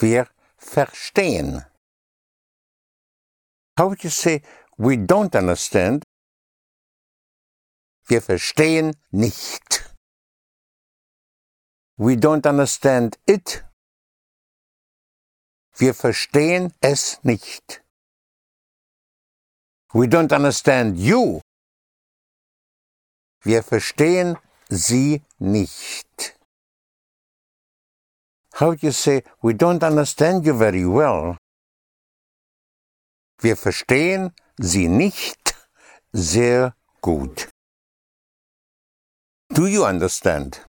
wir 0.00 0.30
verstehen. 0.56 1.66
How 3.78 3.88
would 3.88 4.02
you 4.02 4.08
say 4.08 4.40
we 4.78 4.96
don't 4.96 5.36
understand? 5.36 6.04
Wir 8.06 8.22
verstehen 8.22 8.96
nicht. 9.10 9.94
We 11.98 12.16
don't 12.16 12.46
understand 12.46 13.18
it. 13.26 13.62
Wir 15.78 15.94
verstehen 15.94 16.72
es 16.80 17.22
nicht. 17.22 17.82
We 19.92 20.06
don't 20.06 20.32
understand 20.34 20.98
you. 20.98 21.40
Wir 23.42 23.62
verstehen 23.62 24.38
sie 24.68 25.22
nicht. 25.38 26.34
How 28.54 28.74
do 28.74 28.86
you 28.86 28.92
say, 28.92 29.22
we 29.42 29.52
don't 29.52 29.82
understand 29.82 30.46
you 30.46 30.56
very 30.56 30.84
well? 30.84 31.36
Wir 33.38 33.56
verstehen 33.56 34.34
sie 34.58 34.88
nicht 34.88 35.54
sehr 36.12 36.74
gut. 37.02 37.50
Do 39.50 39.66
you 39.66 39.84
understand? 39.84 40.64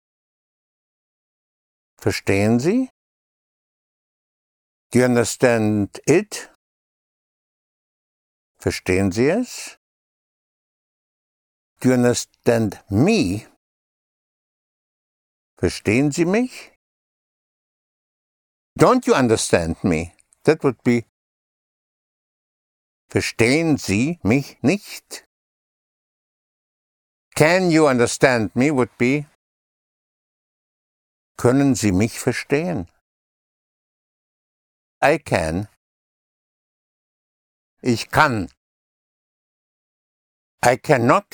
Verstehen 1.97 2.59
Sie? 2.59 2.89
Do 4.91 4.99
you 4.99 5.05
understand 5.05 5.99
it? 6.07 6.49
Verstehen 8.59 9.11
Sie 9.11 9.27
es? 9.29 9.77
Do 11.79 11.89
you 11.89 11.95
understand 11.95 12.79
me? 12.89 13.45
Verstehen 15.59 16.11
Sie 16.11 16.25
mich? 16.25 16.71
Don't 18.77 19.05
you 19.07 19.13
understand 19.13 19.83
me? 19.83 20.13
That 20.43 20.63
would 20.63 20.81
be 20.83 21.05
Verstehen 23.09 23.77
Sie 23.77 24.19
mich 24.23 24.57
nicht? 24.61 25.25
Can 27.35 27.71
you 27.71 27.87
understand 27.87 28.55
me 28.55 28.71
would 28.71 28.97
be 28.97 29.25
Können 31.37 31.75
Sie 31.75 31.91
mich 31.91 32.19
verstehen? 32.19 32.87
I 35.09 35.19
can. 35.19 35.69
Ich 37.81 38.09
kann. 38.09 38.49
I 40.61 40.75
cannot. 40.77 41.29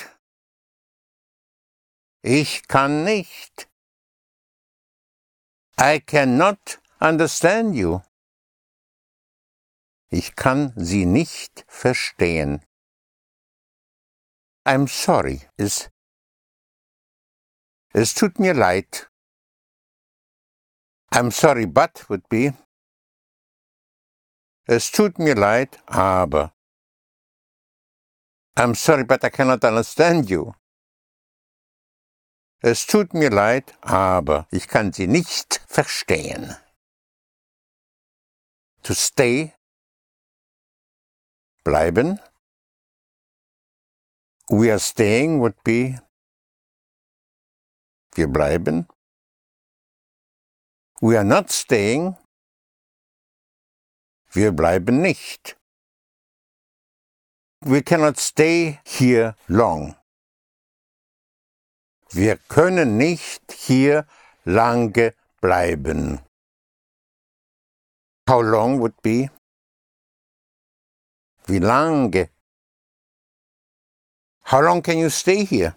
Ich 2.22 2.68
kann 2.68 3.04
nicht. 3.04 3.68
I 5.80 6.00
cannot 6.00 6.80
understand 7.00 7.74
you. 7.76 8.02
Ich 10.12 10.36
kann 10.36 10.74
Sie 10.76 11.08
nicht 11.08 11.66
verstehen. 11.68 12.64
I'm 14.66 14.88
sorry 14.88 15.42
ist 15.58 15.90
Es 17.92 18.14
tut 18.14 18.38
mir 18.38 18.54
leid. 18.54 19.10
I'm 21.12 21.32
sorry, 21.32 21.66
but 21.66 22.08
would 22.10 22.30
be 22.30 22.54
Es 24.66 24.92
tut 24.92 25.20
mir 25.20 25.36
leid, 25.36 25.82
aber. 25.88 26.54
I'm 28.56 28.76
sorry, 28.76 29.04
but 29.04 29.24
I 29.24 29.30
cannot 29.30 29.64
understand 29.64 30.30
you. 30.30 30.54
Es 32.62 32.86
tut 32.86 33.14
mir 33.14 33.30
leid, 33.30 33.76
aber 33.82 34.48
ich 34.52 34.70
kann 34.70 34.94
Sie 34.94 35.08
nicht 35.08 35.62
verstehen. 35.68 36.56
To 38.84 38.94
stay. 38.94 39.54
Bleiben. 41.66 42.20
We 44.50 44.72
are 44.72 44.80
staying 44.80 45.42
would 45.42 45.62
be. 45.64 46.00
Wir 48.16 48.28
bleiben. 48.28 48.88
We 51.02 51.18
are 51.18 51.26
not 51.26 51.52
staying. 51.52 52.16
Wir 54.36 54.52
bleiben 54.52 55.02
nicht. 55.02 55.56
We 57.62 57.84
cannot 57.84 58.20
stay 58.20 58.80
here 58.84 59.36
long. 59.48 59.96
Wir 62.10 62.38
können 62.50 62.98
nicht 62.98 63.52
hier 63.52 64.08
lange 64.44 65.14
bleiben. 65.40 66.20
How 68.28 68.42
long 68.42 68.80
would 68.80 69.00
be? 69.04 69.30
Wie 71.46 71.60
lange? 71.60 72.30
How 74.46 74.62
long 74.62 74.82
can 74.82 74.98
you 74.98 75.10
stay 75.10 75.46
here? 75.46 75.76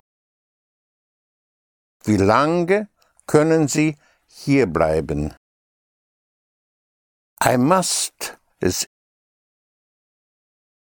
Wie 2.05 2.17
lange 2.17 2.89
können 3.27 3.69
Sie 3.69 3.97
hier 4.27 4.67
bleiben? 4.67 5.35
I 7.41 7.59
must 7.59 8.39
ist 8.61 8.87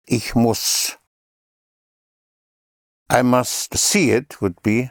ich 0.06 0.34
muss. 0.34 0.98
I 3.10 3.22
must 3.22 3.76
see 3.76 4.12
it 4.12 4.40
would 4.40 4.62
be 4.62 4.90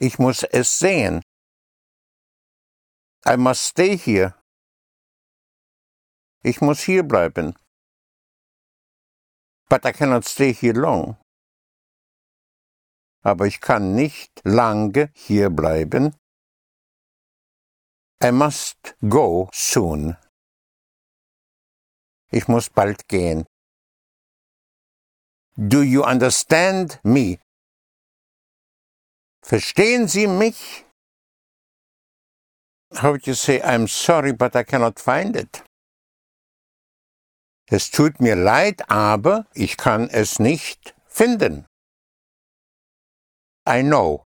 ich 0.00 0.18
muss 0.18 0.44
es 0.44 0.78
sehen. 0.78 1.22
I 3.26 3.36
must 3.36 3.64
stay 3.64 3.96
here. 3.96 4.34
Ich 6.44 6.60
muss 6.60 6.80
hier 6.82 7.02
bleiben. 7.02 7.54
But 9.68 9.84
I 9.84 9.92
cannot 9.92 10.24
stay 10.24 10.52
here 10.54 10.78
long. 10.78 11.16
Aber 13.22 13.46
ich 13.46 13.60
kann 13.60 13.96
nicht 13.96 14.40
lange 14.44 15.10
hier 15.14 15.50
bleiben. 15.50 16.14
I 18.22 18.30
must 18.30 18.96
go 19.00 19.50
soon. 19.52 20.16
Ich 22.30 22.48
muss 22.48 22.68
bald 22.70 23.08
gehen. 23.08 23.46
Do 25.56 25.82
you 25.82 26.04
understand 26.04 27.00
me? 27.02 27.38
Verstehen 29.42 30.06
Sie 30.08 30.26
mich? 30.26 30.84
How 32.94 33.12
would 33.12 33.26
you 33.26 33.34
say, 33.34 33.60
I'm 33.60 33.88
sorry, 33.88 34.32
but 34.32 34.54
I 34.54 34.64
cannot 34.64 34.98
find 35.00 35.36
it? 35.36 35.62
Es 37.70 37.90
tut 37.90 38.20
mir 38.20 38.36
leid, 38.36 38.88
aber 38.90 39.46
ich 39.52 39.76
kann 39.76 40.08
es 40.08 40.38
nicht 40.38 40.94
finden. 41.06 41.66
I 43.66 43.82
know. 43.82 44.24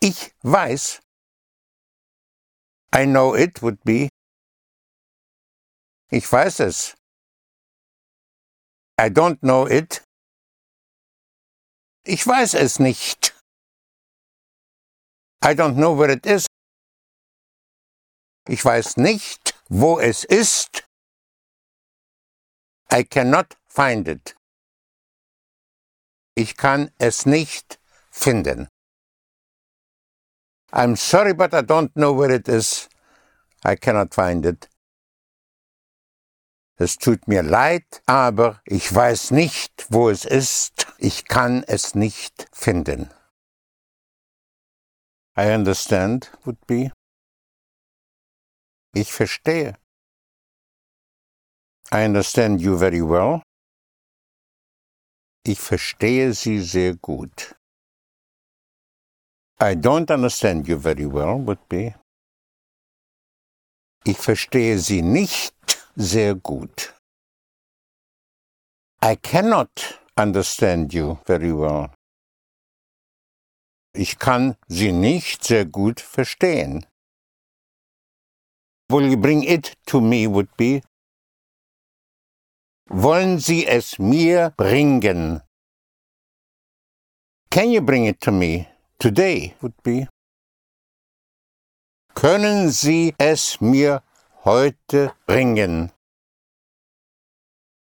Ich 0.00 0.32
weiß. 0.42 1.00
I 2.94 3.06
know 3.06 3.34
it 3.34 3.62
would 3.62 3.82
be. 3.84 4.08
Ich 6.12 6.30
weiß 6.30 6.60
es. 6.60 6.96
I 9.00 9.08
don't 9.08 9.38
know 9.40 9.66
it. 9.66 10.02
Ich 12.04 12.26
weiß 12.26 12.54
es 12.54 12.80
nicht. 12.80 13.32
I 15.42 15.54
don't 15.54 15.76
know 15.76 15.96
where 15.96 16.10
it 16.12 16.26
is. 16.26 16.46
Ich 18.48 18.64
weiß 18.64 18.96
nicht, 18.96 19.54
wo 19.68 20.00
es 20.00 20.24
ist. 20.24 20.82
I 22.92 23.04
cannot 23.04 23.56
find 23.68 24.08
it. 24.08 24.34
Ich 26.34 26.56
kann 26.56 26.90
es 26.98 27.26
nicht 27.26 27.78
finden. 28.10 28.68
I'm 30.72 30.96
sorry, 30.96 31.34
but 31.34 31.52
I 31.52 31.62
don't 31.62 31.92
know 31.94 32.12
where 32.12 32.34
it 32.34 32.48
is. 32.48 32.88
I 33.64 33.76
cannot 33.76 34.14
find 34.14 34.46
it. 34.46 34.69
Es 36.82 36.96
tut 36.96 37.28
mir 37.28 37.42
leid, 37.42 38.02
aber 38.06 38.62
ich 38.64 38.94
weiß 38.94 39.32
nicht, 39.32 39.86
wo 39.90 40.08
es 40.08 40.24
ist. 40.24 40.86
Ich 40.96 41.26
kann 41.26 41.62
es 41.64 41.94
nicht 41.94 42.48
finden. 42.54 43.10
I 45.36 45.52
understand 45.52 46.32
would 46.44 46.66
be. 46.66 46.90
Ich 48.94 49.12
verstehe. 49.12 49.76
I 51.92 52.06
understand 52.06 52.62
you 52.62 52.78
very 52.78 53.02
well. 53.02 53.42
Ich 55.44 55.60
verstehe 55.60 56.32
Sie 56.32 56.60
sehr 56.60 56.94
gut. 56.96 57.56
I 59.60 59.74
don't 59.76 60.10
understand 60.10 60.66
you 60.66 60.78
very 60.78 61.04
well 61.04 61.46
would 61.46 61.68
be. 61.68 61.94
Ich 64.04 64.16
verstehe 64.16 64.78
Sie 64.78 65.02
nicht 65.02 65.54
sehr 65.96 66.34
gut. 66.34 66.94
I 69.02 69.16
cannot 69.16 70.00
understand 70.16 70.92
you 70.92 71.18
very 71.26 71.52
well. 71.52 71.90
Ich 73.94 74.18
kann 74.18 74.56
Sie 74.68 74.92
nicht 74.92 75.42
sehr 75.44 75.64
gut 75.64 76.00
verstehen. 76.00 76.86
Will 78.88 79.10
you 79.10 79.16
bring 79.16 79.42
it 79.42 79.72
to 79.86 80.00
me 80.00 80.26
would 80.26 80.56
be. 80.56 80.82
Wollen 82.88 83.38
Sie 83.38 83.66
es 83.66 83.98
mir 83.98 84.50
bringen? 84.56 85.42
Can 87.50 87.70
you 87.70 87.80
bring 87.80 88.06
it 88.06 88.20
to 88.20 88.30
me 88.30 88.66
today 88.98 89.54
would 89.60 89.74
be. 89.82 90.08
Können 92.14 92.70
Sie 92.70 93.14
es 93.18 93.60
mir 93.60 94.02
heute 94.50 95.14
bringen? 95.26 95.92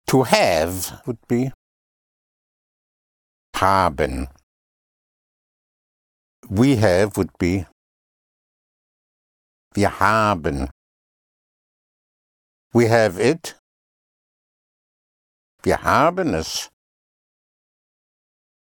To 0.08 0.24
have 0.24 1.00
would 1.06 1.20
be 1.28 1.52
haben. 3.54 4.26
We 6.50 6.76
have 6.76 7.16
would 7.16 7.30
be 7.38 7.66
wir 9.74 10.00
haben. 10.00 10.68
We 12.72 12.88
have 12.88 13.18
it. 13.18 13.56
Wir 15.62 15.76
haben 15.84 16.34
es. 16.34 16.70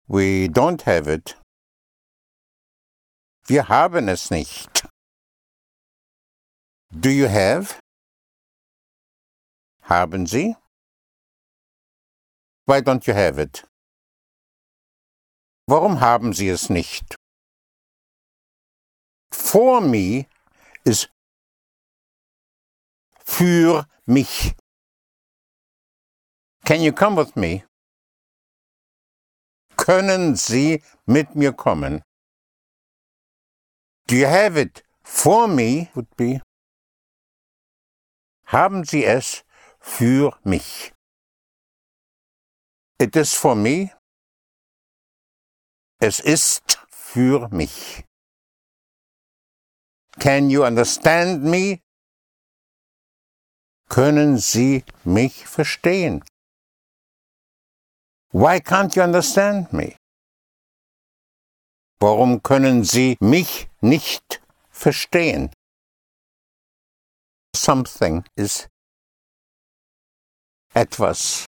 We 0.06 0.48
don't 0.48 0.82
have 0.84 1.08
it. 1.08 1.36
Wir 3.46 3.68
haben 3.68 4.08
es 4.08 4.30
nicht. 4.30 4.79
Do 6.92 7.08
you 7.08 7.28
have? 7.28 7.78
Haben 9.82 10.26
Sie? 10.26 10.56
Why 12.66 12.80
don't 12.80 13.06
you 13.06 13.14
have 13.14 13.38
it? 13.38 13.64
Warum 15.68 16.00
haben 16.00 16.32
Sie 16.32 16.48
es 16.48 16.68
nicht? 16.68 17.14
For 19.30 19.80
me 19.80 20.26
is 20.84 21.06
für 23.24 23.86
mich. 24.06 24.54
Can 26.64 26.80
you 26.80 26.92
come 26.92 27.14
with 27.14 27.36
me? 27.36 27.62
Können 29.76 30.34
Sie 30.36 30.82
mit 31.06 31.36
mir 31.36 31.52
kommen? 31.52 32.02
Do 34.08 34.16
you 34.16 34.26
have 34.26 34.56
it 34.56 34.82
for 35.04 35.46
me 35.46 35.88
would 35.94 36.08
be 36.16 36.40
haben 38.52 38.84
Sie 38.84 39.04
es 39.04 39.44
für 39.80 40.36
mich. 40.44 40.92
It 42.98 43.16
is 43.16 43.32
for 43.34 43.54
me. 43.54 43.92
Es 46.00 46.20
ist 46.20 46.78
für 46.90 47.48
mich. 47.50 48.04
Can 50.18 50.50
you 50.50 50.64
understand 50.64 51.44
me? 51.44 51.80
Können 53.88 54.38
Sie 54.38 54.84
mich 55.04 55.46
verstehen? 55.46 56.24
Why 58.32 58.60
can't 58.60 58.94
you 58.96 59.02
understand 59.02 59.72
me? 59.72 59.96
Warum 62.00 62.42
können 62.42 62.84
Sie 62.84 63.16
mich 63.20 63.68
nicht 63.80 64.42
verstehen? 64.70 65.50
Something 67.54 68.24
is 68.36 68.68
etwas. 70.74 71.46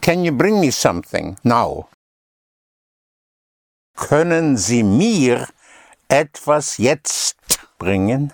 Can 0.00 0.24
you 0.24 0.32
bring 0.32 0.60
me 0.60 0.70
something 0.70 1.38
now? 1.44 1.88
Können 3.96 4.56
Sie 4.56 4.82
mir 4.82 5.48
etwas 6.08 6.78
jetzt 6.78 7.36
bringen? 7.78 8.32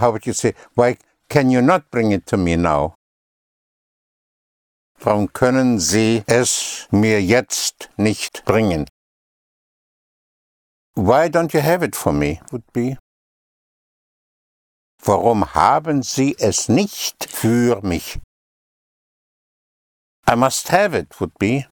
How 0.00 0.10
would 0.10 0.26
you 0.26 0.32
say, 0.32 0.54
why 0.74 0.96
can 1.28 1.50
you 1.50 1.62
not 1.62 1.90
bring 1.90 2.10
it 2.10 2.26
to 2.26 2.36
me 2.36 2.56
now? 2.56 2.94
Warum 4.98 5.28
können 5.28 5.78
Sie 5.78 6.24
es 6.26 6.88
mir 6.90 7.20
jetzt 7.20 7.88
nicht 7.96 8.44
bringen? 8.44 8.86
Why 10.94 11.28
don't 11.28 11.54
you 11.54 11.60
have 11.60 11.82
it 11.82 11.94
for 11.96 12.12
me? 12.12 12.40
Would 12.50 12.64
be. 12.72 12.96
Warum 15.04 15.54
haben 15.54 16.02
Sie 16.02 16.36
es 16.38 16.68
nicht 16.68 17.24
für 17.24 17.80
mich? 17.82 18.20
I 20.28 20.36
must 20.36 20.70
have 20.70 20.96
it 20.96 21.20
would 21.20 21.36
be. 21.38 21.68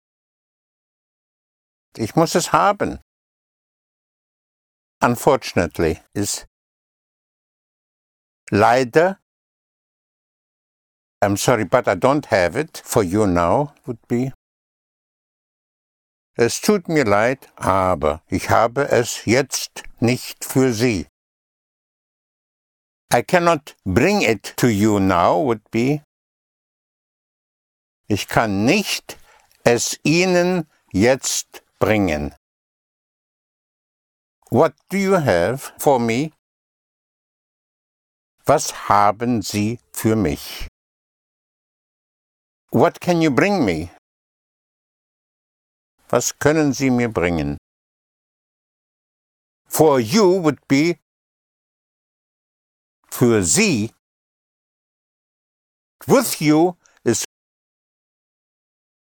Ich 1.97 2.15
muss 2.17 2.35
es 2.35 2.53
haben. 2.53 3.01
Unfortunately 5.01 6.03
is 6.15 6.47
leider 8.51 9.19
I'm 11.25 11.39
sorry, 11.39 11.65
but 11.65 11.89
I 11.89 11.95
don't 11.95 12.27
have 12.27 12.55
it 12.55 12.83
for 12.85 13.03
you 13.03 13.27
now, 13.27 13.73
would 13.87 14.07
be. 14.09 14.33
Es 16.37 16.61
tut 16.61 16.87
mir 16.87 17.05
leid, 17.05 17.49
aber 17.57 18.23
ich 18.29 18.51
habe 18.51 18.91
es 18.91 19.25
jetzt 19.25 19.85
nicht 20.01 20.45
für 20.45 20.75
Sie. 20.75 21.07
I 23.15 23.23
cannot 23.23 23.77
bring 23.87 24.23
it 24.23 24.43
to 24.57 24.67
you 24.67 24.99
now, 24.99 25.39
would 25.39 25.63
be. 25.71 26.03
Ich 28.09 28.27
kann 28.27 28.65
nicht 28.65 29.17
es 29.63 30.01
Ihnen 30.03 30.67
jetzt 30.93 31.63
bringen. 31.79 32.35
What 34.51 34.75
do 34.91 34.99
you 34.99 35.15
have 35.15 35.73
for 35.79 36.01
me? 36.01 36.33
Was 38.47 38.89
haben 38.89 39.43
Sie 39.43 39.79
für 39.93 40.17
mich? 40.17 40.67
What 42.73 43.01
can 43.01 43.23
you 43.23 43.31
bring 43.31 43.65
me? 43.65 43.91
Was 46.09 46.37
können 46.37 46.73
Sie 46.73 46.91
mir 46.91 47.09
bringen? 47.09 47.59
For 49.69 50.01
you 50.01 50.43
would 50.43 50.59
be 50.67 50.99
für 53.15 53.45
Sie. 53.45 53.93
With 56.07 56.41
you 56.41 56.75
ist 57.05 57.25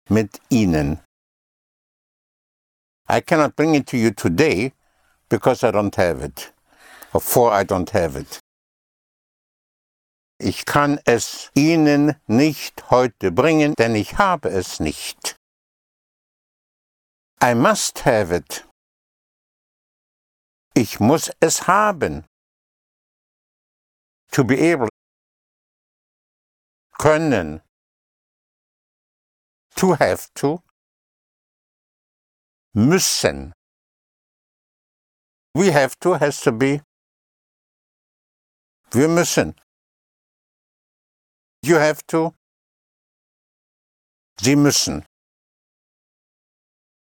mit 0.10 0.42
Ihnen. 0.50 1.00
I 3.08 3.22
cannot 3.22 3.56
bring 3.56 3.76
it 3.76 3.88
to 3.88 3.98
you 3.98 4.12
today 4.12 4.74
because 5.30 5.64
I 5.64 5.72
don't 5.72 5.96
have 5.96 6.22
it. 6.22 6.52
Or 7.14 7.22
for 7.22 7.54
I 7.54 7.64
don't 7.64 7.90
have 7.92 8.20
it. 8.20 8.40
Ich 10.40 10.66
kann 10.66 11.00
es 11.06 11.50
Ihnen 11.56 12.16
nicht 12.28 12.92
heute 12.92 13.32
bringen, 13.32 13.74
denn 13.76 13.96
ich 13.96 14.18
habe 14.18 14.50
es 14.50 14.82
nicht. 14.82 15.38
I 17.42 17.56
must 17.56 18.06
have 18.06 18.36
it. 18.36 18.68
Ich 20.74 21.00
muss 21.00 21.32
es 21.40 21.68
haben. 21.68 22.26
To 24.32 24.44
be 24.44 24.60
able. 24.60 24.90
Können. 27.00 27.62
To 29.76 29.94
have 29.94 30.28
to. 30.36 30.62
Müssen. 32.76 33.54
We 35.54 35.72
have 35.72 35.98
to 36.00 36.14
has 36.14 36.42
to 36.42 36.52
be. 36.52 36.82
Wir 38.92 39.08
müssen. 39.08 39.56
You 41.62 41.76
have 41.76 42.06
to. 42.08 42.34
Sie 44.42 44.56
müssen. 44.56 45.06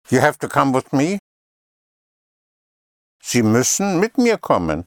You 0.09 0.19
have 0.19 0.37
to 0.39 0.47
come 0.47 0.71
with 0.71 0.93
me. 0.93 1.19
Sie 3.21 3.41
müssen 3.41 3.99
mit 3.99 4.17
mir 4.17 4.37
kommen. 4.37 4.85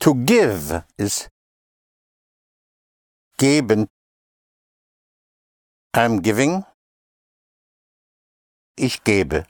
To 0.00 0.14
give 0.14 0.84
is 0.98 1.28
geben. 3.38 3.88
I'm 5.94 6.20
giving. 6.22 6.64
Ich 8.76 9.02
gebe. 9.04 9.46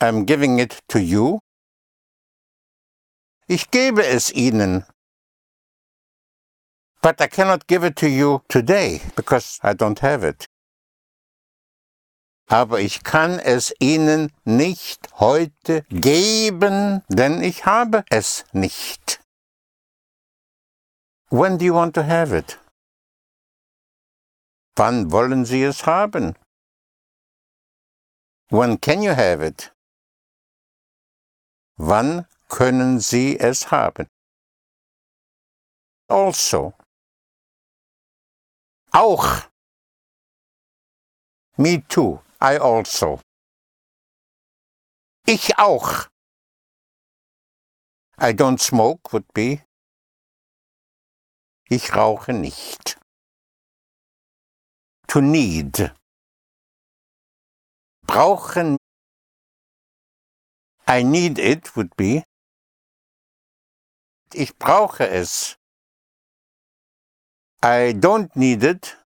I'm 0.00 0.24
giving 0.26 0.58
it 0.58 0.80
to 0.88 0.98
you. 1.00 1.38
Ich 3.48 3.70
gebe 3.70 4.04
es 4.04 4.30
Ihnen. 4.32 4.84
But 7.00 7.20
I 7.20 7.28
cannot 7.28 7.66
give 7.66 7.84
it 7.84 7.96
to 7.96 8.08
you 8.08 8.42
today 8.48 9.00
because 9.14 9.60
I 9.62 9.74
don't 9.74 9.98
have 10.00 10.24
it. 10.24 10.46
Aber 12.46 12.80
ich 12.80 13.02
kann 13.02 13.38
es 13.38 13.74
Ihnen 13.80 14.30
nicht 14.44 15.08
heute 15.18 15.82
geben, 15.88 17.02
denn 17.08 17.42
ich 17.42 17.64
habe 17.64 18.04
es 18.10 18.44
nicht. 18.52 19.20
When 21.30 21.58
do 21.58 21.64
you 21.64 21.74
want 21.74 21.94
to 21.94 22.02
have 22.02 22.36
it? 22.36 22.60
Wann 24.76 25.10
wollen 25.10 25.44
Sie 25.44 25.62
es 25.62 25.86
haben? 25.86 26.36
When 28.50 28.80
can 28.80 29.02
you 29.02 29.12
have 29.16 29.44
it? 29.44 29.72
Wann 31.76 32.26
können 32.48 33.00
Sie 33.00 33.38
es 33.38 33.70
haben? 33.70 34.06
Also. 36.08 36.74
Auch. 38.92 39.48
Me 41.56 41.82
too. 41.88 42.23
I 42.44 42.58
also. 42.58 43.22
Ich 45.26 45.58
auch. 45.58 46.10
I 48.18 48.34
don't 48.34 48.60
smoke 48.60 49.14
would 49.14 49.32
be. 49.32 49.62
Ich 51.70 51.94
rauche 51.94 52.34
nicht. 52.34 52.98
To 55.06 55.22
need. 55.22 55.94
Brauchen. 58.06 58.76
I 60.86 61.02
need 61.02 61.38
it 61.38 61.74
would 61.76 61.96
be. 61.96 62.24
Ich 64.34 64.54
brauche 64.58 65.08
es. 65.08 65.56
I 67.62 67.94
don't 67.94 68.36
need 68.36 68.62
it. 68.62 69.02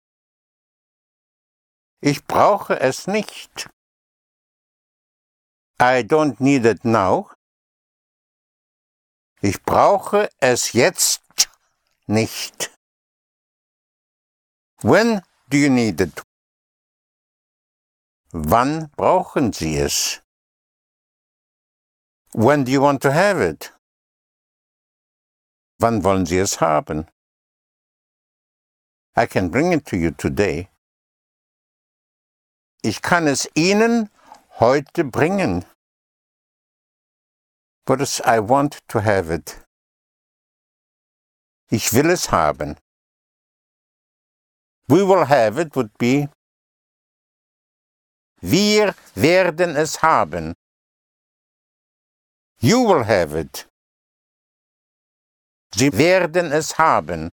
Ich 2.00 2.24
brauche 2.26 2.78
es 2.78 3.06
nicht. 3.06 3.68
I 5.78 6.02
don't 6.02 6.40
need 6.40 6.64
it 6.64 6.84
now. 6.84 7.30
Ich 9.40 9.62
brauche 9.62 10.30
es 10.40 10.72
jetzt 10.72 11.50
nicht. 12.06 12.70
When 14.82 15.22
do 15.48 15.56
you 15.56 15.70
need 15.70 16.00
it? 16.00 16.22
Wann 18.32 18.90
brauchen 18.96 19.52
Sie 19.52 19.76
es? 19.76 20.22
When 22.32 22.64
do 22.64 22.72
you 22.72 22.82
want 22.82 23.02
to 23.02 23.12
have 23.12 23.40
it? 23.40 23.72
Wann 25.78 26.04
wollen 26.04 26.26
Sie 26.26 26.38
es 26.38 26.60
haben? 26.60 27.06
I 29.16 29.26
can 29.26 29.50
bring 29.50 29.72
it 29.72 29.86
to 29.86 29.96
you 29.96 30.10
today. 30.10 30.68
Ich 32.88 33.02
kann 33.02 33.26
es 33.26 33.48
Ihnen 33.56 34.10
heute 34.60 35.02
bringen. 35.02 35.64
But 37.84 38.00
I 38.24 38.38
want 38.38 38.78
to 38.86 39.00
have 39.00 39.28
it. 39.28 39.60
Ich 41.68 41.92
will 41.92 42.10
es 42.10 42.30
haben. 42.30 42.76
We 44.86 45.04
will 45.04 45.24
have 45.24 45.60
it 45.60 45.74
would 45.74 45.90
be 45.98 46.28
Wir 48.40 48.94
werden 49.16 49.74
es 49.74 50.00
haben. 50.02 50.54
You 52.60 52.86
will 52.86 53.02
have 53.02 53.34
it. 53.34 53.66
Sie 55.74 55.90
werden 55.92 56.52
es 56.52 56.78
haben. 56.78 57.30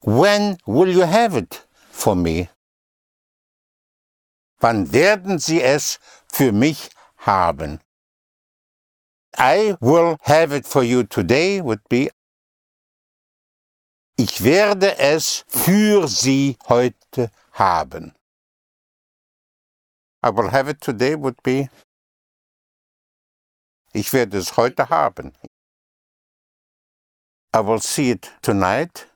When 0.00 0.58
will 0.66 0.90
you 0.90 1.06
have 1.06 1.36
it 1.36 1.68
for 1.92 2.16
me? 2.16 2.48
Wann 4.64 4.94
werden 4.94 5.38
Sie 5.38 5.60
es 5.60 6.00
für 6.26 6.50
mich 6.50 6.88
haben? 7.18 7.80
I 9.36 9.76
will 9.78 10.16
have 10.22 10.56
it 10.56 10.66
for 10.66 10.82
you 10.82 11.02
today 11.02 11.62
would 11.62 11.86
be 11.90 12.10
Ich 14.16 14.42
werde 14.42 14.96
es 14.96 15.44
für 15.48 16.08
Sie 16.08 16.56
heute 16.66 17.30
haben. 17.52 18.14
I 20.24 20.30
will 20.30 20.50
have 20.50 20.70
it 20.70 20.80
today 20.80 21.14
would 21.14 21.42
be 21.42 21.68
Ich 23.92 24.14
werde 24.14 24.38
es 24.38 24.56
heute 24.56 24.88
haben. 24.88 25.34
I 27.54 27.58
will 27.58 27.82
see 27.82 28.12
it 28.12 28.32
tonight. 28.40 29.12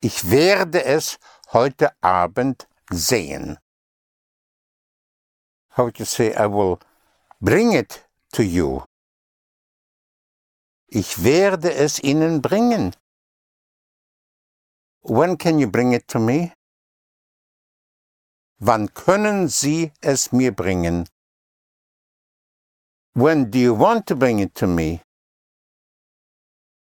Ich 0.00 0.30
werde 0.30 0.84
es 0.84 1.18
heute 1.52 1.90
Abend 2.04 2.68
sehen. 2.92 3.58
How 5.70 5.84
would 5.84 5.98
you 5.98 6.04
say 6.04 6.34
I 6.34 6.46
will 6.46 6.80
bring 7.40 7.72
it 7.72 8.04
to 8.32 8.44
you? 8.44 8.84
Ich 10.88 11.24
werde 11.24 11.72
es 11.72 11.98
Ihnen 12.00 12.42
bringen. 12.42 12.94
When 15.00 15.36
can 15.36 15.58
you 15.58 15.66
bring 15.66 15.92
it 15.92 16.06
to 16.08 16.18
me? 16.18 16.52
Wann 18.60 18.88
können 18.94 19.48
Sie 19.48 19.92
es 20.02 20.30
mir 20.30 20.52
bringen? 20.52 21.08
When 23.14 23.50
do 23.50 23.58
you 23.58 23.74
want 23.74 24.06
to 24.06 24.14
bring 24.14 24.38
it 24.38 24.54
to 24.56 24.66
me? 24.66 25.00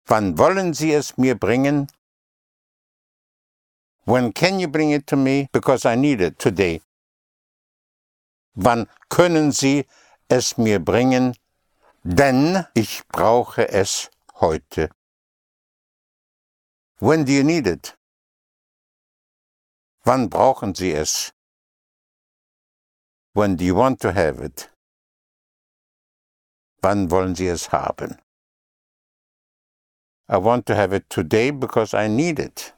Wann 0.07 0.37
wollen 0.39 0.75
Sie 0.75 0.93
es 0.93 1.17
mir 1.17 1.35
bringen? 1.37 1.89
When 4.05 4.33
can 4.33 4.59
you 4.59 4.69
bring 4.69 4.91
it 4.91 5.07
to 5.09 5.17
me? 5.17 5.49
Because 5.53 5.85
I 5.87 5.95
need 5.95 6.21
it 6.21 6.39
today. 6.39 6.81
Wann 8.57 8.89
können 9.09 9.53
Sie 9.53 9.87
es 10.29 10.59
mir 10.59 10.79
bringen? 10.79 11.35
denn 12.05 12.67
ich 12.75 13.07
brauche 13.09 13.69
es 13.69 14.11
heute. 14.41 14.91
When 16.99 17.25
do 17.25 17.33
you 17.33 17.45
need 17.45 17.67
it? 17.67 17.97
Wann 20.05 20.29
brauchen 20.29 20.75
Sie 20.75 20.93
es? 20.93 21.33
When 23.35 23.57
do 23.57 23.65
you 23.65 23.75
want 23.75 24.01
to 24.01 24.13
have 24.13 24.41
it? 24.41 24.69
Wann 26.83 27.11
wollen 27.11 27.35
Sie 27.35 27.47
es 27.47 27.71
haben? 27.71 28.19
I 30.29 30.39
want 30.39 30.67
to 30.67 30.75
have 30.75 30.93
it 30.93 31.09
today 31.09 31.51
because 31.51 31.95
I 31.95 32.09
need 32.09 32.39
it. 32.39 32.73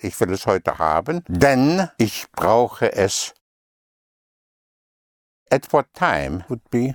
Ich 0.00 0.18
will 0.20 0.32
es 0.32 0.46
heute 0.46 0.78
haben, 0.78 1.22
denn 1.28 1.88
ich 1.98 2.30
brauche 2.32 2.92
es. 2.92 3.34
At 5.50 5.72
what 5.72 5.92
time 5.94 6.44
would 6.48 6.68
be? 6.70 6.94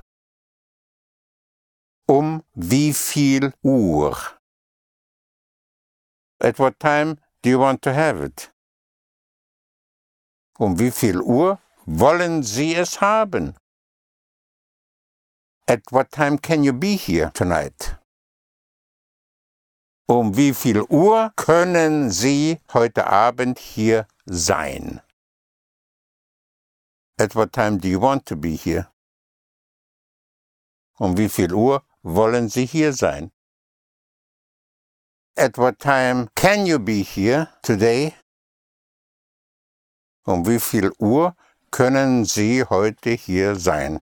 Um 2.08 2.44
wie 2.54 2.94
viel 2.94 3.54
Uhr? 3.64 4.18
At 6.42 6.60
what 6.60 6.80
time 6.80 7.18
do 7.42 7.50
you 7.50 7.60
want 7.60 7.82
to 7.84 7.94
have 7.94 8.24
it? 8.24 8.52
Um 10.58 10.80
wie 10.80 10.92
viel 10.92 11.22
Uhr 11.22 11.60
wollen 11.86 12.44
Sie 12.44 12.76
es 12.76 13.00
haben? 13.02 13.56
At 15.68 15.82
what 15.92 16.12
time 16.12 16.38
can 16.38 16.64
you 16.64 16.74
be 16.74 16.96
here 16.96 17.32
tonight? 17.34 17.99
Um 20.10 20.36
wie 20.36 20.56
viel 20.56 20.82
Uhr 20.90 21.32
können 21.36 22.10
Sie 22.10 22.60
heute 22.74 23.06
Abend 23.06 23.60
hier 23.60 24.08
sein? 24.26 25.02
At 27.20 27.36
what 27.36 27.54
time 27.54 27.78
do 27.78 27.88
you 27.88 28.02
want 28.02 28.26
to 28.26 28.36
be 28.36 28.56
here? 28.56 28.92
Um 30.98 31.16
wie 31.16 31.30
viel 31.30 31.54
Uhr 31.54 31.84
wollen 32.02 32.50
Sie 32.50 32.66
hier 32.66 32.92
sein? 32.92 33.32
At 35.38 35.60
what 35.60 35.78
time 35.78 36.30
can 36.34 36.66
you 36.66 36.80
be 36.80 37.04
here 37.04 37.50
today? 37.62 38.16
Um 40.26 40.44
wie 40.48 40.60
viel 40.60 40.92
Uhr 40.98 41.36
können 41.70 42.26
Sie 42.26 42.64
heute 42.64 43.12
hier 43.12 43.56
sein? 43.56 44.00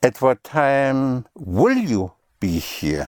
At 0.00 0.22
what 0.22 0.44
time 0.44 1.24
will 1.34 1.76
you 1.76 2.12
be 2.38 2.60
here? 2.60 3.04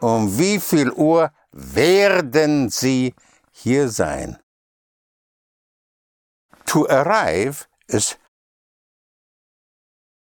Um 0.00 0.38
wie 0.38 0.60
viel 0.60 0.92
Uhr 0.92 1.32
werden 1.50 2.70
Sie 2.70 3.14
hier 3.50 3.88
sein? 3.88 4.38
To 6.66 6.86
arrive 6.88 7.66
ist 7.88 8.18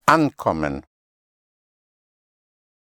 ankommen. 0.06 0.84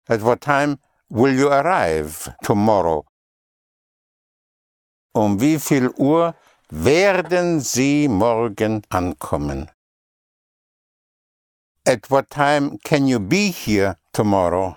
At 0.08 0.22
what 0.22 0.40
time 0.40 0.78
will 1.08 1.36
you 1.36 1.48
arrive 1.50 2.32
tomorrow? 2.44 3.04
Um 5.12 5.40
wie 5.40 5.58
viel 5.58 5.90
Uhr 5.98 6.36
werden 6.70 7.60
Sie 7.60 8.06
morgen 8.06 8.82
ankommen? 8.90 9.72
At 11.84 12.10
what 12.10 12.30
time 12.30 12.78
can 12.84 13.08
you 13.08 13.18
be 13.18 13.50
here 13.50 13.98
tomorrow? 14.12 14.76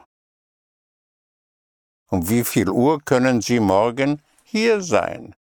Um 2.12 2.28
wie 2.28 2.44
viel 2.44 2.70
Uhr 2.70 3.00
können 3.06 3.42
Sie 3.42 3.60
morgen 3.60 4.22
hier 4.44 4.82
sein? 4.82 5.36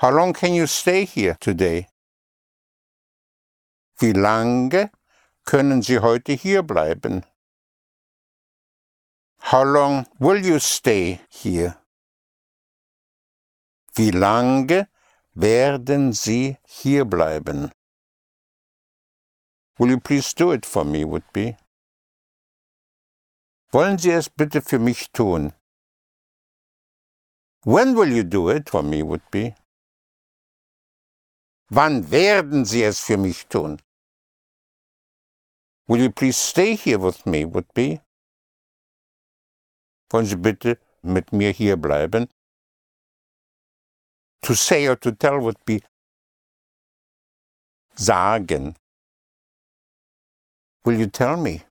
How 0.00 0.10
long 0.10 0.32
can 0.32 0.54
you 0.54 0.66
stay 0.66 1.04
here 1.04 1.36
today? 1.40 1.88
Wie 3.98 4.12
lange 4.12 4.90
können 5.44 5.82
Sie 5.82 5.98
heute 5.98 6.32
hier 6.32 6.62
bleiben? 6.62 7.26
How 9.42 9.64
long 9.64 10.06
will 10.18 10.44
you 10.44 10.58
stay 10.60 11.20
here? 11.28 11.76
Wie 13.94 14.12
lange 14.12 14.88
werden 15.34 16.12
Sie 16.12 16.56
hier 16.62 17.04
bleiben? 17.04 17.72
Will 19.78 19.90
you 19.90 19.98
please 20.00 20.32
do 20.34 20.52
it 20.52 20.64
for 20.64 20.84
me, 20.84 21.04
would 21.04 21.24
be? 21.32 21.56
Wollen 23.72 23.98
Sie 23.98 24.10
es 24.10 24.28
bitte 24.28 24.62
für 24.62 24.80
mich 24.80 25.12
tun? 25.12 25.52
When 27.64 27.94
will 27.94 28.12
you 28.12 28.24
do 28.24 28.50
it 28.50 28.68
for 28.68 28.82
me, 28.82 29.02
would 29.02 29.22
be? 29.30 29.54
Wann 31.68 32.10
werden 32.10 32.64
Sie 32.64 32.82
es 32.82 32.98
für 32.98 33.16
mich 33.16 33.46
tun? 33.46 33.80
Will 35.86 36.00
you 36.02 36.10
please 36.10 36.36
stay 36.36 36.74
here 36.74 36.98
with 36.98 37.24
me, 37.26 37.44
would 37.44 37.72
be? 37.72 38.00
Wollen 40.10 40.26
Sie 40.26 40.36
bitte 40.36 40.78
mit 41.02 41.32
mir 41.32 41.52
hier 41.52 41.76
bleiben? 41.76 42.28
To 44.42 44.54
say 44.54 44.88
or 44.88 44.96
to 44.96 45.12
tell 45.12 45.38
would 45.40 45.64
be 45.64 45.80
sagen. 47.94 48.74
Will 50.84 50.98
you 50.98 51.06
tell 51.06 51.36
me? 51.36 51.62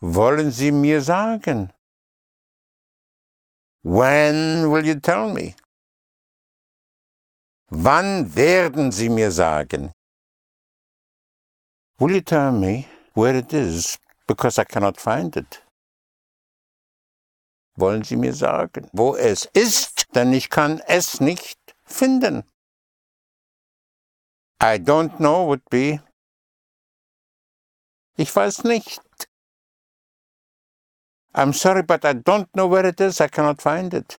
Wollen 0.00 0.50
Sie 0.50 0.72
mir 0.72 1.00
sagen? 1.00 1.72
When 3.82 4.70
will 4.70 4.84
you 4.84 5.00
tell 5.00 5.32
me? 5.32 5.54
Wann 7.70 8.34
werden 8.34 8.92
Sie 8.92 9.08
mir 9.08 9.30
sagen? 9.30 9.92
Will 11.98 12.14
you 12.16 12.20
tell 12.20 12.52
me 12.52 12.86
where 13.14 13.34
it 13.38 13.52
is 13.52 13.98
because 14.26 14.58
I 14.58 14.64
cannot 14.64 15.00
find 15.00 15.34
it? 15.36 15.62
Wollen 17.78 18.04
Sie 18.04 18.16
mir 18.16 18.34
sagen, 18.34 18.88
wo 18.92 19.16
es 19.16 19.46
ist, 19.54 20.14
denn 20.14 20.32
ich 20.32 20.50
kann 20.50 20.80
es 20.86 21.20
nicht 21.20 21.58
finden? 21.84 22.44
I 24.60 24.78
don't 24.78 25.16
know 25.18 25.46
would 25.46 25.64
be 25.70 26.00
ich 28.18 28.34
weiß 28.34 28.64
nicht. 28.64 29.05
I'm 31.36 31.52
sorry, 31.52 31.82
but 31.82 32.02
I 32.06 32.14
don't 32.14 32.48
know 32.56 32.66
where 32.66 32.86
it 32.86 32.98
is. 32.98 33.20
I 33.20 33.28
cannot 33.28 33.60
find 33.60 33.92
it. 33.92 34.16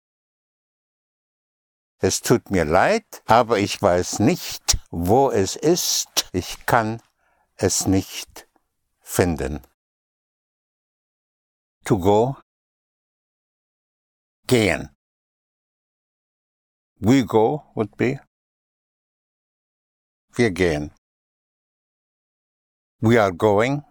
Es 1.99 2.21
tut 2.21 2.51
mir 2.51 2.63
leid, 2.63 3.23
aber 3.25 3.57
ich 3.57 3.81
weiß 3.81 4.19
nicht, 4.19 4.77
wo 4.91 5.31
es 5.31 5.55
ist. 5.55 6.29
Ich 6.31 6.67
kann 6.67 7.01
es 7.55 7.87
nicht 7.87 8.47
finden. 9.01 9.65
To 11.85 11.97
go. 11.97 12.37
Gehen. 14.45 14.89
We 16.99 17.25
go 17.25 17.63
would 17.73 17.97
be. 17.97 18.19
Wir 20.33 20.51
gehen. 20.51 20.91
We 23.01 23.19
are 23.19 23.33
going. 23.33 23.83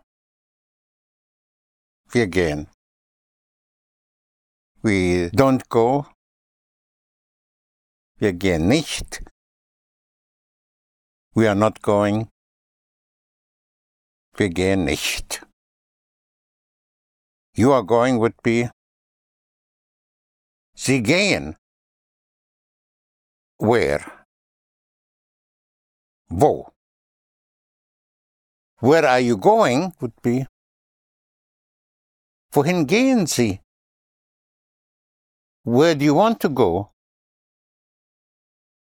Wir 2.12 2.28
gehen. 2.28 2.68
We 4.82 5.30
don't 5.32 5.68
go. 5.68 6.06
Wir 8.18 8.32
gehen 8.32 8.68
nicht. 8.68 9.22
We 11.34 11.48
are 11.48 11.54
not 11.54 11.82
going. 11.82 12.28
Wir 14.36 14.48
gehen 14.50 14.84
nicht. 14.84 15.42
You 17.54 17.72
are 17.72 17.84
going 17.84 18.18
would 18.18 18.42
be. 18.42 18.70
Sie 20.74 21.02
gehen. 21.02 21.56
Where? 23.58 24.04
Wo? 26.28 26.72
Where 28.80 29.08
are 29.08 29.20
you 29.20 29.38
going 29.38 29.92
would 30.00 30.20
be. 30.22 30.46
Wohin 32.52 32.86
gehen 32.86 33.26
Sie? 33.26 33.60
Where 35.66 35.96
do 35.96 36.04
you 36.04 36.14
want 36.14 36.38
to 36.42 36.48
go? 36.48 36.92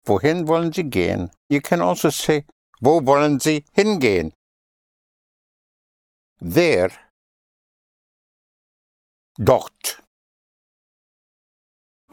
Wohin 0.05 0.45
wollen 0.45 0.73
Sie 0.73 0.83
gehen? 0.83 1.31
You 1.47 1.61
can 1.61 1.81
also 1.81 2.09
say, 2.09 2.43
wo 2.81 2.99
wollen 2.99 3.39
Sie 3.39 3.63
hingehen? 3.71 4.33
There. 6.41 6.91
Dort. 9.37 10.01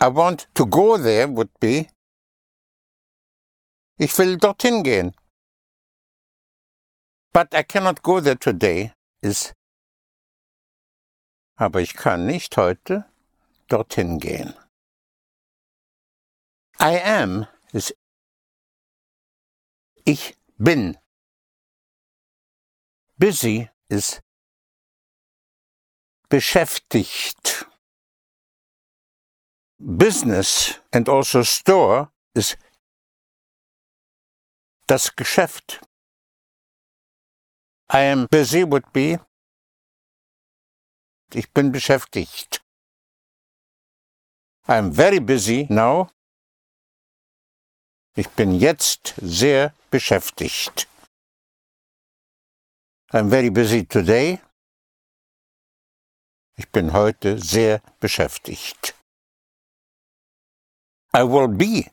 I 0.00 0.06
want 0.06 0.46
to 0.54 0.64
go 0.64 0.96
there 0.96 1.26
would 1.26 1.50
be. 1.58 1.88
Ich 3.98 4.16
will 4.16 4.36
dorthin 4.36 4.84
gehen. 4.84 5.12
But 7.32 7.52
I 7.52 7.64
cannot 7.64 8.00
go 8.02 8.20
there 8.20 8.38
today 8.38 8.92
ist. 9.22 9.54
Aber 11.56 11.80
ich 11.80 11.94
kann 11.94 12.26
nicht 12.26 12.56
heute 12.56 13.11
dorthin 13.72 14.18
gehen. 14.18 14.54
I 16.80 17.00
am 17.00 17.46
ist 17.72 17.94
ich 20.04 20.36
bin. 20.58 20.98
Busy 23.16 23.70
ist 23.88 24.20
beschäftigt. 26.28 27.66
Business 29.78 30.80
and 30.90 31.08
also 31.08 31.44
store 31.44 32.12
ist 32.34 32.56
das 34.86 35.14
Geschäft. 35.14 35.80
I 37.92 38.10
am 38.10 38.26
busy 38.28 38.64
would 38.64 38.92
be. 38.92 39.20
Ich 41.34 41.50
bin 41.52 41.72
beschäftigt. 41.72 42.61
I 44.68 44.76
am 44.76 44.92
very 44.92 45.18
busy 45.18 45.66
now. 45.68 46.10
Ich 48.14 48.28
bin 48.30 48.54
jetzt 48.54 49.14
sehr 49.20 49.74
beschäftigt. 49.90 50.86
I'm 53.12 53.28
very 53.28 53.50
busy 53.50 53.84
today. 53.84 54.40
Ich 56.56 56.68
bin 56.70 56.92
heute 56.92 57.38
sehr 57.38 57.80
beschäftigt. 57.98 58.94
I 61.12 61.22
will 61.22 61.48
be 61.48 61.90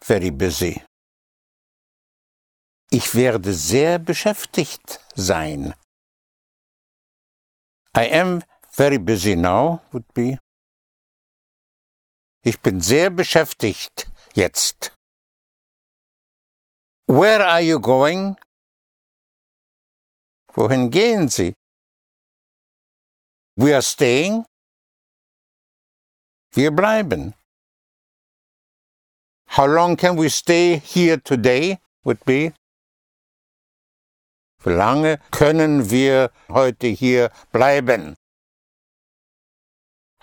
very 0.00 0.30
busy. 0.30 0.82
Ich 2.90 3.14
werde 3.14 3.52
sehr 3.52 3.98
beschäftigt 3.98 5.00
sein. 5.14 5.74
I 7.94 8.08
am 8.10 8.42
very 8.70 8.98
busy 8.98 9.36
now 9.36 9.82
would 9.92 10.06
be. 10.14 10.38
Ich 12.46 12.60
bin 12.60 12.80
sehr 12.80 13.10
beschäftigt 13.10 14.08
jetzt. 14.34 14.92
Where 17.08 17.44
are 17.44 17.60
you 17.60 17.80
going? 17.80 18.36
Wohin 20.54 20.88
gehen 20.92 21.28
Sie? 21.28 21.54
We 23.56 23.74
are 23.74 23.82
staying. 23.82 24.44
Wir 26.52 26.70
bleiben. 26.70 27.34
How 29.48 29.66
long 29.66 29.96
can 29.96 30.16
we 30.16 30.30
stay 30.30 30.78
here 30.78 31.20
today? 31.20 31.80
Would 32.04 32.24
be. 32.24 32.54
Wie 34.62 34.70
lange 34.70 35.18
können 35.32 35.90
wir 35.90 36.30
heute 36.48 36.86
hier 36.86 37.32
bleiben? 37.50 38.14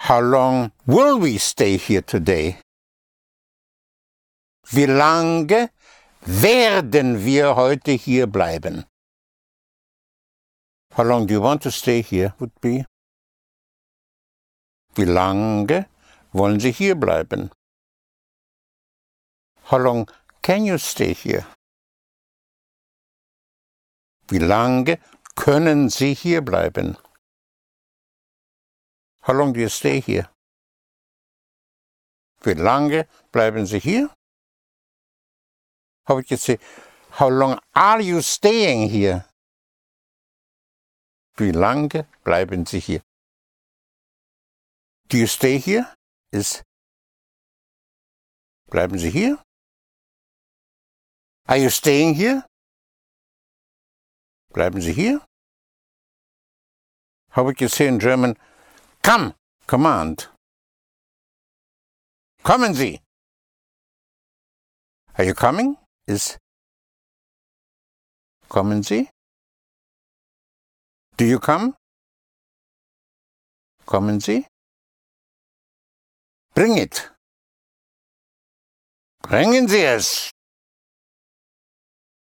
How 0.04 0.20
long 0.20 0.74
will 0.86 1.18
we 1.18 1.38
stay 1.38 1.78
here 1.78 2.02
today? 2.02 2.60
Wie 4.74 4.86
lange 4.86 5.70
werden 6.26 7.24
wir 7.24 7.56
heute 7.56 7.92
hier 7.94 8.28
bleiben? 8.28 8.84
How 10.98 11.04
long 11.04 11.26
do 11.26 11.34
you 11.34 11.40
want 11.40 11.62
to 11.62 11.72
stay 11.72 12.02
here 12.02 12.34
would 12.40 12.52
be? 12.60 12.84
Wie 14.96 15.06
lange 15.06 15.88
wollen 16.34 16.60
Sie 16.60 16.74
hier 16.74 16.96
bleiben? 16.96 17.50
How 19.72 19.78
long 19.78 20.10
can 20.42 20.66
you 20.66 20.78
stay 20.80 21.14
here? 21.14 21.46
Wie 24.28 24.40
lange 24.40 25.00
können 25.38 25.90
Sie 25.90 26.14
hier 26.14 26.42
bleiben? 26.42 26.98
How 29.24 29.34
long 29.34 29.54
do 29.54 29.60
you 29.60 29.70
stay 29.70 30.02
here? 30.02 30.30
Wie 32.44 32.56
lange 32.56 33.08
bleiben 33.32 33.66
Sie 33.66 33.80
hier? 33.80 34.10
How 36.06 36.16
would 36.16 36.30
you 36.30 36.36
say, 36.36 36.60
how 37.12 37.30
long 37.30 37.58
are 37.74 38.02
you 38.02 38.22
staying 38.22 38.90
here? 38.90 39.26
Wie 41.38 41.52
lange 41.52 42.06
bleiben 42.26 42.68
Sie 42.68 42.80
hier? 42.80 43.02
Do 45.08 45.18
you 45.18 45.28
stay 45.28 45.58
here? 45.58 45.88
Is 46.32 46.62
Bleiben 48.70 48.98
Sie 49.00 49.10
hier? 49.10 49.38
Are 51.48 51.58
you 51.58 51.70
staying 51.70 52.16
here? 52.16 52.44
Bleiben 54.52 54.82
Sie 54.82 54.92
hier? 54.94 55.22
How 57.30 57.44
would 57.44 57.62
you 57.62 57.70
say 57.70 57.88
in 57.88 58.00
German, 58.00 58.36
come, 59.04 59.36
command? 59.68 60.28
Kommen 62.44 62.74
Sie. 62.74 63.00
Are 65.18 65.26
you 65.26 65.34
coming? 65.34 65.78
Ist 66.08 66.38
Kommen 68.50 68.84
Sie? 68.84 69.10
Do 71.18 71.26
you 71.26 71.40
come? 71.40 71.76
Kommen 73.86 74.20
Sie? 74.20 74.46
Bring 76.56 76.78
it. 76.78 77.10
Bringen 79.22 79.68
Sie 79.68 79.84
es. 79.84 80.32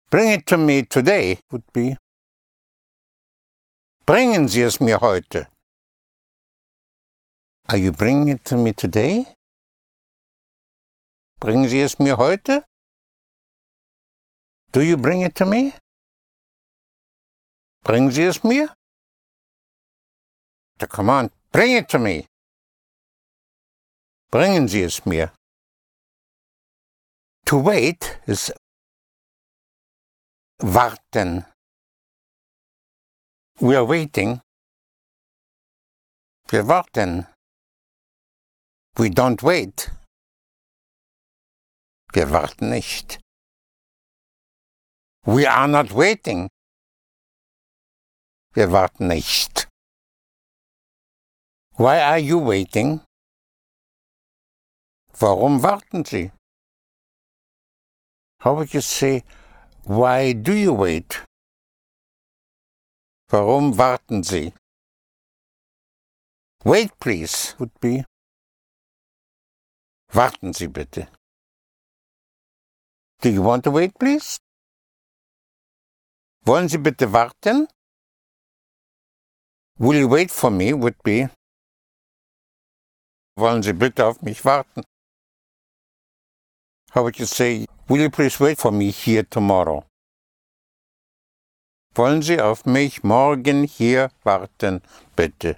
Bring 0.10 0.30
it 0.30 0.46
to 0.48 0.58
me 0.58 0.84
today 0.84 1.40
would 1.52 1.64
be. 1.74 1.98
Bringen 4.06 4.48
Sie 4.48 4.62
es 4.62 4.80
mir 4.80 5.00
heute. 5.00 5.48
Are 7.70 7.78
you 7.78 7.92
bringing 7.92 8.30
it 8.30 8.46
to 8.46 8.56
me 8.56 8.72
today? 8.72 9.26
Bringen 11.42 11.68
Sie 11.68 11.82
es 11.82 12.00
mir 12.00 12.16
heute? 12.16 12.64
Do 14.72 14.82
you 14.82 14.96
bring 14.96 15.22
it 15.22 15.36
to 15.36 15.46
me? 15.46 15.74
Bringen 17.84 18.12
Sie 18.12 18.24
es 18.24 18.42
mir? 18.44 18.74
The 20.80 20.88
command, 20.88 21.32
bring 21.52 21.74
it 21.74 21.90
to 21.90 22.00
me. 22.00 22.28
Bringen 24.32 24.70
Sie 24.70 24.84
es 24.84 25.06
mir. 25.06 25.34
To 27.48 27.58
wait 27.58 28.18
is 28.28 28.50
warten. 30.62 31.46
We 33.60 33.76
are 33.76 33.86
waiting. 33.86 34.40
Wir 36.50 36.64
warten. 36.64 37.28
We 39.00 39.10
don't 39.12 39.44
wait. 39.44 39.92
Wir 42.14 42.32
warten 42.32 42.70
nicht. 42.70 43.20
We 45.24 45.46
are 45.46 45.68
not 45.68 45.92
waiting. 45.94 46.50
Wir 48.56 48.72
warten 48.72 49.08
nicht. 49.08 49.68
Why 51.76 52.00
are 52.00 52.18
you 52.18 52.40
waiting? 52.40 53.02
Warum 55.20 55.62
warten 55.62 56.04
Sie? 56.04 56.32
How 58.40 58.56
would 58.56 58.74
you 58.74 58.82
say, 58.82 59.24
why 59.84 60.34
do 60.34 60.54
you 60.54 60.74
wait? 60.74 61.24
Warum 63.30 63.78
warten 63.78 64.24
Sie? 64.24 64.54
Wait, 66.66 66.92
please, 67.00 67.54
would 67.60 67.80
be. 67.80 68.04
Warten 70.14 70.54
Sie 70.54 70.68
bitte. 70.68 71.08
Do 73.22 73.30
you 73.30 73.42
want 73.42 73.64
to 73.64 73.72
wait, 73.72 73.94
please? 74.00 74.38
Wollen 76.46 76.70
Sie 76.70 76.78
bitte 76.78 77.12
warten? 77.12 77.68
Will 79.80 80.00
you 80.00 80.08
wait 80.08 80.32
for 80.32 80.50
me 80.50 80.74
would 80.74 80.96
be. 81.04 81.30
Wollen 83.38 83.62
Sie 83.62 83.74
bitte 83.74 84.06
auf 84.06 84.22
mich 84.22 84.44
warten? 84.46 84.84
How 86.92 87.04
would 87.04 87.20
you 87.20 87.26
say, 87.26 87.66
will 87.90 88.02
you 88.02 88.10
please 88.10 88.40
wait 88.40 88.58
for 88.58 88.72
me 88.72 88.92
here 88.92 89.24
tomorrow? 89.24 89.84
Wollen 91.96 92.22
Sie 92.22 92.40
auf 92.40 92.66
mich 92.66 93.04
morgen 93.04 93.66
hier 93.66 94.10
warten, 94.24 94.82
bitte? 95.16 95.58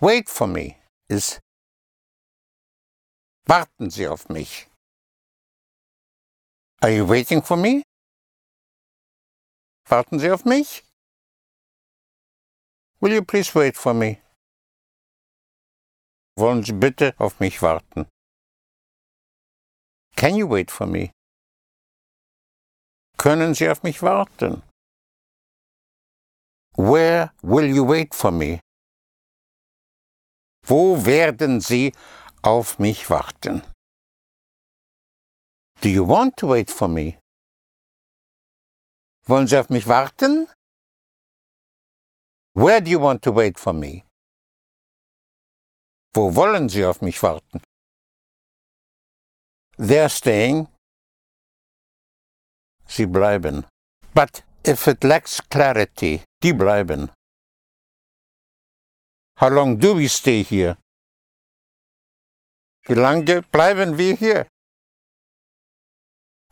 Wait 0.00 0.28
for 0.30 0.46
me 0.46 0.76
ist 1.08 1.40
Warten 3.48 3.88
Sie 3.88 4.06
auf 4.06 4.28
mich. 4.28 4.66
Are 6.82 6.90
you 6.92 7.08
waiting 7.08 7.42
for 7.42 7.56
me? 7.56 7.82
Warten 9.88 10.18
Sie 10.18 10.30
auf 10.30 10.44
mich? 10.44 10.84
Will 13.00 13.14
you 13.14 13.24
please 13.24 13.54
wait 13.54 13.74
for 13.74 13.94
me? 13.94 14.20
Wollen 16.36 16.62
Sie 16.62 16.74
bitte 16.74 17.14
auf 17.18 17.40
mich 17.40 17.62
warten? 17.62 18.06
Can 20.14 20.34
you 20.34 20.46
wait 20.46 20.70
for 20.70 20.86
me? 20.86 21.10
Können 23.16 23.54
Sie 23.54 23.70
auf 23.70 23.82
mich 23.82 24.02
warten? 24.02 24.62
Where 26.76 27.32
will 27.40 27.64
you 27.74 27.88
wait 27.88 28.14
for 28.14 28.30
me? 28.30 28.60
Wo 30.66 31.02
werden 31.06 31.62
Sie 31.62 31.94
auf 32.42 32.78
mich 32.78 33.08
warten? 33.10 33.62
Do 35.80 35.88
you 35.88 36.04
want 36.06 36.36
to 36.38 36.48
wait 36.48 36.70
for 36.70 36.88
me? 36.88 37.18
Wollen 39.26 39.46
Sie 39.46 39.58
auf 39.58 39.68
mich 39.70 39.86
warten? 39.86 40.48
Where 42.54 42.80
do 42.80 42.90
you 42.90 43.00
want 43.00 43.22
to 43.22 43.32
wait 43.32 43.58
for 43.58 43.72
me? 43.72 44.04
Wo 46.14 46.34
wollen 46.34 46.68
Sie 46.68 46.84
auf 46.84 47.00
mich 47.02 47.22
warten? 47.22 47.62
They're 49.76 50.08
staying 50.08 50.68
Sie 52.88 53.06
bleiben. 53.06 53.66
But 54.14 54.42
if 54.64 54.88
it 54.88 55.04
lacks 55.04 55.40
clarity, 55.50 56.22
die 56.42 56.52
bleiben. 56.52 57.10
How 59.38 59.48
long 59.50 59.78
do 59.78 59.94
we 59.94 60.08
stay 60.08 60.42
here? 60.42 60.76
Wie 62.88 62.94
lange 62.94 63.42
bleiben 63.42 63.98
wir 63.98 64.16
hier? 64.16 64.48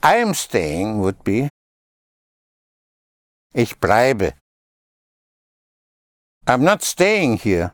I 0.04 0.20
am 0.20 0.34
staying 0.34 1.00
would 1.00 1.24
be. 1.24 1.48
Ich 3.54 3.80
bleibe. 3.80 4.36
I'm 6.44 6.62
not 6.62 6.82
staying 6.84 7.38
here. 7.38 7.72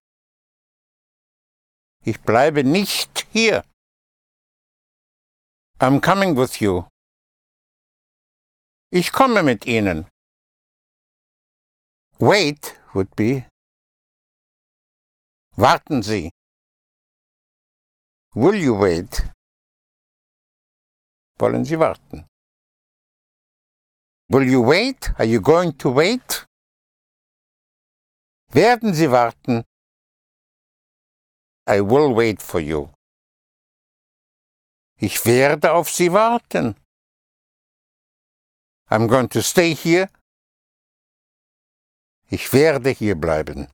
Ich 2.05 2.21
bleibe 2.21 2.63
nicht 2.63 3.27
hier. 3.33 3.65
I'm 5.81 6.01
coming 6.01 6.37
with 6.37 6.61
you. 6.61 6.87
Ich 8.93 9.11
komme 9.11 9.43
mit 9.43 9.67
Ihnen. 9.67 10.07
Wait 12.21 12.79
would 12.95 13.11
be. 13.17 13.49
Warten 15.57 16.03
Sie. 16.05 16.31
Will 18.35 18.55
you 18.55 18.75
wait? 18.75 19.25
Wollen 21.39 21.65
Sie 21.67 21.77
warten? 21.77 22.27
Will 24.31 24.49
you 24.49 24.63
wait? 24.63 25.11
Are 25.19 25.27
you 25.27 25.41
going 25.41 25.73
to 25.73 25.91
wait? 25.91 26.47
Werden 28.55 28.95
Sie 28.95 29.07
warten? 29.11 29.65
I 31.67 31.81
will 31.83 32.15
wait 32.15 32.41
for 32.41 32.61
you. 32.61 32.91
Ich 34.97 35.27
werde 35.27 35.73
auf 35.73 35.91
Sie 35.91 36.11
warten. 36.11 36.75
I'm 38.91 39.09
going 39.09 39.29
to 39.29 39.43
stay 39.43 39.75
here. 39.75 40.09
Ich 42.31 42.51
werde 42.55 42.91
hier 42.91 43.15
bleiben. 43.15 43.69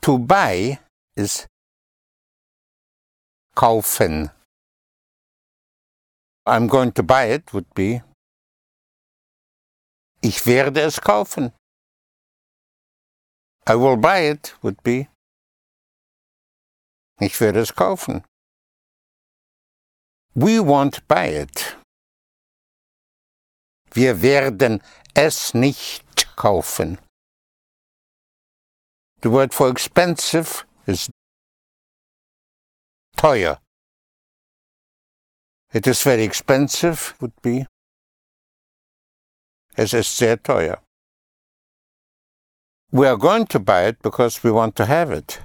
To 0.00 0.16
buy 0.18 0.78
ist 1.14 1.48
kaufen. 3.56 4.30
I'm 6.46 6.68
going 6.68 6.92
to 6.92 7.02
buy 7.02 7.24
it 7.24 7.52
would 7.52 7.72
be 7.74 8.02
ich 10.22 10.46
werde 10.46 10.80
es 10.80 11.00
kaufen. 11.00 11.52
I 13.66 13.74
will 13.74 13.96
buy 13.96 14.20
it 14.30 14.54
would 14.62 14.80
be 14.84 15.08
ich 17.20 17.40
werde 17.40 17.60
es 17.60 17.72
kaufen. 17.74 18.22
We 20.34 20.60
won't 20.60 21.00
buy 21.08 21.28
it. 21.28 21.76
Wir 23.92 24.20
werden 24.20 24.82
es 25.14 25.54
nicht 25.54 26.36
kaufen. 26.36 26.98
The 29.22 29.30
word 29.30 29.54
for 29.54 29.70
expensive 29.70 30.66
is 30.86 31.08
teuer. 33.16 33.58
It 35.72 35.86
is 35.86 36.02
very 36.02 36.24
expensive 36.24 37.14
would 37.20 37.34
be. 37.42 37.66
Es 39.74 39.92
ist 39.92 40.16
sehr 40.16 40.36
teuer. 40.42 40.82
We 42.92 43.06
are 43.08 43.18
going 43.18 43.46
to 43.48 43.58
buy 43.58 43.88
it 43.88 44.00
because 44.00 44.42
we 44.42 44.50
want 44.52 44.76
to 44.76 44.86
have 44.86 45.10
it. 45.10 45.42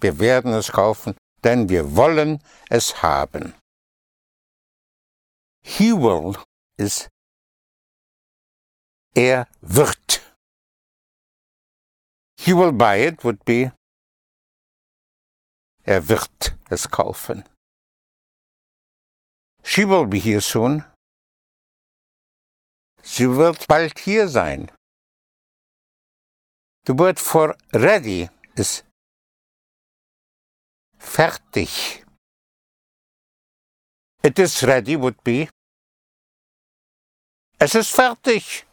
Wir 0.00 0.18
werden 0.18 0.52
es 0.52 0.72
kaufen, 0.72 1.14
denn 1.44 1.68
wir 1.68 1.96
wollen 1.96 2.42
es 2.68 3.02
haben. 3.02 3.54
He 5.62 5.92
will 5.92 6.36
ist 6.76 7.08
er 9.14 9.46
wird. 9.60 10.20
He 12.38 12.52
will 12.54 12.72
buy 12.72 12.96
it 13.06 13.22
would 13.24 13.44
be 13.44 13.72
er 15.84 16.08
wird 16.08 16.56
es 16.70 16.90
kaufen. 16.90 17.44
She 19.62 19.84
will 19.88 20.06
be 20.06 20.18
here 20.18 20.40
soon. 20.40 20.84
Sie 23.02 23.28
wird 23.28 23.66
bald 23.66 23.98
hier 23.98 24.28
sein. 24.28 24.70
The 26.86 26.98
word 26.98 27.18
for 27.18 27.56
ready 27.72 28.28
ist 28.56 28.84
fertig. 30.98 32.04
It 34.22 34.38
is 34.38 34.62
ready 34.64 34.96
would 34.96 35.22
be. 35.24 35.48
Es 37.58 37.74
ist 37.74 37.90
fertig. 37.90 38.66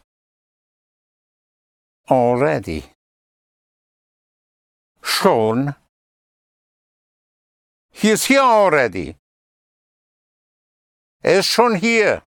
Already. 2.06 2.84
Schon. 5.02 5.74
He 8.00 8.10
is 8.10 8.26
here 8.26 8.42
already. 8.42 9.16
Er 11.20 11.40
ist 11.40 11.48
schon 11.48 11.74
hier. 11.74 12.22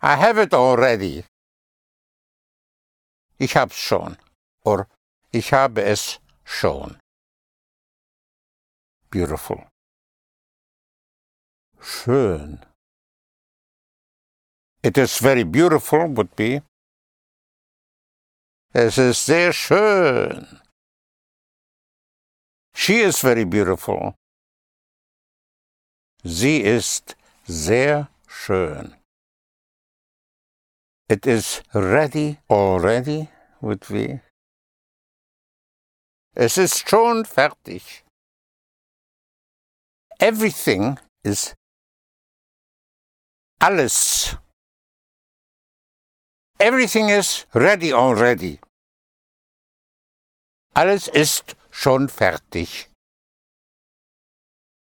I 0.00 0.16
have 0.16 0.38
it 0.38 0.54
already. 0.54 1.26
Ich 3.38 3.54
hab's 3.56 3.76
schon. 3.76 4.16
Or 4.64 4.88
ich 5.32 5.52
habe 5.52 5.82
es 5.82 6.18
schon. 6.44 6.98
Beautiful. 9.10 9.68
Schön. 11.78 12.64
It 14.82 14.96
is 14.96 15.18
very 15.18 15.44
beautiful 15.44 16.08
would 16.16 16.34
be. 16.36 16.62
Es 18.72 18.96
ist 18.96 19.26
sehr 19.26 19.52
schön. 19.52 20.62
She 22.80 23.00
is 23.00 23.20
very 23.20 23.44
beautiful. 23.44 24.14
Sie 26.24 26.60
ist 26.62 27.16
sehr 27.44 28.08
schön. 28.28 28.94
It 31.08 31.26
is 31.26 31.60
ready 31.74 32.38
already 32.48 33.30
would 33.60 33.84
be. 33.88 34.20
Es 36.36 36.56
ist 36.56 36.88
schon 36.88 37.24
fertig. 37.24 38.04
Everything 40.20 41.00
is 41.24 41.56
alles. 43.60 44.36
Everything 46.60 47.08
is 47.08 47.44
ready 47.52 47.92
already. 47.92 48.60
Alles 50.76 51.08
ist 51.08 51.57
schon 51.82 52.08
fertig. 52.08 52.88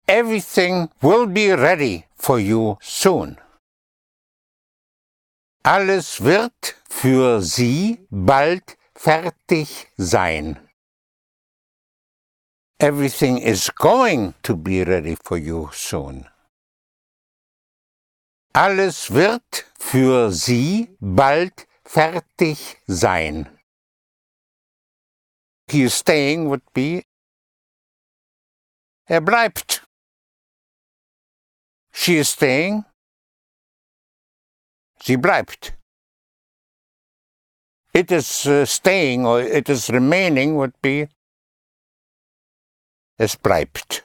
Everything 0.08 0.90
will 1.02 1.26
be 1.26 1.52
ready 1.52 2.06
for 2.16 2.38
you 2.40 2.78
soon. 2.80 3.38
Alles 5.64 6.22
wird 6.22 6.76
für 6.88 7.42
Sie 7.42 8.06
bald 8.12 8.78
fertig 8.94 9.88
sein. 9.98 10.60
Everything 12.80 13.40
is 13.40 13.72
going 13.74 14.36
to 14.44 14.56
be 14.56 14.84
ready 14.84 15.16
for 15.16 15.38
you 15.38 15.72
soon. 15.74 16.28
Alles 18.54 19.10
wird 19.12 19.66
für 19.80 20.32
Sie 20.32 20.96
bald 21.00 21.68
fertig 21.84 22.78
sein. 22.86 23.55
He 25.68 25.84
is 25.84 25.94
staying 25.94 26.50
would 26.50 26.62
be 26.74 27.04
er 29.10 29.22
bleibt. 29.22 29.82
She 31.92 32.18
is 32.18 32.30
staying. 32.30 32.86
Sie 35.02 35.18
bleibt. 35.18 35.74
It 37.94 38.12
is 38.12 38.46
uh, 38.46 38.66
staying 38.66 39.26
or 39.26 39.42
it 39.42 39.70
is 39.70 39.90
remaining 39.90 40.56
would 40.56 40.74
be 40.82 41.08
es 43.18 43.36
bleibt. 43.36 44.02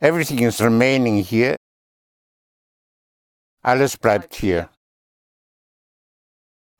Everything 0.00 0.40
is 0.40 0.60
remaining 0.60 1.22
here. 1.24 1.56
Alles 3.64 3.96
bleibt 3.96 4.34
hier. 4.34 4.68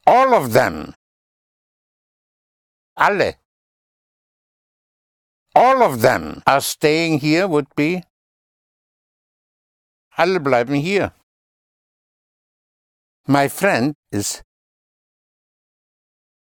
All 0.06 0.34
of 0.34 0.52
them. 0.52 0.94
Alle. 2.96 3.34
All 5.54 5.82
of 5.82 6.00
them 6.00 6.42
are 6.46 6.60
staying 6.60 7.20
here 7.20 7.46
would 7.46 7.74
be. 7.74 8.02
Alle 10.16 10.40
bleiben 10.40 10.80
hier. 10.80 11.12
My 13.26 13.48
friend 13.48 13.94
is 14.10 14.42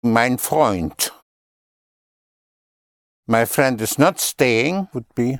mein 0.02 0.38
Freund. 0.38 1.10
My 3.26 3.44
friend 3.44 3.80
is 3.80 3.98
not 3.98 4.18
staying 4.18 4.88
would 4.92 5.06
be. 5.14 5.38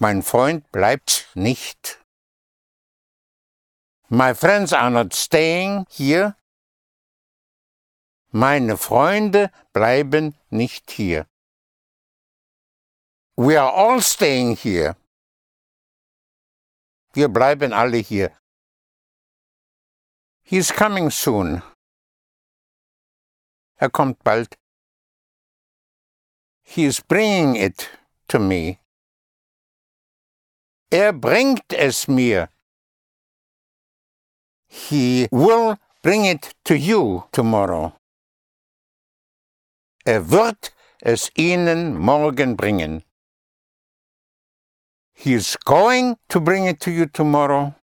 Mein 0.00 0.22
Freund 0.22 0.70
bleibt 0.72 1.26
nicht. 1.34 1.98
My 4.08 4.32
friends 4.34 4.72
are 4.72 4.90
not 4.90 5.12
staying 5.12 5.86
here. 5.90 6.36
Meine 8.36 8.76
Freunde 8.76 9.52
bleiben 9.72 10.34
nicht 10.50 10.90
hier. 10.90 11.28
We 13.36 13.56
are 13.56 13.72
all 13.72 14.02
staying 14.02 14.56
here. 14.56 14.96
Wir 17.12 17.28
bleiben 17.28 17.72
alle 17.72 17.98
hier. 17.98 18.36
He's 20.42 20.72
coming 20.72 21.12
soon. 21.12 21.62
Er 23.76 23.88
kommt 23.90 24.24
bald. 24.24 24.58
He 26.64 26.86
is 26.86 27.00
bringing 27.00 27.54
it 27.54 27.88
to 28.26 28.40
me. 28.40 28.80
Er 30.90 31.12
bringt 31.12 31.72
es 31.72 32.08
mir. 32.08 32.48
He 34.66 35.28
will 35.30 35.76
bring 36.02 36.24
it 36.24 36.50
to 36.64 36.74
you 36.74 37.28
tomorrow. 37.30 37.92
Er 40.06 40.30
wird 40.30 40.74
es 41.00 41.30
Ihnen 41.34 41.98
morgen 41.98 42.56
bringen. 42.56 43.04
He 45.14 45.32
is 45.34 45.56
going 45.64 46.16
to 46.28 46.40
bring 46.40 46.66
it 46.66 46.80
to 46.80 46.90
you 46.90 47.06
tomorrow. 47.06 47.74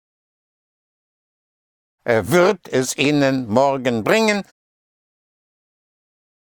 Er 2.05 2.29
wird 2.29 2.67
es 2.67 2.95
Ihnen 2.97 3.47
morgen 3.47 4.03
bringen. 4.03 4.43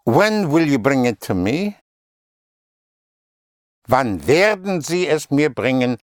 When 0.05 0.51
will 0.51 0.66
you 0.66 0.78
bring 0.78 1.05
it 1.05 1.20
to 1.20 1.35
me? 1.35 1.77
Wann 3.86 4.27
werden 4.27 4.81
Sie 4.81 5.07
es 5.07 5.31
mir 5.31 5.51
bringen? 5.51 5.99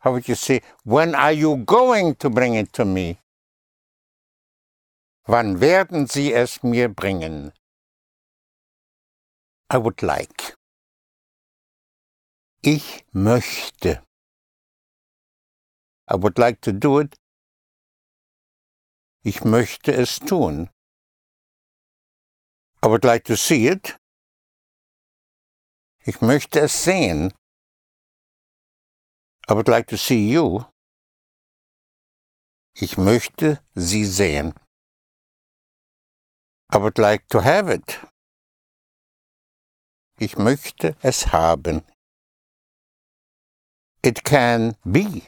How 0.00 0.12
would 0.12 0.28
you 0.28 0.34
say, 0.34 0.60
when 0.84 1.14
are 1.14 1.32
you 1.32 1.56
going 1.64 2.14
to 2.16 2.28
bring 2.28 2.54
it 2.54 2.74
to 2.74 2.84
me? 2.84 3.23
Wann 5.26 5.60
werden 5.60 6.06
Sie 6.06 6.34
es 6.34 6.62
mir 6.62 6.88
bringen? 6.90 7.52
I 9.72 9.76
would 9.76 10.02
like. 10.02 10.54
Ich 12.60 13.06
möchte. 13.12 14.04
I 16.10 16.16
would 16.20 16.38
like 16.38 16.60
to 16.60 16.72
do 16.72 17.00
it. 17.00 17.16
Ich 19.22 19.44
möchte 19.44 19.92
es 19.92 20.18
tun. 20.18 20.68
I 22.82 22.88
would 22.88 23.04
like 23.04 23.24
to 23.24 23.36
see 23.36 23.66
it. 23.68 23.96
Ich 26.04 26.20
möchte 26.20 26.60
es 26.60 26.84
sehen. 26.84 27.32
I 29.48 29.54
would 29.54 29.68
like 29.68 29.86
to 29.88 29.96
see 29.96 30.30
you. 30.30 30.64
Ich 32.74 32.98
möchte 32.98 33.64
Sie 33.74 34.04
sehen. 34.04 34.52
I 36.74 36.78
would 36.78 36.98
like 36.98 37.28
to 37.28 37.40
have 37.40 37.68
it. 37.68 38.00
Ich 40.18 40.36
möchte 40.36 40.96
es 41.02 41.32
haben. 41.32 41.84
It 44.02 44.24
can 44.24 44.76
be. 44.84 45.22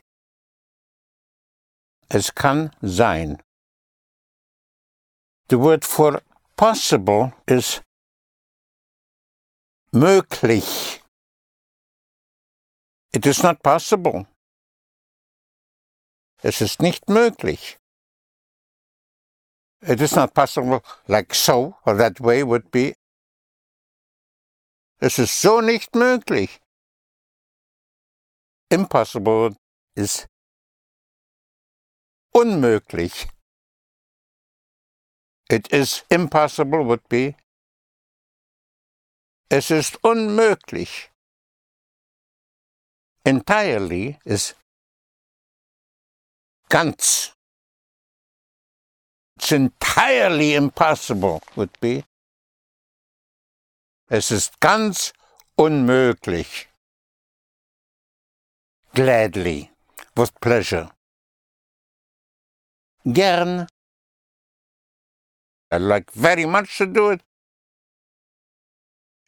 Es 2.08 2.34
kann 2.34 2.72
sein. 2.82 3.40
The 5.48 5.60
word 5.60 5.84
for 5.84 6.20
possible 6.56 7.32
is 7.46 7.80
möglich. 9.92 11.00
It 13.12 13.24
is 13.24 13.44
not 13.44 13.62
possible. 13.62 14.26
Es 16.42 16.60
ist 16.60 16.82
nicht 16.82 17.08
möglich. 17.08 17.78
It 19.86 20.00
is 20.00 20.16
not 20.16 20.34
possible 20.34 20.82
like 21.06 21.32
so 21.32 21.76
or 21.86 21.94
that 21.94 22.18
way 22.18 22.42
would 22.42 22.72
be. 22.72 22.94
Es 25.00 25.18
ist 25.18 25.40
so 25.40 25.60
nicht 25.60 25.94
möglich. 25.94 26.60
Impossible 28.68 29.54
ist 29.94 30.26
unmöglich. 32.34 33.28
It 35.48 35.72
is 35.72 36.02
impossible 36.10 36.84
would 36.84 37.08
be. 37.08 37.36
Es 39.48 39.70
ist 39.70 40.02
unmöglich. 40.02 41.12
Entirely 43.24 44.18
is 44.24 44.54
ganz. 46.68 47.35
It's 49.36 49.52
entirely 49.52 50.54
impossible 50.54 51.42
would 51.56 51.78
be. 51.80 52.04
Es 54.08 54.30
ist 54.30 54.60
ganz 54.60 55.12
unmöglich. 55.56 56.68
Gladly, 58.94 59.70
with 60.16 60.32
pleasure. 60.40 60.90
Gern 63.04 63.66
I 65.70 65.78
like 65.78 66.10
very 66.12 66.46
much 66.46 66.78
to 66.78 66.86
do 66.86 67.10
it. 67.10 67.20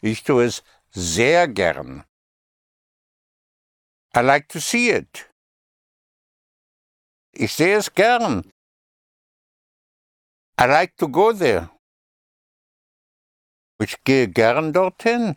Ich 0.00 0.22
tue 0.22 0.44
es 0.44 0.62
sehr 0.90 1.48
gern. 1.48 2.04
I 4.14 4.20
like 4.20 4.48
to 4.48 4.60
see 4.60 4.90
it. 4.90 5.26
Ich 7.32 7.52
sehe 7.54 7.76
es 7.76 7.92
gern. 7.92 8.50
I 10.60 10.66
like 10.66 10.96
to 10.96 11.06
go 11.06 11.32
there. 11.32 11.70
Ich 13.80 14.02
gehe 14.02 14.26
gern 14.26 14.72
dorthin. 14.72 15.36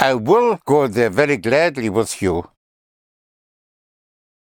I 0.00 0.14
will 0.14 0.58
go 0.64 0.88
there 0.88 1.10
very 1.10 1.36
gladly 1.38 1.88
with 1.88 2.20
you. 2.20 2.42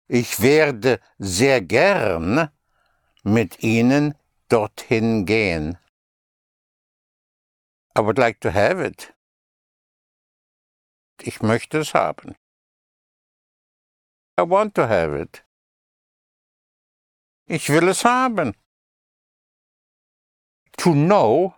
Ich 0.07 0.41
werde 0.41 1.01
sehr 1.19 1.63
gern 1.63 2.49
mit 3.25 3.61
Ihnen 3.65 4.15
dorthin 4.49 5.27
gehen. 5.27 5.77
I 7.97 8.01
would 8.03 8.19
like 8.19 8.39
to 8.43 8.53
have 8.53 8.81
it. 8.81 9.13
Ich 11.21 11.43
möchte 11.43 11.79
es 11.79 11.93
haben. 11.93 12.37
I 14.39 14.43
want 14.43 14.77
to 14.77 14.87
have 14.87 15.13
it. 15.13 15.45
Ich 17.47 17.69
will 17.69 17.89
es 17.89 18.05
haben. 18.05 18.55
To 20.79 20.93
know, 20.93 21.55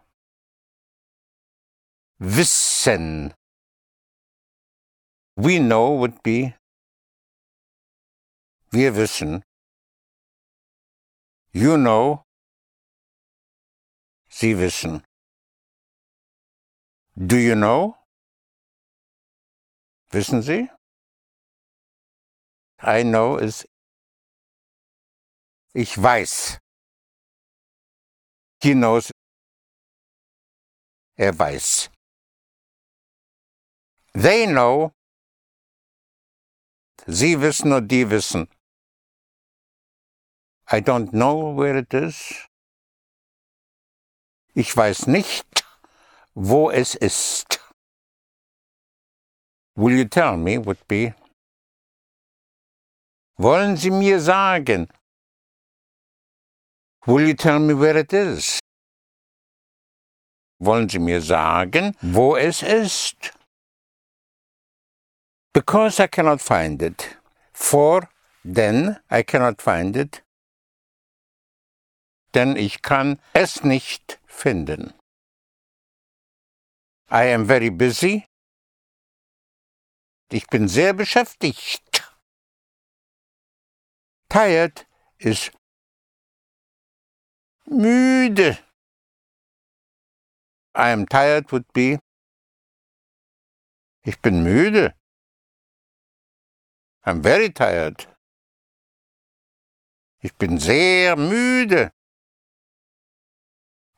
wissen. 2.18 3.34
We 5.36 5.58
know 5.58 5.98
would 5.98 6.22
be, 6.22 6.54
wir 8.70 8.96
wissen. 8.96 9.42
You 11.52 11.76
know, 11.76 12.24
Sie 14.28 14.58
wissen. 14.58 15.02
Do 17.16 17.36
you 17.36 17.54
know? 17.54 17.96
Wissen 20.10 20.42
Sie? 20.42 20.68
I 22.78 23.02
know 23.02 23.38
is 23.38 23.66
ich 25.76 26.02
weiß. 26.02 26.58
He 28.62 28.72
knows. 28.72 29.10
Er 31.18 31.38
weiß. 31.38 31.90
They 34.14 34.46
know. 34.46 34.92
Sie 37.06 37.38
wissen 37.42 37.72
und 37.72 37.88
die 37.88 38.08
wissen. 38.08 38.48
I 40.72 40.80
don't 40.80 41.10
know 41.10 41.54
where 41.54 41.78
it 41.78 41.92
is. 41.92 42.48
Ich 44.54 44.74
weiß 44.74 45.06
nicht, 45.08 45.46
wo 46.34 46.70
es 46.70 46.94
ist. 46.94 47.60
Will 49.74 49.98
you 49.98 50.06
tell 50.06 50.38
me 50.38 50.56
would 50.56 50.88
be? 50.88 51.14
Wollen 53.36 53.76
Sie 53.76 53.90
mir 53.90 54.18
sagen? 54.18 54.88
Will 57.06 57.28
you 57.28 57.34
tell 57.34 57.60
me 57.60 57.72
where 57.72 57.96
it 57.96 58.12
is? 58.12 58.58
Wollen 60.58 60.88
Sie 60.88 60.98
mir 60.98 61.20
sagen, 61.20 61.94
wo 62.00 62.34
es 62.34 62.62
ist? 62.62 63.32
Because 65.52 66.00
I 66.00 66.08
cannot 66.08 66.40
find 66.40 66.82
it. 66.82 67.16
For 67.52 68.08
then 68.44 68.98
I 69.08 69.22
cannot 69.22 69.62
find 69.62 69.96
it. 69.96 70.22
Denn 72.34 72.56
ich 72.56 72.82
kann 72.82 73.20
es 73.32 73.62
nicht 73.62 74.18
finden. 74.26 74.92
I 77.08 77.32
am 77.32 77.46
very 77.46 77.70
busy. 77.70 78.26
Ich 80.32 80.48
bin 80.48 80.66
sehr 80.66 80.92
beschäftigt. 80.92 82.02
Tired 84.28 84.86
ist 85.18 85.52
müde. 87.66 88.58
I 90.74 90.90
am 90.90 91.06
tired 91.06 91.50
would 91.52 91.64
be 91.74 91.98
ich 94.06 94.22
bin 94.22 94.44
müde. 94.44 94.94
I'm 97.04 97.22
very 97.22 97.52
tired. 97.52 98.06
Ich 100.22 100.32
bin 100.34 100.60
sehr 100.60 101.16
müde 101.16 101.90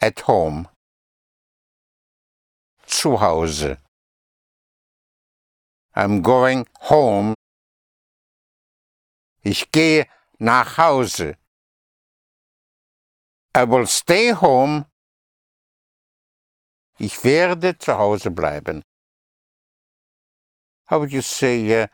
at 0.00 0.26
home. 0.26 0.66
Zu 2.86 3.20
Hause. 3.20 3.76
I'm 5.94 6.22
going 6.22 6.66
home. 6.88 7.34
Ich 9.42 9.70
gehe 9.70 10.06
nach 10.38 10.78
Hause. 10.78 11.36
I 13.54 13.64
will 13.64 13.86
stay 13.86 14.32
home. 14.32 14.86
Ich 16.98 17.22
werde 17.24 17.78
zu 17.78 17.96
Hause 17.96 18.30
bleiben. 18.30 18.82
How 20.90 20.98
would 20.98 21.12
you 21.12 21.22
say, 21.22 21.82
uh, 21.82 21.86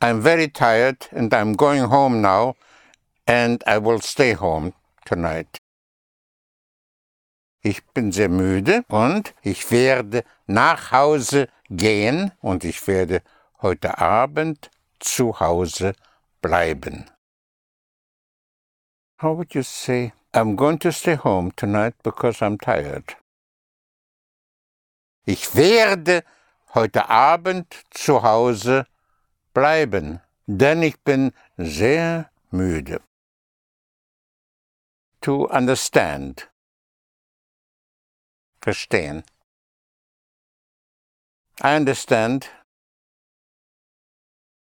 I'm 0.00 0.20
very 0.20 0.48
tired 0.48 1.08
and 1.12 1.32
I'm 1.32 1.54
going 1.54 1.84
home 1.84 2.20
now 2.20 2.54
and 3.26 3.62
I 3.66 3.78
will 3.78 4.00
stay 4.00 4.34
home 4.34 4.74
tonight? 5.04 5.58
ich 7.64 7.82
bin 7.94 8.12
sehr 8.12 8.28
müde 8.28 8.84
und 8.88 9.34
ich 9.42 9.70
werde 9.70 10.22
nach 10.46 10.92
Hause 10.92 11.48
gehen 11.70 12.30
und 12.42 12.62
ich 12.62 12.86
werde 12.86 13.22
heute 13.62 13.98
Abend 13.98 14.70
zu 15.00 15.40
Hause 15.40 15.94
bleiben. 16.42 17.10
How 19.22 19.36
would 19.36 19.54
you 19.54 19.62
say 19.62 20.12
I'm 20.36 20.56
going 20.56 20.78
to 20.80 20.90
stay 20.90 21.14
home 21.14 21.52
tonight 21.52 21.94
because 22.02 22.42
I'm 22.42 22.58
tired. 22.58 23.14
Ich 25.24 25.54
werde 25.54 26.24
heute 26.74 27.08
Abend 27.08 27.72
zu 27.90 28.20
Hause 28.24 28.88
bleiben, 29.54 30.20
denn 30.48 30.82
ich 30.82 31.00
bin 31.04 31.32
sehr 31.56 32.32
müde. 32.50 33.00
To 35.20 35.46
understand. 35.46 36.50
Verstehen. 38.60 39.22
I 41.62 41.76
understand. 41.76 42.50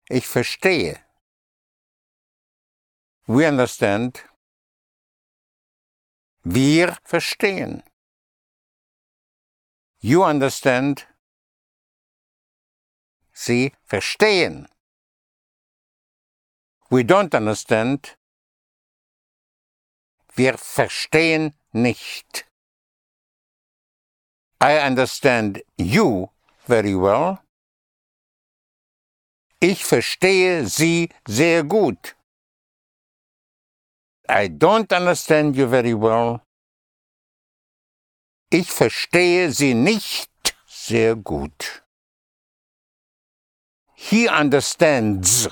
Ich 0.09 0.27
verstehe. 0.27 0.99
We 3.25 3.47
understand. 3.47 4.25
Wir 6.43 6.97
verstehen. 7.03 7.83
You 9.99 10.23
understand. 10.23 11.07
Sie 13.31 13.73
verstehen. 13.83 14.67
We 16.89 17.03
don't 17.03 17.35
understand. 17.35 18.17
Wir 20.33 20.57
verstehen 20.57 21.53
nicht. 21.71 22.47
I 24.59 24.79
understand 24.85 25.63
you 25.77 26.29
very 26.65 26.95
well. 26.95 27.39
Ich 29.59 29.85
verstehe 29.85 30.65
Sie 30.65 31.09
sehr 31.27 31.63
gut. 31.63 32.15
I 34.31 34.47
don't 34.47 34.93
understand 34.93 35.57
you 35.57 35.67
very 35.67 35.93
well. 35.93 36.41
Ich 38.49 38.71
verstehe 38.71 39.51
Sie 39.51 39.73
nicht 39.73 40.55
sehr 40.67 41.17
gut. 41.17 41.83
He 43.93 44.29
understands. 44.29 45.49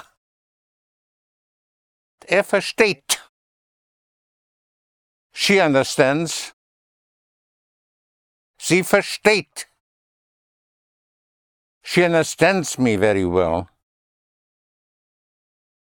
Er 2.25 2.45
versteht. 2.45 3.29
She 5.33 5.59
understands. 5.59 6.53
Sie 8.57 8.83
versteht. 8.83 9.67
She 11.83 12.05
understands 12.05 12.77
me 12.77 12.97
very 12.97 13.25
well. 13.25 13.67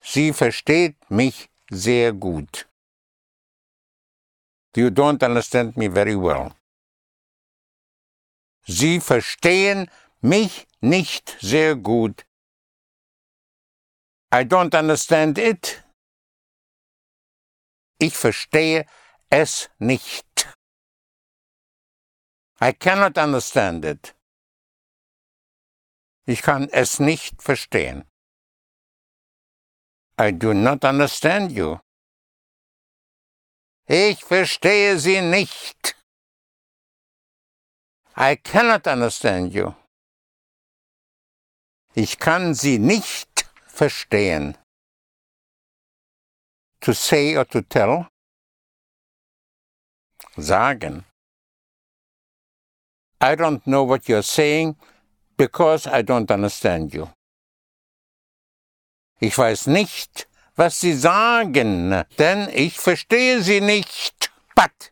Sie 0.02 0.32
versteht 0.32 0.96
mich 1.10 1.50
sehr 1.70 2.14
gut. 2.14 2.70
You 4.76 4.90
don't 4.90 5.24
understand 5.24 5.78
me 5.78 5.88
very 5.88 6.16
well. 6.16 6.54
Sie 8.68 9.00
verstehen 9.00 9.90
mich 10.22 10.68
nicht 10.82 11.38
sehr 11.40 11.76
gut. 11.76 12.26
I 14.34 14.44
don't 14.44 14.74
understand 14.78 15.38
it. 15.38 15.82
Ich 18.00 18.18
verstehe 18.18 18.86
es 19.30 19.70
nicht. 19.80 20.48
I 22.60 22.74
cannot 22.74 23.18
understand 23.18 23.86
it. 23.86 24.14
Ich 26.28 26.42
kann 26.42 26.68
es 26.72 27.00
nicht 27.00 27.42
verstehen. 27.42 28.04
I 30.20 30.32
do 30.32 30.54
not 30.54 30.84
understand 30.84 31.52
you. 31.52 31.80
Ich 33.88 34.24
verstehe 34.24 34.98
Sie 34.98 35.22
nicht. 35.22 35.96
I 38.18 38.36
cannot 38.36 38.88
understand 38.88 39.54
you. 39.54 39.74
Ich 41.94 42.18
kann 42.18 42.56
Sie 42.56 42.80
nicht 42.80 43.46
verstehen. 43.68 44.58
To 46.82 46.94
say 46.94 47.38
or 47.38 47.46
to 47.46 47.62
tell. 47.62 48.08
Sagen. 50.38 51.06
I 53.22 53.36
don't 53.36 53.66
know 53.66 53.84
what 53.84 54.08
you're 54.08 54.24
saying 54.24 54.76
because 55.38 55.88
I 55.88 56.02
don't 56.02 56.32
understand 56.32 56.94
you. 56.94 57.08
Ich 59.20 59.38
weiß 59.38 59.68
nicht, 59.68 60.28
was 60.56 60.80
Sie 60.80 60.94
sagen, 60.94 62.04
denn 62.18 62.50
ich 62.50 62.80
verstehe 62.80 63.42
Sie 63.42 63.62
nicht. 63.62 64.32
But 64.56 64.92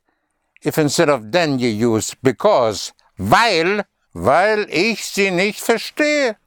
if 0.64 0.78
instead 0.78 1.10
of 1.10 1.32
then 1.32 1.60
you 1.60 1.70
use 1.70 2.16
because, 2.22 2.94
weil, 3.18 3.86
weil 4.14 4.70
ich 4.70 5.06
Sie 5.06 5.32
nicht 5.32 5.62
verstehe. 5.62 6.38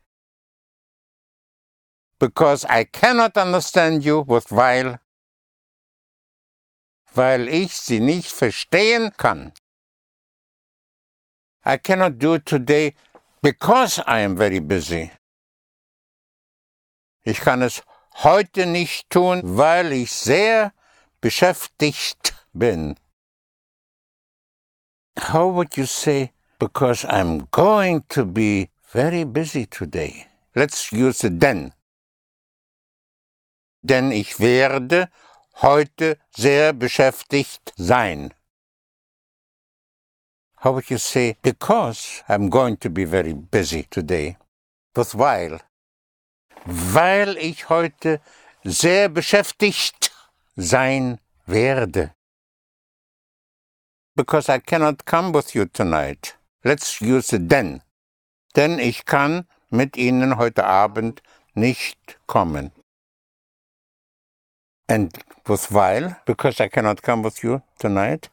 Because 2.19 2.65
I 2.65 2.85
cannot 2.85 3.37
understand 3.37 4.05
you 4.05 4.25
with 4.27 4.51
weil, 4.51 5.01
weil 7.15 7.49
ich 7.49 7.75
Sie 7.77 8.01
nicht 8.01 8.31
verstehen 8.31 9.13
kann. 9.17 9.53
I 11.65 11.79
cannot 11.79 12.19
do 12.19 12.35
it 12.35 12.47
today 12.47 12.95
because 13.43 13.99
I 14.07 14.21
am 14.21 14.37
very 14.37 14.61
busy. 14.61 15.11
Ich 17.25 17.41
kann 17.41 17.61
es 17.63 17.83
heute 18.25 18.67
nicht 18.67 19.11
tun, 19.11 19.41
weil 19.45 19.93
ich 19.93 20.13
sehr 20.13 20.73
beschäftigt 21.21 22.35
bin. 22.53 22.97
How 25.19 25.53
would 25.55 25.77
you 25.77 25.87
say, 25.87 26.33
because 26.59 27.05
I'm 27.07 27.47
going 27.51 28.05
to 28.09 28.25
be 28.25 28.71
very 28.93 29.25
busy 29.25 29.67
today? 29.67 30.27
Let's 30.55 30.93
use 30.93 31.19
the 31.19 31.31
then. 31.31 31.73
Denn 33.83 34.11
ich 34.13 34.41
werde 34.41 35.09
heute 35.63 36.19
sehr 36.31 36.73
beschäftigt 36.73 37.73
sein. 37.77 38.35
How 40.65 40.73
would 40.73 40.91
you 40.91 40.99
say, 40.99 41.37
because 41.43 42.25
I'm 42.29 42.51
going 42.51 42.79
to 42.79 42.91
be 42.91 43.05
very 43.05 43.35
busy 43.35 43.85
today? 43.85 44.37
With 44.95 45.15
while. 45.15 45.61
Weil 46.67 47.37
ich 47.37 47.69
heute 47.69 48.21
sehr 48.65 49.09
beschäftigt 49.09 50.13
sein 50.57 51.19
werde. 51.47 52.13
Because 54.17 54.53
I 54.53 54.59
cannot 54.59 55.07
come 55.07 55.33
with 55.33 55.55
you 55.55 55.67
tonight. 55.67 56.37
Let's 56.63 57.01
use 57.01 57.29
the 57.29 57.39
then. 57.39 57.83
Denn 58.57 58.79
ich 58.79 59.05
kann 59.05 59.47
mit 59.71 59.97
Ihnen 59.97 60.39
heute 60.39 60.65
Abend 60.65 61.23
nicht 61.55 62.19
kommen. 62.27 62.73
And 64.89 65.13
with 65.47 65.73
while, 65.73 66.17
because 66.27 66.61
I 66.61 66.69
cannot 66.69 67.03
come 67.03 67.23
with 67.23 67.43
you 67.43 67.61
tonight, 67.79 68.31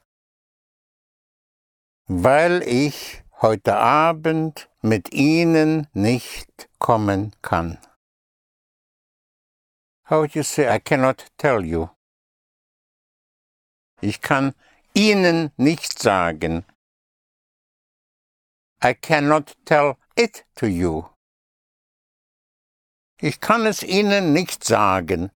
weil 2.07 2.61
ich 2.63 3.23
heute 3.41 3.75
Abend 3.75 4.69
mit 4.81 5.13
Ihnen 5.13 5.87
nicht 5.93 6.69
kommen 6.79 7.35
kann. 7.41 7.77
How 10.07 10.19
would 10.19 10.35
you 10.35 10.43
say, 10.43 10.67
I 10.67 10.79
cannot 10.79 11.25
tell 11.37 11.63
you? 11.63 11.89
Ich 14.01 14.19
kann 14.19 14.53
Ihnen 14.93 15.51
nicht 15.57 15.97
sagen. 15.97 16.65
I 18.83 18.93
cannot 18.93 19.55
tell 19.65 19.97
it 20.17 20.43
to 20.55 20.67
you. 20.67 21.05
Ich 23.21 23.39
kann 23.39 23.65
es 23.65 23.81
Ihnen 23.81 24.33
nicht 24.33 24.65
sagen. 24.65 25.31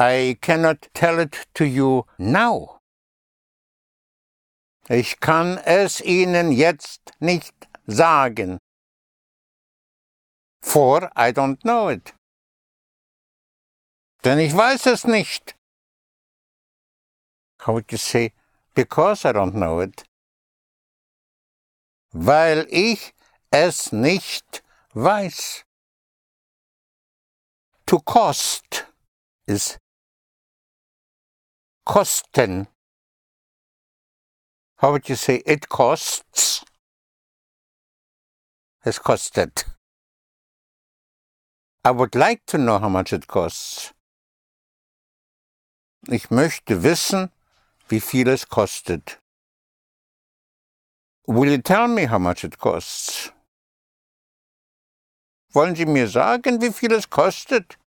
I 0.00 0.36
cannot 0.40 0.88
tell 0.94 1.20
it 1.20 1.46
to 1.54 1.64
you 1.64 2.06
now. 2.18 2.80
Ich 4.88 5.20
kann 5.20 5.58
es 5.58 6.00
Ihnen 6.00 6.50
jetzt 6.50 7.12
nicht 7.20 7.68
sagen. 7.86 8.58
For 10.60 11.10
I 11.16 11.30
don't 11.30 11.62
know 11.62 11.88
it. 11.88 12.17
Denn 14.24 14.38
ich 14.38 14.54
weiß 14.54 14.86
es 14.86 15.04
nicht. 15.04 15.56
How 17.60 17.74
would 17.74 17.90
you 17.92 17.98
say, 17.98 18.32
because 18.74 19.24
I 19.24 19.32
don't 19.32 19.52
know 19.52 19.80
it? 19.80 20.04
Weil 22.12 22.66
ich 22.70 23.14
es 23.50 23.92
nicht 23.92 24.62
weiß. 24.94 25.64
To 27.86 28.00
cost 28.00 28.86
ist 29.46 29.78
kosten. 31.84 32.68
How 34.80 34.90
would 34.92 35.08
you 35.08 35.16
say 35.16 35.42
it 35.46 35.68
costs? 35.68 36.64
Es 38.84 38.98
kostet. 38.98 39.64
I 41.84 41.90
would 41.90 42.14
like 42.14 42.44
to 42.46 42.58
know 42.58 42.78
how 42.78 42.88
much 42.88 43.12
it 43.12 43.26
costs. 43.26 43.94
Ich 46.10 46.30
möchte 46.30 46.82
wissen, 46.82 47.30
wie 47.90 48.00
viel 48.00 48.28
es 48.28 48.48
kostet. 48.48 49.20
Will 51.26 51.50
you 51.50 51.58
tell 51.58 51.86
me 51.86 52.08
how 52.10 52.18
much 52.18 52.44
it 52.44 52.58
costs? 52.58 53.30
Wollen 55.52 55.76
Sie 55.76 55.84
mir 55.84 56.08
sagen, 56.08 56.62
wie 56.62 56.72
viel 56.72 56.92
es 56.92 57.10
kostet? 57.10 57.78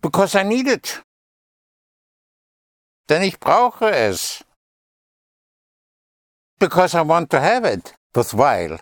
Because 0.00 0.38
I 0.38 0.44
need 0.44 0.68
it. 0.68 1.02
Denn 3.08 3.22
ich 3.22 3.40
brauche 3.40 3.90
es. 3.90 4.44
Because 6.60 6.96
I 6.96 7.02
want 7.02 7.28
to 7.30 7.40
have 7.40 7.66
it. 7.66 7.92
Worthwhile. 8.14 8.78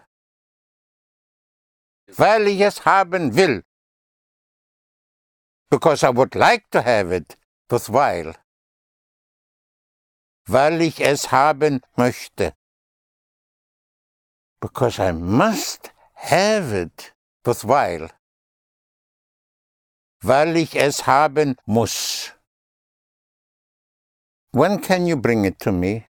Weil 2.09 2.47
ich 2.49 2.61
es 2.61 2.85
haben 2.85 3.35
will. 3.35 3.65
Because 5.73 6.05
I 6.05 6.11
would 6.11 6.35
like 6.35 6.69
to 6.73 6.83
have 6.83 7.11
it. 7.11 7.35
Worthwhile. 7.71 8.35
Weil 10.47 10.83
ich 10.83 11.01
es 11.01 11.33
haben 11.33 11.81
möchte. 11.97 12.53
Because 14.61 14.99
I 14.99 15.13
must 15.13 15.91
have 16.13 16.75
it. 16.75 17.15
Worthwhile. 17.47 18.11
Weil 20.21 20.59
ich 20.59 20.77
es 20.77 21.07
haben 21.07 21.57
muss. 21.65 22.33
When 24.53 24.79
can 24.79 25.07
you 25.07 25.17
bring 25.17 25.47
it 25.47 25.59
to 25.61 25.73
me? 25.73 26.05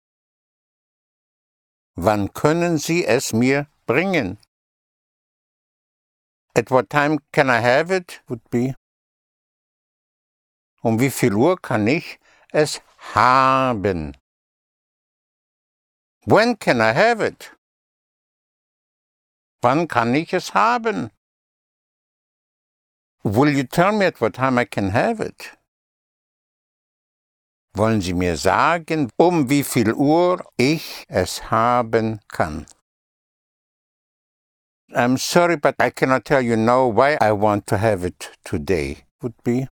Wann 1.96 2.32
können 2.32 2.78
Sie 2.78 3.04
es 3.04 3.32
mir 3.32 3.66
bringen? 3.88 4.38
At 6.54 6.70
what 6.70 6.88
time 6.88 7.18
can 7.32 7.50
I 7.50 7.60
have 7.60 7.90
it? 7.90 8.22
Would 8.28 8.48
be. 8.50 8.76
Um 10.88 10.98
wie 10.98 11.10
viel 11.10 11.34
Uhr 11.34 11.60
kann 11.60 11.86
ich 11.86 12.18
es 12.50 12.80
haben? 13.14 14.16
When 16.24 16.58
can 16.58 16.80
I 16.80 16.94
have 16.94 17.20
it? 17.20 17.54
Wann 19.60 19.86
kann 19.86 20.14
ich 20.14 20.32
es 20.32 20.54
haben? 20.54 21.10
Will 23.22 23.54
you 23.54 23.64
tell 23.64 23.92
me 23.92 24.06
at 24.06 24.18
what 24.22 24.32
time 24.32 24.56
I 24.58 24.64
can 24.64 24.92
have 24.94 25.20
it? 25.20 25.58
Wollen 27.74 28.00
Sie 28.00 28.14
mir 28.14 28.38
sagen, 28.38 29.10
um 29.18 29.50
wie 29.50 29.64
viel 29.64 29.92
Uhr 29.92 30.42
ich 30.56 31.04
es 31.08 31.50
haben 31.50 32.20
kann? 32.28 32.64
I'm 34.94 35.18
sorry, 35.18 35.58
but 35.58 35.74
I 35.78 35.90
cannot 35.90 36.24
tell 36.24 36.40
you 36.40 36.56
now 36.56 36.86
why 36.86 37.18
I 37.20 37.32
want 37.32 37.66
to 37.66 37.76
have 37.76 38.06
it 38.06 38.30
today. 38.42 39.04
Would 39.20 39.34
be. 39.44 39.68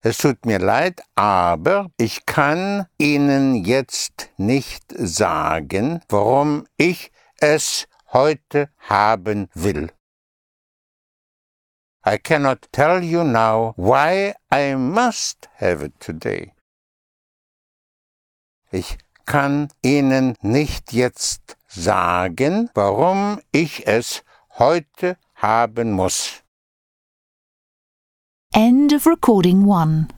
Es 0.00 0.18
tut 0.18 0.46
mir 0.46 0.60
leid, 0.60 1.02
aber 1.16 1.90
ich 1.96 2.24
kann 2.24 2.86
Ihnen 2.98 3.56
jetzt 3.56 4.30
nicht 4.36 4.84
sagen, 4.96 6.00
warum 6.08 6.68
ich 6.76 7.10
es 7.40 7.88
heute 8.12 8.70
haben 8.78 9.48
will. 9.54 9.90
I 12.06 12.16
cannot 12.16 12.68
tell 12.70 13.02
you 13.02 13.24
now 13.24 13.74
why 13.76 14.34
I 14.52 14.76
must 14.76 15.48
have 15.56 15.84
it 15.84 15.98
today. 15.98 16.52
Ich 18.70 18.98
kann 19.26 19.68
Ihnen 19.82 20.36
nicht 20.40 20.92
jetzt 20.92 21.56
sagen, 21.66 22.70
warum 22.72 23.40
ich 23.50 23.86
es 23.88 24.22
heute 24.58 25.18
haben 25.34 25.90
muss. 25.90 26.44
End 28.54 28.92
of 28.92 29.06
recording 29.06 29.64
1. 29.66 30.17